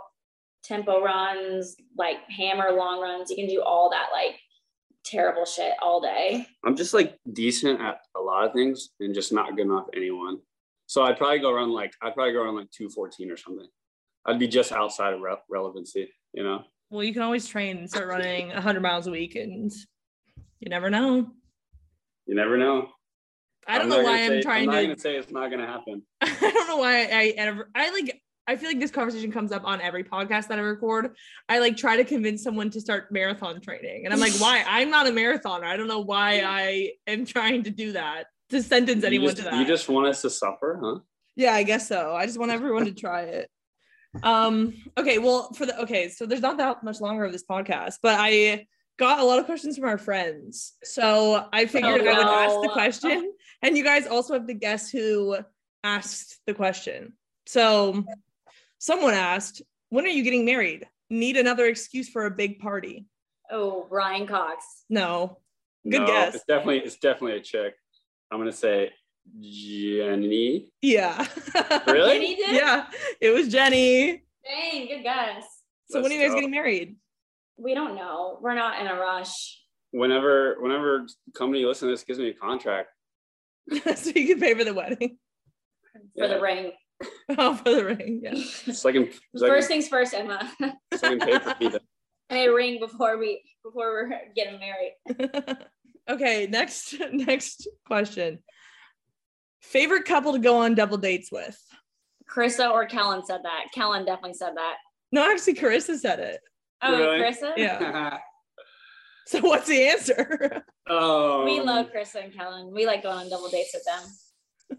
tempo 0.64 1.02
runs, 1.02 1.76
like 1.96 2.16
hammer 2.28 2.72
long 2.72 3.00
runs. 3.00 3.30
He 3.30 3.36
can 3.36 3.46
do 3.46 3.62
all 3.62 3.90
that 3.90 4.08
like 4.12 4.38
terrible 5.10 5.44
shit 5.44 5.72
all 5.82 6.00
day. 6.00 6.46
I'm 6.64 6.76
just 6.76 6.94
like 6.94 7.18
decent 7.32 7.80
at 7.80 8.00
a 8.16 8.20
lot 8.20 8.46
of 8.46 8.52
things 8.52 8.90
and 9.00 9.14
just 9.14 9.32
not 9.32 9.56
good 9.56 9.66
enough 9.66 9.86
anyone. 9.94 10.38
So 10.86 11.02
I'd 11.02 11.16
probably 11.18 11.38
go 11.40 11.52
run 11.52 11.70
like, 11.70 11.92
I'd 12.02 12.14
probably 12.14 12.32
go 12.32 12.44
run 12.44 12.56
like 12.56 12.70
214 12.70 13.30
or 13.30 13.36
something. 13.36 13.66
I'd 14.26 14.38
be 14.38 14.48
just 14.48 14.72
outside 14.72 15.14
of 15.14 15.20
re- 15.20 15.36
relevancy, 15.50 16.10
you 16.32 16.42
know? 16.42 16.62
Well, 16.90 17.04
you 17.04 17.12
can 17.12 17.22
always 17.22 17.46
train 17.46 17.78
and 17.78 17.88
start 17.90 18.08
running 18.08 18.48
100 18.48 18.80
miles 18.80 19.06
a 19.06 19.10
week, 19.10 19.34
and 19.36 19.70
you 20.60 20.68
never 20.70 20.88
know. 20.88 21.26
You 22.26 22.34
never 22.34 22.56
know. 22.56 22.88
I 23.66 23.76
don't 23.78 23.92
I'm 23.92 23.98
know 23.98 24.02
why 24.04 24.22
I'm 24.22 24.28
say- 24.30 24.40
trying 24.42 24.68
I'm 24.70 24.74
not 24.74 24.80
to. 24.80 24.84
going 24.86 24.96
to 24.96 25.02
say 25.02 25.16
it's 25.16 25.30
not 25.30 25.48
going 25.48 25.60
to 25.60 25.66
happen. 25.66 26.02
I 26.22 26.34
don't 26.40 26.68
know 26.68 26.78
why 26.78 27.02
I 27.02 27.34
ever. 27.36 27.68
I 27.74 27.90
like. 27.90 28.20
I 28.48 28.56
feel 28.56 28.70
like 28.70 28.80
this 28.80 28.90
conversation 28.90 29.30
comes 29.30 29.52
up 29.52 29.62
on 29.64 29.82
every 29.82 30.02
podcast 30.02 30.48
that 30.48 30.58
I 30.58 30.62
record. 30.62 31.14
I 31.50 31.58
like 31.58 31.76
try 31.76 31.98
to 31.98 32.04
convince 32.04 32.42
someone 32.42 32.70
to 32.70 32.80
start 32.80 33.12
marathon 33.12 33.60
training, 33.60 34.06
and 34.06 34.14
I'm 34.14 34.20
like, 34.20 34.32
why? 34.38 34.64
I'm 34.68 34.90
not 34.90 35.06
a 35.06 35.10
marathoner. 35.10 35.64
I 35.64 35.76
don't 35.76 35.86
know 35.86 36.00
why 36.00 36.40
I 36.40 36.92
am 37.06 37.26
trying 37.26 37.64
to 37.64 37.70
do 37.70 37.92
that 37.92 38.24
to 38.48 38.62
sentence 38.62 39.02
You 39.02 39.06
anyone 39.06 39.28
just, 39.28 39.38
to 39.38 39.44
that. 39.44 39.54
you 39.60 39.66
just 39.66 39.88
want 39.90 40.06
us 40.06 40.22
to 40.22 40.30
suffer, 40.30 40.80
huh? 40.82 41.00
Yeah, 41.36 41.52
I 41.52 41.62
guess 41.62 41.86
so. 41.86 42.16
I 42.16 42.24
just 42.24 42.38
want 42.38 42.50
everyone 42.50 42.86
to 42.86 42.92
try 42.92 43.22
it. 43.22 43.50
Um, 44.22 44.72
okay, 44.96 45.18
well, 45.18 45.52
for 45.52 45.66
the 45.66 45.78
okay, 45.82 46.08
so 46.08 46.24
there's 46.24 46.40
not 46.40 46.56
that 46.56 46.82
much 46.82 47.02
longer 47.02 47.24
of 47.24 47.32
this 47.32 47.44
podcast, 47.44 47.96
but 48.02 48.16
I 48.18 48.66
got 48.98 49.20
a 49.20 49.24
lot 49.24 49.38
of 49.38 49.44
questions 49.44 49.76
from 49.76 49.88
our 49.88 49.98
friends. 49.98 50.72
So 50.82 51.46
I 51.52 51.66
figured 51.66 52.00
Oh, 52.00 52.06
I 52.06 52.18
would 52.18 52.26
ask 52.26 52.62
the 52.62 52.70
question. 52.72 53.32
And 53.60 53.76
you 53.76 53.84
guys 53.84 54.06
also 54.06 54.34
have 54.34 54.46
to 54.46 54.54
guess 54.54 54.90
who 54.90 55.36
asked 55.84 56.40
the 56.46 56.54
question. 56.54 57.12
So 57.46 58.04
someone 58.78 59.14
asked, 59.14 59.62
When 59.90 60.04
are 60.04 60.08
you 60.08 60.22
getting 60.22 60.44
married? 60.44 60.86
Need 61.10 61.36
another 61.36 61.66
excuse 61.66 62.08
for 62.08 62.26
a 62.26 62.30
big 62.30 62.58
party? 62.60 63.06
Oh, 63.50 63.86
Ryan 63.90 64.26
Cox. 64.26 64.64
No. 64.90 65.38
Good 65.88 66.00
no, 66.02 66.06
guess. 66.06 66.34
It's 66.34 66.44
definitely 66.44 66.78
it's 66.80 66.96
definitely 66.96 67.38
a 67.38 67.40
chick. 67.40 67.74
I'm 68.30 68.38
gonna 68.38 68.52
say 68.52 68.90
Jenny. 69.40 70.70
Yeah. 70.82 71.26
Really? 71.86 72.14
Jenny 72.14 72.36
did? 72.36 72.50
yeah. 72.56 72.86
It 73.20 73.30
was 73.30 73.48
Jenny. 73.48 74.22
Dang, 74.44 74.86
good 74.86 75.02
guess. 75.02 75.44
So 75.90 76.00
when 76.02 76.10
Let's 76.10 76.12
are 76.12 76.16
you 76.16 76.20
guys 76.22 76.30
go. 76.30 76.34
getting 76.36 76.50
married? 76.50 76.96
We 77.56 77.74
don't 77.74 77.94
know. 77.94 78.38
We're 78.42 78.54
not 78.54 78.80
in 78.80 78.86
a 78.86 78.94
rush. 78.94 79.60
Whenever 79.90 80.56
whenever 80.60 81.06
company 81.34 81.64
listen 81.64 81.88
to 81.88 81.92
this 81.94 82.04
gives 82.04 82.18
me 82.18 82.28
a 82.28 82.34
contract. 82.34 82.90
so 83.96 84.10
you 84.14 84.26
can 84.28 84.40
pay 84.40 84.54
for 84.54 84.64
the 84.64 84.74
wedding. 84.74 85.16
For 85.92 86.00
Yeah. 86.14 86.26
the 86.28 86.40
ring. 86.40 86.72
Oh, 87.38 87.54
for 87.54 87.74
the 87.74 87.84
ring. 87.84 88.20
Yeah. 88.24 88.32
It's 88.34 88.84
like 88.84 88.94
in, 88.94 89.04
it's 89.04 89.20
like, 89.34 89.50
First 89.50 89.68
things 89.68 89.86
first, 89.88 90.14
Emma. 90.14 90.50
it's 90.90 91.02
like 91.02 91.12
in 91.12 91.18
paper 91.20 91.54
either. 91.60 91.80
I 92.30 92.38
a 92.44 92.52
ring 92.52 92.78
before 92.80 93.18
we 93.18 93.42
before 93.64 93.90
we're 93.92 94.20
getting 94.34 94.58
married. 94.58 94.94
okay, 96.10 96.46
next 96.46 96.94
next 97.12 97.68
question. 97.86 98.38
Favorite 99.62 100.04
couple 100.06 100.32
to 100.32 100.38
go 100.38 100.58
on 100.58 100.74
double 100.74 100.96
dates 100.98 101.30
with? 101.30 101.58
Karissa 102.30 102.70
or 102.70 102.86
Kellen 102.86 103.24
said 103.24 103.40
that. 103.44 103.66
Kellen 103.74 104.04
definitely 104.04 104.34
said 104.34 104.52
that. 104.56 104.76
No, 105.12 105.30
actually, 105.30 105.54
Karissa 105.54 105.96
said 105.96 106.18
it. 106.20 106.40
Oh, 106.82 106.96
Really? 106.98 107.18
Karissa? 107.20 107.52
Yeah. 107.56 108.18
So 109.26 109.40
what's 109.40 109.68
the 109.68 109.88
answer? 109.88 110.62
oh. 110.88 111.44
We 111.44 111.60
love 111.60 111.90
Karissa 111.92 112.24
and 112.24 112.34
Kellen. 112.34 112.72
We 112.72 112.86
like 112.86 113.02
going 113.02 113.16
on 113.18 113.28
double 113.30 113.48
dates 113.50 113.74
with 113.74 113.84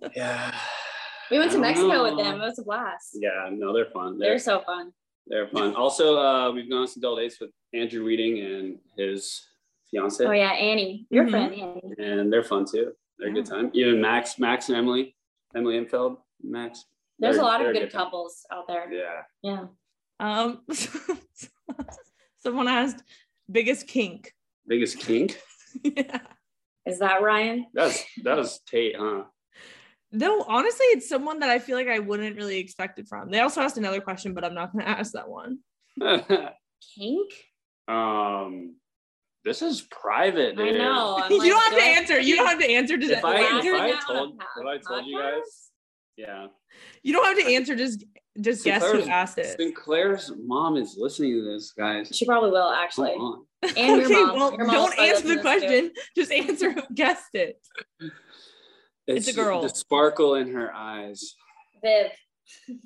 them. 0.01 0.11
Yeah. 0.15 0.55
We 1.31 1.37
went 1.39 1.51
to 1.51 1.57
I 1.57 1.61
don't 1.61 1.87
Mexico 1.87 2.03
with 2.03 2.17
them. 2.17 2.41
It 2.41 2.45
was 2.45 2.59
a 2.59 2.63
blast. 2.63 3.17
Yeah, 3.19 3.49
no, 3.51 3.73
they're 3.73 3.85
fun. 3.91 4.17
They're 4.17 4.29
They're 4.31 4.39
so 4.39 4.61
fun. 4.65 4.91
they're 5.27 5.47
fun. 5.47 5.75
Also, 5.75 6.17
uh, 6.17 6.51
we've 6.51 6.69
gone 6.69 6.81
on 6.81 6.87
some 6.87 7.01
double 7.01 7.17
dates 7.17 7.39
with 7.39 7.51
Andrew 7.73 8.03
Weeding 8.03 8.39
and 8.39 8.79
his 8.97 9.45
fiance, 9.91 10.25
Oh 10.25 10.31
yeah, 10.31 10.51
Annie. 10.51 11.05
Your 11.09 11.25
Mhm. 11.25 11.29
friend 11.29 11.53
Annie. 11.53 11.93
and 11.99 12.33
they're 12.33 12.43
fun 12.43 12.65
too. 12.65 12.93
They're 13.17 13.29
a 13.29 13.33
good 13.33 13.45
time. 13.45 13.69
Even 13.73 14.01
Max, 14.01 14.39
Max 14.39 14.69
and 14.69 14.77
Emily, 14.77 15.15
Emily 15.55 15.77
Infeld, 15.77 16.17
Max. 16.41 16.85
There's 17.19 17.37
a 17.37 17.41
lot 17.41 17.59
of 17.65 17.73
good 17.73 17.91
time. 17.91 18.05
couples 18.05 18.45
out 18.51 18.65
there. 18.67 18.91
Yeah. 18.91 19.23
Yeah. 19.41 19.65
Um, 20.21 20.63
someone 22.39 22.67
asked 22.67 23.03
biggest 23.51 23.87
kink. 23.87 24.33
Biggest 24.67 24.99
kink. 24.99 25.39
yeah. 25.83 26.19
Is 26.85 26.99
that 26.99 27.21
Ryan? 27.21 27.65
That's 27.73 28.03
that 28.23 28.37
was 28.37 28.59
Tate, 28.61 28.95
huh? 28.97 29.23
No, 30.11 30.43
honestly, 30.47 30.85
it's 30.87 31.07
someone 31.07 31.39
that 31.39 31.49
I 31.49 31.59
feel 31.59 31.77
like 31.77 31.87
I 31.87 31.99
wouldn't 31.99 32.35
really 32.35 32.57
expect 32.59 32.97
it 32.99 33.07
from. 33.07 33.29
They 33.29 33.39
also 33.41 33.61
asked 33.61 33.77
another 33.77 34.01
question, 34.01 34.33
but 34.33 34.43
I'm 34.43 34.55
not 34.55 34.71
going 34.73 34.83
to 34.85 34.89
ask 34.89 35.13
that 35.13 35.29
one. 35.29 35.59
Kink? 36.95 37.31
um, 37.87 38.75
this 39.45 39.61
is 39.61 39.81
private, 39.81 40.59
I 40.59 40.71
know. 40.71 41.19
I'm 41.23 41.31
you 41.31 41.49
don't 41.49 41.61
have 41.61 41.71
do 41.73 41.77
to 41.79 41.83
I- 41.83 41.87
answer. 41.87 42.19
You 42.19 42.35
don't 42.35 42.47
have 42.47 42.59
to 42.59 42.69
answer. 42.69 42.97
Just 42.97 43.11
If 43.13 43.25
I 43.25 43.41
Laugh 43.41 43.63
if 43.65 43.73
I 43.73 44.13
told 44.13 44.41
if 44.57 44.65
I 44.65 44.77
told 44.77 45.05
you 45.05 45.17
guys, 45.19 45.69
yeah. 46.17 46.47
you 47.03 47.13
don't 47.13 47.25
have 47.25 47.37
to 47.45 47.53
answer. 47.53 47.75
Just 47.75 48.03
just 48.41 48.63
guess 48.63 48.83
who 48.83 49.01
asked 49.03 49.37
it. 49.37 49.57
Sinclaire's 49.59 50.31
mom 50.37 50.77
is 50.77 50.95
listening 50.97 51.33
to 51.33 51.43
this, 51.43 51.71
guys. 51.71 52.09
She 52.13 52.25
probably 52.25 52.51
will 52.51 52.69
actually. 52.69 53.11
on. 53.11 53.45
And 53.75 53.97
your 53.97 54.05
okay, 54.05 54.13
mom. 54.13 54.35
well, 54.37 54.51
Your 54.53 54.65
mom's 54.65 54.95
don't 54.95 54.99
answer 54.99 55.27
the 55.27 55.35
listening 55.35 55.35
to 55.35 55.35
this 55.35 55.35
too. 55.35 55.41
question. 55.41 55.91
Just 56.15 56.31
answer 56.31 56.71
who 56.71 56.81
guessed 56.93 57.33
it. 57.33 57.59
It's 59.15 59.27
a 59.27 59.33
girl. 59.33 59.61
The 59.61 59.69
sparkle 59.69 60.35
in 60.35 60.53
her 60.53 60.73
eyes. 60.73 61.35
Viv. 61.83 62.11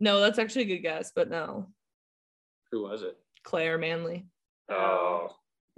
No, 0.00 0.20
that's 0.20 0.38
actually 0.38 0.62
a 0.62 0.66
good 0.76 0.78
guess, 0.82 1.12
but 1.14 1.30
no. 1.30 1.68
Who 2.70 2.82
was 2.82 3.02
it? 3.02 3.16
Claire 3.44 3.78
Manley. 3.78 4.26
Oh. 4.70 5.28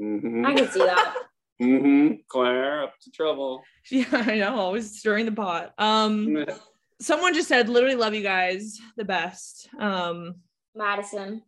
Mm-hmm. 0.00 0.46
I 0.46 0.54
can 0.54 0.68
see 0.70 0.78
that. 0.80 1.14
mm-hmm. 1.60 2.14
Claire 2.28 2.84
up 2.84 2.94
to 3.02 3.10
trouble. 3.10 3.62
Yeah, 3.90 4.06
I 4.12 4.36
know. 4.38 4.56
Always 4.58 4.98
stirring 4.98 5.26
the 5.26 5.32
pot. 5.32 5.74
Um, 5.78 6.46
someone 7.00 7.34
just 7.34 7.48
said, 7.48 7.68
literally 7.68 7.96
love 7.96 8.14
you 8.14 8.22
guys, 8.22 8.78
the 8.96 9.04
best. 9.04 9.68
Um, 9.78 10.36
Madison. 10.74 11.42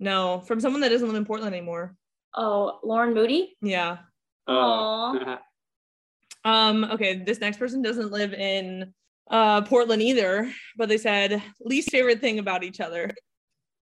no, 0.00 0.40
from 0.46 0.60
someone 0.60 0.80
that 0.80 0.88
doesn't 0.88 1.06
live 1.06 1.16
in 1.16 1.26
Portland 1.26 1.54
anymore. 1.54 1.94
Oh, 2.34 2.78
Lauren 2.82 3.12
Moody. 3.12 3.54
Oh. 3.62 3.66
Yeah. 3.68 3.98
Aw. 4.48 5.38
Um, 6.44 6.84
okay, 6.84 7.22
this 7.24 7.40
next 7.40 7.58
person 7.58 7.82
doesn't 7.82 8.12
live 8.12 8.32
in 8.34 8.92
uh 9.30 9.62
Portland 9.62 10.02
either, 10.02 10.52
but 10.76 10.88
they 10.88 10.98
said 10.98 11.42
least 11.60 11.90
favorite 11.90 12.20
thing 12.20 12.38
about 12.38 12.62
each 12.62 12.80
other. 12.80 13.10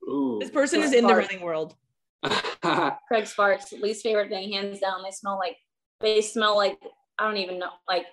Ooh. 0.03 0.37
This 0.41 0.49
person 0.49 0.81
is 0.81 0.93
in 0.93 1.03
the 1.03 1.09
Fart. 1.09 1.25
running 1.25 1.41
world. 1.41 1.75
Craig 3.07 3.25
Sparks. 3.25 3.71
Least 3.71 4.03
favorite 4.03 4.29
thing, 4.29 4.51
hands 4.51 4.79
down. 4.79 5.03
They 5.03 5.11
smell 5.11 5.37
like 5.37 5.57
they 6.01 6.21
smell 6.21 6.55
like 6.55 6.77
I 7.17 7.27
don't 7.27 7.37
even 7.37 7.59
know, 7.59 7.69
like 7.87 8.05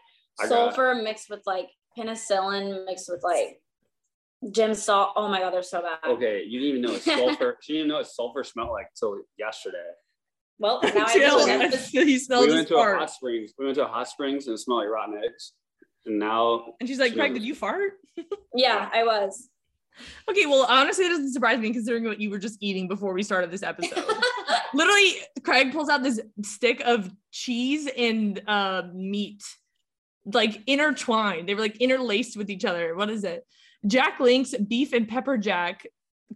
sulfur 0.47 0.95
mixed 0.95 1.31
with 1.31 1.43
like 1.47 1.69
penicillin 1.97 2.85
mixed 2.87 3.09
with 3.09 3.23
like 3.23 3.61
gym 4.53 4.75
salt. 4.75 5.13
Oh 5.17 5.29
my 5.29 5.41
god, 5.41 5.53
they're 5.53 5.63
so 5.63 5.83
bad. 5.83 5.99
okay, 6.09 6.45
you 6.45 6.61
didn't 6.61 6.79
even 6.79 6.83
know 6.83 6.93
what 6.93 7.03
sulfur. 7.03 7.59
she 7.63 7.73
didn't 7.73 7.81
even 7.81 7.89
know 7.89 7.97
what 7.97 8.07
sulfur 8.07 8.45
smelled 8.45 8.71
like 8.71 8.89
till 8.99 9.19
yesterday. 9.39 9.79
Well, 10.59 10.81
now 10.83 11.05
I 11.07 11.13
Jill, 11.19 11.39
know. 11.39 11.59
That's- 11.59 11.91
he 11.91 12.19
smelled 12.19 12.43
we 12.47 12.53
his 12.53 12.55
went 12.57 12.69
to 12.69 12.77
a 12.77 12.97
hot 12.99 13.11
springs. 13.11 13.53
We 13.59 13.65
went 13.65 13.77
to 13.77 13.85
a 13.85 13.89
hot 13.89 14.09
springs 14.09 14.47
and 14.47 14.55
it 14.55 14.59
smelled 14.59 14.81
like 14.81 14.89
rotten 14.91 15.21
eggs. 15.25 15.53
And 16.07 16.19
now 16.19 16.75
And 16.81 16.89
she's 16.89 16.99
like, 16.99 17.15
Craig, 17.15 17.35
did 17.35 17.43
you 17.45 17.55
fart? 17.55 17.93
Yeah, 18.55 18.89
I 18.93 19.05
was. 19.05 19.49
Okay, 20.29 20.47
well, 20.47 20.67
honestly, 20.69 21.05
it 21.05 21.11
doesn't 21.11 21.33
surprise 21.33 21.59
me 21.61 21.73
considering 21.73 22.05
what 22.05 22.21
you 22.21 22.31
were 22.31 22.39
just 22.39 22.59
eating 22.61 22.89
before 22.89 23.13
we 23.13 23.23
started 23.23 23.51
this 23.51 23.63
episode. 23.63 24.05
Literally, 24.75 25.13
Craig 25.45 25.73
pulls 25.73 25.89
out 25.89 26.03
this 26.03 26.21
stick 26.43 26.81
of 26.85 27.11
cheese 27.31 27.89
and 27.97 28.41
uh, 28.49 28.83
meat, 28.93 29.43
like 30.25 30.63
intertwined. 30.67 31.49
They 31.49 31.55
were 31.55 31.61
like 31.61 31.77
interlaced 31.77 32.37
with 32.37 32.51
each 32.51 32.65
other. 32.65 32.95
What 32.97 33.11
is 33.11 33.23
it? 33.25 33.45
Jack 33.87 34.19
Link's 34.19 34.55
beef 34.57 34.93
and 34.93 35.09
pepper 35.09 35.37
jack 35.39 35.87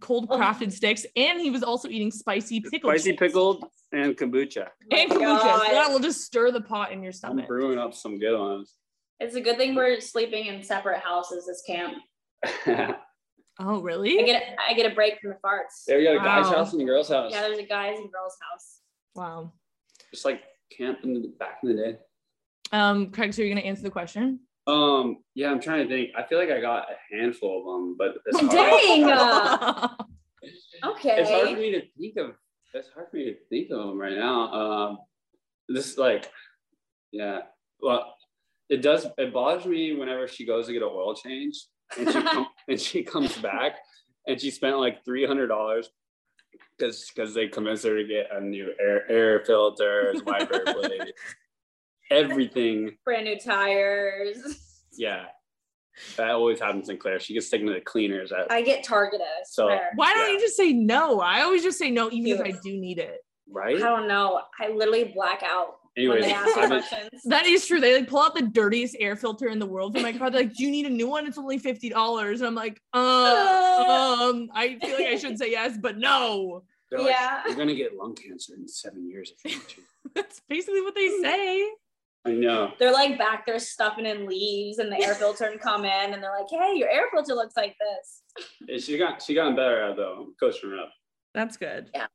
cold 0.01 0.27
Oh. 0.29 0.37
crafted 0.37 0.71
sticks, 0.71 1.05
and 1.15 1.39
he 1.39 1.49
was 1.49 1.63
also 1.63 1.87
eating 1.87 2.11
spicy 2.11 2.59
pickled 2.61 2.91
spicy 2.93 3.11
cheese. 3.11 3.19
pickled 3.19 3.65
and 3.91 4.15
kombucha. 4.17 4.67
and 4.91 5.11
Oh 5.11 5.19
my 5.19 5.25
kombucha. 5.25 5.39
So 5.41 5.45
God. 5.45 5.71
that 5.71 5.89
will 5.91 5.99
just 5.99 6.21
stir 6.21 6.51
the 6.51 6.61
pot 6.61 6.91
in 6.91 7.01
your 7.03 7.09
I'm 7.11 7.13
stomach. 7.13 7.47
brewing 7.47 7.77
up 7.77 7.93
some 7.93 8.17
good 8.19 8.37
ones. 8.37 8.73
It's 9.19 9.35
a 9.35 9.41
good 9.41 9.57
thing 9.57 9.75
we're 9.75 9.99
sleeping 10.01 10.47
in 10.47 10.63
separate 10.63 10.99
houses 10.99 11.45
this 11.45 11.61
camp. 11.65 11.97
Oh, 13.59 13.81
really? 13.81 14.13
I 14.13 14.13
really? 14.13 14.25
get 14.25 14.55
I 14.67 14.73
get 14.73 14.91
a 14.91 14.95
break 14.95 15.19
from 15.21 15.29
the 15.29 15.35
farts. 15.35 15.83
there 15.85 15.99
we 15.99 16.05
got 16.05 16.15
a 16.15 16.19
guy's 16.19 16.47
house 16.51 16.73
and 16.73 16.81
a 16.81 16.85
girl's 16.85 17.07
house. 17.07 17.31
Yeah, 17.31 17.41
there's 17.41 17.59
a 17.59 17.63
guys 17.63 17.99
and 17.99 18.11
girls 18.11 18.35
house. 18.51 18.79
Wow. 19.13 19.53
Just 20.11 20.25
like 20.25 20.41
camp 20.75 20.99
in 21.03 21.13
the 21.13 21.27
back 21.39 21.59
in 21.61 21.69
the 21.69 21.75
day. 21.75 21.97
Um, 22.71 23.11
Craig, 23.11 23.31
so 23.31 23.43
you're 23.43 23.53
gonna 23.53 23.61
answer 23.67 23.83
the 23.83 23.91
question? 23.91 24.39
Um, 24.65 25.17
yeah, 25.35 25.51
I'm 25.51 25.61
trying 25.61 25.87
to 25.87 25.93
think. 25.93 26.11
I 26.17 26.23
feel 26.23 26.39
like 26.39 26.49
I 26.49 26.61
got 26.61 26.87
a 26.89 27.15
handful 27.15 27.59
of 27.59 27.65
them, 27.65 27.95
but 27.97 28.15
it's 28.25 28.39
hard. 28.39 28.51
Dang. 28.51 29.89
okay. 30.91 31.21
It's 31.21 31.29
hard 31.29 31.49
for 31.49 31.55
me 31.55 31.71
to 31.71 31.81
think 31.97 32.17
of. 32.17 32.35
It's 32.73 32.89
hard 32.89 33.07
for 33.11 33.17
me 33.17 33.25
to 33.25 33.35
think 33.49 33.69
of 33.71 33.87
them 33.87 33.99
right 33.99 34.17
now. 34.17 34.51
Um, 34.53 34.97
this 35.67 35.97
like, 35.97 36.31
yeah. 37.11 37.39
Well, 37.81 38.15
it 38.69 38.81
does. 38.81 39.05
It 39.17 39.33
bothers 39.33 39.65
me 39.65 39.95
whenever 39.95 40.27
she 40.27 40.45
goes 40.45 40.67
to 40.67 40.73
get 40.73 40.81
an 40.81 40.89
oil 40.91 41.13
change 41.13 41.65
and 41.97 42.11
she 42.11 42.21
com- 42.21 42.47
and 42.67 42.79
she 42.79 43.03
comes 43.03 43.37
back 43.37 43.77
and 44.27 44.39
she 44.39 44.51
spent 44.51 44.77
like 44.79 45.03
three 45.03 45.25
hundred 45.25 45.47
dollars 45.47 45.89
because 46.77 47.09
because 47.13 47.33
they 47.33 47.47
convinced 47.47 47.83
her 47.83 47.95
to 47.95 48.07
get 48.07 48.27
a 48.31 48.41
new 48.41 48.73
air 48.79 49.09
air 49.11 49.43
filters, 49.45 50.23
wiper 50.23 50.63
blade, 50.65 51.13
everything. 52.11 52.97
Brand 53.05 53.25
new 53.25 53.39
tires. 53.39 54.37
Yeah, 54.97 55.25
that 56.17 56.29
always 56.31 56.59
happens 56.59 56.89
in 56.89 56.97
Claire. 56.97 57.19
She 57.19 57.33
gets 57.33 57.49
taken 57.49 57.67
to 57.67 57.73
the 57.73 57.81
cleaners 57.81 58.31
at 58.31 58.51
I 58.51 58.61
get 58.61 58.83
targeted. 58.83 59.25
So- 59.45 59.65
swear. 59.67 59.89
Why 59.95 60.13
don't 60.13 60.27
Yeah. 60.27 60.33
you 60.33 60.39
just 60.39 60.55
say 60.57 60.73
no? 60.73 61.19
I 61.19 61.41
always 61.41 61.63
just 61.63 61.77
say 61.79 61.89
no, 61.91 62.09
even 62.11 62.31
if 62.33 62.41
I 62.41 62.57
do 62.63 62.77
need 62.77 62.99
it. 62.99 63.19
right. 63.49 63.75
I 63.75 63.79
don't 63.79 64.07
know. 64.07 64.41
I 64.59 64.69
literally 64.69 65.11
black 65.15 65.43
out 65.43 65.75
Anyways, 65.95 66.21
when 66.21 66.29
they 66.29 66.33
ask 66.35 66.47
me 66.55 66.63
I've 66.63 66.69
been, 66.69 66.81
questions. 66.83 67.21
That 67.25 67.45
is 67.45 67.67
true. 67.67 67.79
They 67.79 67.95
like 67.99 68.07
pull 68.07 68.19
out 68.21 68.33
the 68.33 68.41
dirtiest 68.41 68.95
air 68.99 69.15
filter 69.15 69.47
in 69.49 69.59
the 69.59 69.65
world 69.67 69.95
for 69.95 70.01
my 70.01 70.11
car. 70.11 70.31
They're 70.31 70.41
like, 70.41 70.53
"Do 70.55 70.63
you 70.63 70.71
need 70.71 70.87
a 70.87 70.89
new 70.89 71.07
one? 71.07 71.27
It's 71.27 71.37
only 71.37 71.59
fifty 71.59 71.87
dollars." 71.89 72.41
And 72.41 72.47
I'm 72.47 72.55
like, 72.55 72.79
uh, 72.93 72.97
um, 74.31 74.49
I 74.55 74.79
feel 74.81 74.95
like 74.95 75.05
I 75.05 75.17
should 75.17 75.37
say 75.37 75.51
yes, 75.51 75.77
but 75.79 75.99
no. 75.99 76.63
they're 76.89 76.99
like, 76.99 77.09
Yeah. 77.11 77.43
you're 77.45 77.55
gonna 77.55 77.75
get 77.75 77.95
lung 77.95 78.15
cancer 78.15 78.55
in 78.55 78.67
seven 78.67 79.07
years 79.07 79.33
if 79.45 79.51
you 79.51 79.57
want 79.59 79.69
to. 79.69 79.81
That's 80.15 80.41
basically 80.49 80.81
what 80.81 80.95
they 80.95 81.09
say. 81.21 81.69
I 82.25 82.31
know. 82.31 82.71
They're 82.79 82.93
like 82.93 83.17
back 83.17 83.45
there 83.45 83.59
stuffing 83.59 84.05
in 84.05 84.25
leaves 84.25 84.79
and 84.79 84.91
the 84.91 84.97
air 85.01 85.13
filter 85.15 85.45
and 85.45 85.59
come 85.59 85.83
in 85.83 86.13
and 86.13 86.23
they're 86.23 86.31
like, 86.37 86.49
hey, 86.49 86.73
your 86.75 86.89
air 86.89 87.05
filter 87.11 87.33
looks 87.33 87.57
like 87.57 87.75
this. 87.79 88.47
And 88.69 88.81
She 88.81 88.97
got 88.97 89.21
she 89.21 89.33
gotten 89.33 89.55
better 89.55 89.81
at 89.81 89.97
though, 89.97 90.27
coaching 90.39 90.69
her 90.71 90.79
up. 90.79 90.91
That's 91.33 91.57
good. 91.57 91.89
Yeah. 91.93 92.07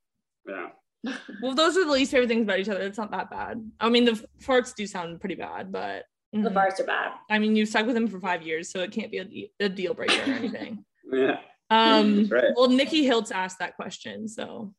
Yeah. 0.47 0.69
well, 1.43 1.53
those 1.53 1.77
are 1.77 1.85
the 1.85 1.91
least 1.91 2.11
favorite 2.11 2.27
things 2.27 2.43
about 2.43 2.59
each 2.59 2.69
other. 2.69 2.81
It's 2.81 2.97
not 2.97 3.11
that 3.11 3.29
bad. 3.29 3.63
I 3.79 3.89
mean, 3.89 4.05
the 4.05 4.21
farts 4.41 4.73
do 4.75 4.87
sound 4.87 5.19
pretty 5.19 5.35
bad, 5.35 5.71
but 5.71 6.05
The 6.33 6.39
mhm. 6.39 6.53
bars 6.53 6.79
are 6.79 6.85
bad. 6.85 7.11
I 7.29 7.37
mean, 7.39 7.55
you've 7.55 7.69
stuck 7.69 7.85
with 7.85 7.95
him 7.95 8.07
for 8.07 8.19
five 8.19 8.41
years, 8.41 8.69
so 8.69 8.79
it 8.81 8.91
can't 8.91 9.11
be 9.11 9.19
a, 9.19 9.25
de- 9.25 9.51
a 9.59 9.69
deal 9.69 9.93
breaker 9.93 10.21
or 10.31 10.33
anything. 10.35 10.85
Yeah. 11.11 11.39
Um, 11.71 12.17
That's 12.17 12.31
right. 12.31 12.43
well, 12.55 12.69
Nikki 12.69 13.03
Hiltz 13.03 13.31
asked 13.31 13.57
that 13.59 13.75
question, 13.75 14.27
so 14.27 14.75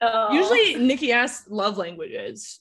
Oh, 0.00 0.32
usually 0.32 0.74
Nikki 0.76 1.12
asks 1.12 1.48
love 1.48 1.76
languages. 1.78 2.58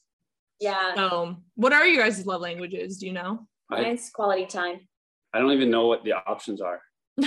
Yeah. 0.60 0.94
So, 0.96 1.38
what 1.56 1.74
are 1.74 1.86
you 1.88 1.98
guys' 2.00 2.26
love 2.26 2.42
languages? 2.42 2.98
Do 2.98 3.08
you 3.08 3.14
know? 3.14 3.48
I, 3.72 3.82
Mine's 3.82 4.10
quality 4.10 4.46
time. 4.46 4.88
I 5.34 5.40
don't 5.40 5.52
even 5.52 5.70
know 5.70 5.88
what 5.88 6.04
the 6.04 6.14
options 6.14 6.60
are. 6.62 6.82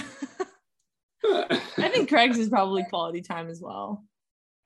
I 1.24 1.88
think 1.92 2.08
Craig's 2.08 2.38
is 2.38 2.48
probably 2.48 2.84
quality 2.90 3.20
time 3.22 3.48
as 3.48 3.60
well. 3.60 4.04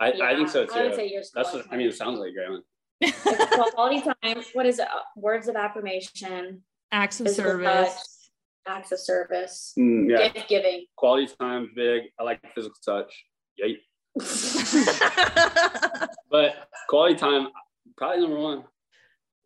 I, 0.01 0.13
I 0.13 0.35
think 0.35 0.49
so 0.49 0.63
Yeah, 0.63 0.69
I 0.75 0.83
would 0.85 0.95
say 0.95 1.09
yours. 1.11 1.31
That's 1.35 1.51
quality 1.51 1.69
what 1.69 1.75
I 1.75 1.79
mean. 1.79 1.89
It 1.89 1.95
sounds 1.95 2.19
like 2.19 2.33
Graylin. 2.33 2.61
Quality 3.75 4.01
time. 4.01 4.43
What 4.55 4.65
is 4.67 4.79
it? 4.79 4.89
Uh, 4.89 5.01
Words 5.17 5.49
of 5.49 5.57
affirmation, 5.57 6.63
Acts 6.93 7.21
of 7.21 7.27
Physical 7.27 7.51
service. 7.53 8.31
acts 8.67 8.91
of 8.93 8.99
service, 8.99 9.75
Mm, 9.79 10.09
yeah. 10.11 10.29
gift 10.29 10.49
giving. 10.49 10.87
Quality 10.97 11.29
time, 11.39 11.71
big. 11.77 12.05
I 12.19 12.23
like 12.23 12.41
physical 12.55 12.77
touch. 12.85 13.13
Yay. 13.59 13.77
But 16.31 16.69
quality 16.89 17.15
time, 17.15 17.49
probably 17.97 18.21
number 18.21 18.39
one. 18.39 18.65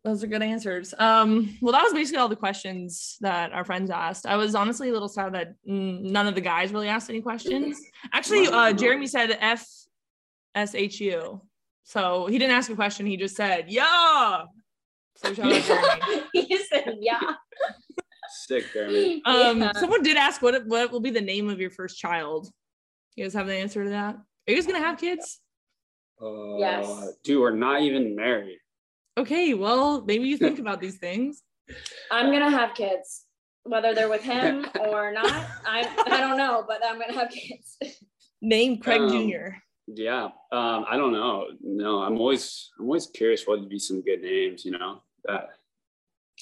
Those 0.03 0.23
are 0.23 0.27
good 0.27 0.41
answers. 0.41 0.95
Um, 0.97 1.55
well, 1.61 1.73
that 1.73 1.83
was 1.83 1.93
basically 1.93 2.17
all 2.19 2.27
the 2.27 2.35
questions 2.35 3.17
that 3.21 3.51
our 3.51 3.63
friends 3.63 3.91
asked. 3.91 4.25
I 4.25 4.35
was 4.35 4.55
honestly 4.55 4.89
a 4.89 4.93
little 4.93 5.07
sad 5.07 5.33
that 5.35 5.53
none 5.63 6.27
of 6.27 6.33
the 6.33 6.41
guys 6.41 6.71
really 6.73 6.87
asked 6.87 7.09
any 7.09 7.21
questions. 7.21 7.79
Actually, 8.11 8.47
uh, 8.47 8.73
Jeremy 8.73 9.05
said 9.05 9.37
F 9.39 9.67
S 10.55 10.73
H 10.73 10.99
U. 11.01 11.41
So 11.83 12.25
he 12.25 12.39
didn't 12.39 12.55
ask 12.55 12.69
a 12.71 12.75
question, 12.75 13.05
he 13.05 13.15
just 13.15 13.35
said, 13.35 13.65
Yeah. 13.69 14.43
So 15.17 15.33
shout 15.35 15.51
out 15.53 15.61
Jeremy. 15.63 16.23
he 16.33 16.57
said, 16.57 16.95
"Yeah." 16.99 17.19
Sick, 18.47 18.65
Jeremy. 18.73 19.21
Um, 19.25 19.59
Yeah. 19.59 19.73
someone 19.73 20.01
did 20.01 20.17
ask 20.17 20.41
what 20.41 20.65
what 20.65 20.91
will 20.91 20.99
be 21.01 21.11
the 21.11 21.21
name 21.21 21.47
of 21.49 21.59
your 21.59 21.69
first 21.69 21.99
child. 21.99 22.49
You 23.15 23.25
guys 23.25 23.33
have 23.35 23.45
the 23.45 23.53
answer 23.55 23.83
to 23.83 23.89
that? 23.91 24.15
Are 24.15 24.23
you 24.47 24.55
guys 24.55 24.65
gonna 24.65 24.79
have 24.79 24.97
kids? 24.97 25.39
Uh, 26.21 26.57
Yes. 26.57 27.13
Dude, 27.23 27.39
we're 27.41 27.55
not 27.55 27.81
even 27.81 28.15
married. 28.15 28.59
Okay, 29.17 29.53
well, 29.53 30.01
maybe 30.05 30.27
you 30.27 30.37
think 30.37 30.59
about 30.65 30.79
these 30.79 30.97
things. 30.97 31.43
I'm 32.11 32.31
gonna 32.31 32.49
have 32.49 32.73
kids, 32.75 33.25
whether 33.63 33.93
they're 33.95 34.09
with 34.09 34.21
him 34.23 34.65
or 34.79 35.11
not. 35.11 35.31
I 35.65 35.87
I 36.05 36.19
don't 36.19 36.37
know, 36.37 36.63
but 36.67 36.81
I'm 36.85 36.99
gonna 36.99 37.13
have 37.13 37.29
kids. 37.29 37.77
Name 38.41 38.77
Craig 38.77 39.01
Um, 39.01 39.09
Jr. 39.09 39.55
Yeah. 39.87 40.25
Um, 40.51 40.85
I 40.89 40.95
don't 40.97 41.11
know. 41.11 41.47
No, 41.61 41.99
I'm 42.01 42.17
always 42.19 42.69
I'm 42.79 42.85
always 42.85 43.07
curious 43.07 43.45
what 43.47 43.59
would 43.59 43.69
be 43.69 43.79
some 43.79 44.01
good 44.01 44.21
names, 44.21 44.63
you 44.65 44.71
know. 44.71 45.01
That 45.25 45.49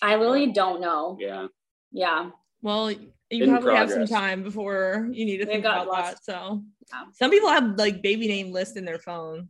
I 0.02 0.14
really 0.14 0.52
don't 0.52 0.82
know. 0.82 1.18
yeah. 1.20 1.48
Yeah. 1.92 2.30
Well, 2.62 2.92
you 2.92 3.00
In 3.32 3.50
probably 3.50 3.76
have 3.76 3.90
some 3.92 4.06
time 4.06 4.44
before 4.44 5.08
you 5.12 5.26
need 5.26 5.38
to 5.38 5.46
We've 5.46 5.54
think 5.54 5.64
got 5.64 5.88
about 5.88 6.06
that. 6.06 6.24
So 6.24 6.64
Yeah. 6.92 7.04
some 7.14 7.32
people 7.32 7.50
have 7.50 7.78
like 7.78 8.02
baby 8.02 8.28
name 8.28 8.52
list 8.52 8.78
in 8.78 8.86
their 8.86 9.00
phone. 9.00 9.50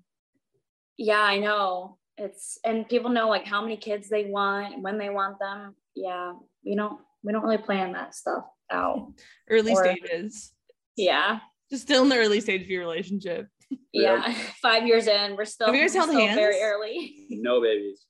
Yeah, 0.99 1.21
I 1.21 1.39
know. 1.39 1.97
It's 2.17 2.59
and 2.65 2.87
people 2.87 3.09
know 3.09 3.29
like 3.29 3.45
how 3.45 3.61
many 3.61 3.77
kids 3.77 4.09
they 4.09 4.25
want, 4.25 4.81
when 4.81 4.97
they 4.97 5.09
want 5.09 5.39
them. 5.39 5.73
Yeah. 5.95 6.33
We 6.65 6.75
don't 6.75 6.99
we 7.23 7.31
don't 7.31 7.41
really 7.41 7.57
plan 7.57 7.93
that 7.93 8.13
stuff 8.13 8.43
out. 8.69 9.13
Early 9.49 9.71
Or- 9.71 9.83
stages. 9.83 10.51
Yeah. 10.97 11.39
Just 11.71 11.83
still 11.83 12.03
in 12.03 12.09
the 12.09 12.17
early 12.17 12.41
stage 12.41 12.63
of 12.63 12.69
your 12.69 12.81
relationship. 12.81 13.47
Yeah. 13.93 14.33
Five 14.61 14.87
years 14.87 15.05
in, 15.07 15.35
we're 15.35 15.45
still, 15.45 15.67
Have 15.67 15.75
you 15.75 15.81
guys 15.81 15.93
held 15.93 16.09
still 16.09 16.35
very 16.35 16.59
early. 16.59 17.27
No 17.29 17.61
babies. 17.61 18.03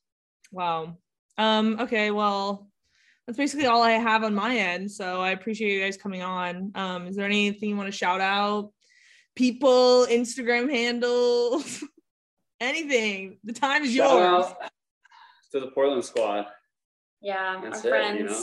Wow. 0.50 0.96
Um, 1.36 1.76
okay, 1.80 2.10
well, 2.10 2.70
that's 3.26 3.36
basically 3.36 3.66
all 3.66 3.82
I 3.82 3.92
have 3.92 4.24
on 4.24 4.34
my 4.34 4.56
end. 4.56 4.90
So 4.90 5.20
I 5.20 5.30
appreciate 5.32 5.74
you 5.74 5.80
guys 5.82 5.98
coming 5.98 6.22
on. 6.22 6.72
Um, 6.74 7.06
is 7.06 7.16
there 7.16 7.26
anything 7.26 7.68
you 7.68 7.76
want 7.76 7.88
to 7.88 7.96
shout 7.96 8.22
out? 8.22 8.72
People, 9.36 10.06
Instagram 10.08 10.70
handles, 10.70 11.84
anything. 12.60 13.38
The 13.44 13.52
time 13.52 13.84
is 13.84 13.94
Shout 13.94 14.18
yours. 14.18 14.46
to 15.52 15.60
the 15.60 15.68
Portland 15.68 16.04
squad. 16.04 16.46
Yeah, 17.20 17.60
That's 17.62 17.80
our 17.84 17.86
it, 17.86 17.90
friends. 17.90 18.18
you 18.18 18.24
know? 18.26 18.42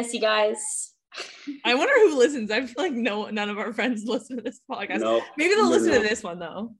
Miss 0.00 0.12
you 0.14 0.20
guys. 0.20 0.92
I 1.64 1.74
wonder 1.74 1.92
who 1.94 2.18
listens. 2.18 2.50
I 2.50 2.60
feel 2.66 2.84
like 2.84 2.92
no 2.92 3.30
none 3.30 3.48
of 3.50 3.58
our 3.58 3.72
friends 3.72 4.04
listen 4.06 4.36
to 4.36 4.42
this 4.42 4.60
podcast. 4.70 5.00
No. 5.00 5.20
Maybe 5.36 5.54
they'll 5.54 5.68
listen 5.68 5.88
no. 5.90 6.02
to 6.02 6.08
this 6.08 6.22
one 6.22 6.38
though. 6.38 6.74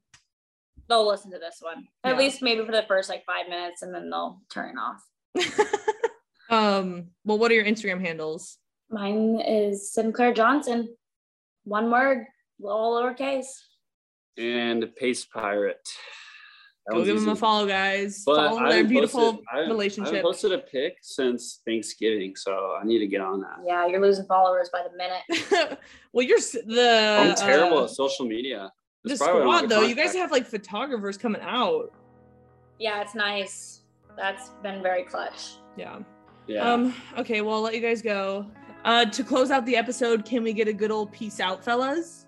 They'll 0.89 1.07
listen 1.09 1.31
to 1.33 1.39
this 1.39 1.57
one. 1.61 1.87
At 2.05 2.13
Yeah. 2.13 2.19
least 2.19 2.43
maybe 2.43 2.65
for 2.65 2.73
the 2.73 2.85
first 2.87 3.09
like 3.09 3.25
five 3.25 3.49
minutes 3.49 3.83
and 3.83 3.95
then 3.95 4.11
they'll 4.11 4.41
turn 4.53 4.77
it 4.77 4.81
off. 4.81 5.67
um, 6.51 7.09
well, 7.25 7.39
what 7.39 7.51
are 7.51 7.55
your 7.55 7.65
Instagram 7.65 8.01
handles? 8.05 8.59
Mine 8.91 9.41
is 9.41 9.93
Sinclaire 9.93 10.35
Johnson. 10.35 10.89
One 11.65 11.91
word, 11.91 12.27
all 12.63 13.01
lowercase. 13.01 13.47
And 14.37 14.95
Pace 14.97 15.25
Pirate. 15.25 15.89
That 16.91 16.95
Go 16.95 17.01
one's 17.03 17.07
give 17.13 17.21
them 17.21 17.29
a 17.29 17.37
follow, 17.37 17.67
guys. 17.69 18.25
But 18.27 18.49
follow 18.49 18.59
I 18.63 18.73
their 18.73 18.85
beautiful 18.85 19.21
posted- 19.35 19.45
I 19.53 19.57
haven't- 19.59 19.69
I 19.69 19.73
relationship. 19.73 20.15
haven't 20.15 20.23
posted 20.29 20.53
a 20.53 20.59
pic 20.59 20.97
since 21.03 21.61
Thanksgiving, 21.65 22.35
so 22.35 22.77
I 22.81 22.85
need 22.85 22.99
to 22.99 23.07
get 23.07 23.21
on 23.21 23.41
that. 23.43 23.59
Yeah, 23.65 23.87
you're 23.87 24.01
losing 24.01 24.27
followers 24.27 24.71
by 24.73 24.83
the 24.83 24.97
minute. 24.97 25.79
well, 26.13 26.27
you're 26.27 26.41
the 26.41 27.17
I'm 27.21 27.35
terrible 27.37 27.79
uh, 27.79 27.85
at 27.85 27.91
social 27.91 28.27
media. 28.27 28.73
the 29.05 29.11
That's 29.11 29.23
probably 29.23 29.47
why 29.47 29.55
I 29.55 29.57
squad 29.59 29.71
though. 29.71 29.83
You 29.83 29.95
guys 29.95 30.15
have 30.17 30.33
like 30.33 30.47
photographers 30.47 31.17
coming 31.17 31.41
out. 31.43 31.93
Yeah, 32.81 33.03
it's 33.03 33.15
nice. 33.15 33.83
That's 34.17 34.49
been 34.65 34.83
very 34.83 35.05
clutch. 35.05 35.53
Yeah. 35.77 36.01
yeah. 36.49 36.73
Um. 36.73 36.93
Okay. 37.19 37.41
Well, 37.41 37.55
I'll 37.55 37.61
let 37.63 37.75
you 37.77 37.81
guys 37.81 38.03
go. 38.03 38.47
Uh, 38.85 39.05
to 39.05 39.23
close 39.23 39.53
out 39.53 39.65
the 39.65 39.77
episode, 39.77 40.25
can 40.25 40.43
we 40.43 40.53
get 40.53 40.67
a 40.67 40.73
good 40.73 40.91
old 40.91 41.13
peace 41.13 41.39
out, 41.39 41.63
fellas? 41.63 42.27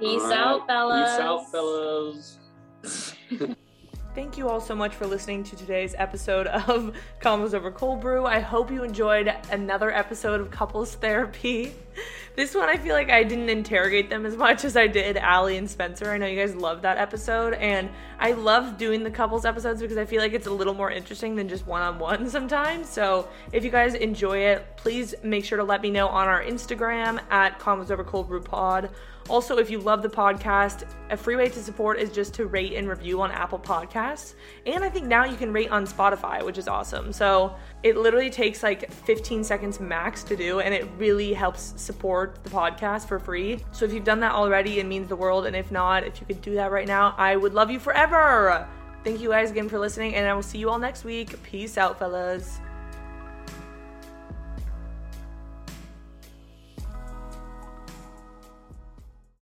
Peace 0.00 0.22
All 0.22 0.28
right. 0.30 0.38
out, 0.38 0.66
fellas. 0.66 1.10
Peace 1.10 1.20
out, 1.20 1.50
fellas. 1.52 2.38
Thank 4.14 4.36
you 4.36 4.48
all 4.50 4.60
so 4.60 4.74
much 4.74 4.94
for 4.94 5.06
listening 5.06 5.42
to 5.44 5.56
today's 5.56 5.94
episode 5.96 6.46
of 6.46 6.94
Convos 7.22 7.54
Over 7.54 7.70
Cold 7.70 8.02
Brew. 8.02 8.26
I 8.26 8.40
hope 8.40 8.70
you 8.70 8.82
enjoyed 8.82 9.32
another 9.50 9.90
episode 9.90 10.40
of 10.40 10.50
Couples 10.50 10.94
Therapy. 10.94 11.72
This 12.34 12.54
one, 12.54 12.70
I 12.70 12.78
feel 12.78 12.94
like 12.94 13.10
I 13.10 13.24
didn't 13.24 13.50
interrogate 13.50 14.08
them 14.08 14.24
as 14.24 14.38
much 14.38 14.64
as 14.64 14.74
I 14.74 14.86
did 14.86 15.18
Allie 15.18 15.58
and 15.58 15.68
Spencer. 15.68 16.10
I 16.10 16.16
know 16.16 16.24
you 16.24 16.40
guys 16.40 16.54
loved 16.54 16.80
that 16.80 16.96
episode, 16.96 17.52
and 17.52 17.90
I 18.18 18.32
love 18.32 18.78
doing 18.78 19.04
the 19.04 19.10
couples 19.10 19.44
episodes 19.44 19.82
because 19.82 19.98
I 19.98 20.06
feel 20.06 20.22
like 20.22 20.32
it's 20.32 20.46
a 20.46 20.50
little 20.50 20.72
more 20.72 20.90
interesting 20.90 21.36
than 21.36 21.46
just 21.50 21.66
one 21.66 21.82
on 21.82 21.98
one 21.98 22.30
sometimes. 22.30 22.88
So 22.88 23.28
if 23.52 23.64
you 23.64 23.70
guys 23.70 23.92
enjoy 23.92 24.38
it, 24.38 24.66
please 24.78 25.14
make 25.22 25.44
sure 25.44 25.58
to 25.58 25.64
let 25.64 25.82
me 25.82 25.90
know 25.90 26.08
on 26.08 26.26
our 26.26 26.42
Instagram 26.42 27.20
at 27.30 27.58
Convos 27.58 27.90
Over 27.90 28.02
Cold 28.02 28.28
Brew 28.28 28.40
Pod. 28.40 28.88
Also, 29.28 29.58
if 29.58 29.70
you 29.70 29.78
love 29.78 30.02
the 30.02 30.08
podcast, 30.08 30.84
a 31.10 31.16
free 31.16 31.36
way 31.36 31.48
to 31.48 31.62
support 31.62 31.98
is 31.98 32.10
just 32.10 32.34
to 32.34 32.46
rate 32.46 32.74
and 32.74 32.88
review 32.88 33.20
on 33.20 33.30
Apple 33.30 33.58
Podcasts. 33.58 34.34
And 34.66 34.84
I 34.84 34.90
think 34.90 35.06
now 35.06 35.24
you 35.24 35.36
can 35.36 35.52
rate 35.52 35.70
on 35.70 35.86
Spotify, 35.86 36.44
which 36.44 36.58
is 36.58 36.68
awesome. 36.68 37.12
So 37.12 37.54
it 37.82 37.96
literally 37.96 38.30
takes 38.30 38.62
like 38.62 38.90
15 38.90 39.44
seconds 39.44 39.80
max 39.80 40.22
to 40.24 40.36
do, 40.36 40.60
and 40.60 40.74
it 40.74 40.86
really 40.98 41.32
helps 41.32 41.74
support 41.76 42.42
the 42.42 42.50
podcast 42.50 43.06
for 43.06 43.18
free. 43.18 43.58
So 43.72 43.84
if 43.84 43.92
you've 43.92 44.04
done 44.04 44.20
that 44.20 44.32
already, 44.32 44.80
it 44.80 44.86
means 44.86 45.08
the 45.08 45.16
world. 45.16 45.46
And 45.46 45.56
if 45.56 45.70
not, 45.70 46.04
if 46.04 46.20
you 46.20 46.26
could 46.26 46.42
do 46.42 46.54
that 46.54 46.72
right 46.72 46.86
now, 46.86 47.14
I 47.16 47.36
would 47.36 47.54
love 47.54 47.70
you 47.70 47.78
forever. 47.78 48.66
Thank 49.04 49.20
you 49.20 49.30
guys 49.30 49.50
again 49.50 49.68
for 49.68 49.78
listening, 49.78 50.14
and 50.14 50.28
I 50.28 50.34
will 50.34 50.42
see 50.42 50.58
you 50.58 50.70
all 50.70 50.78
next 50.78 51.04
week. 51.04 51.42
Peace 51.42 51.76
out, 51.76 51.98
fellas. 51.98 52.60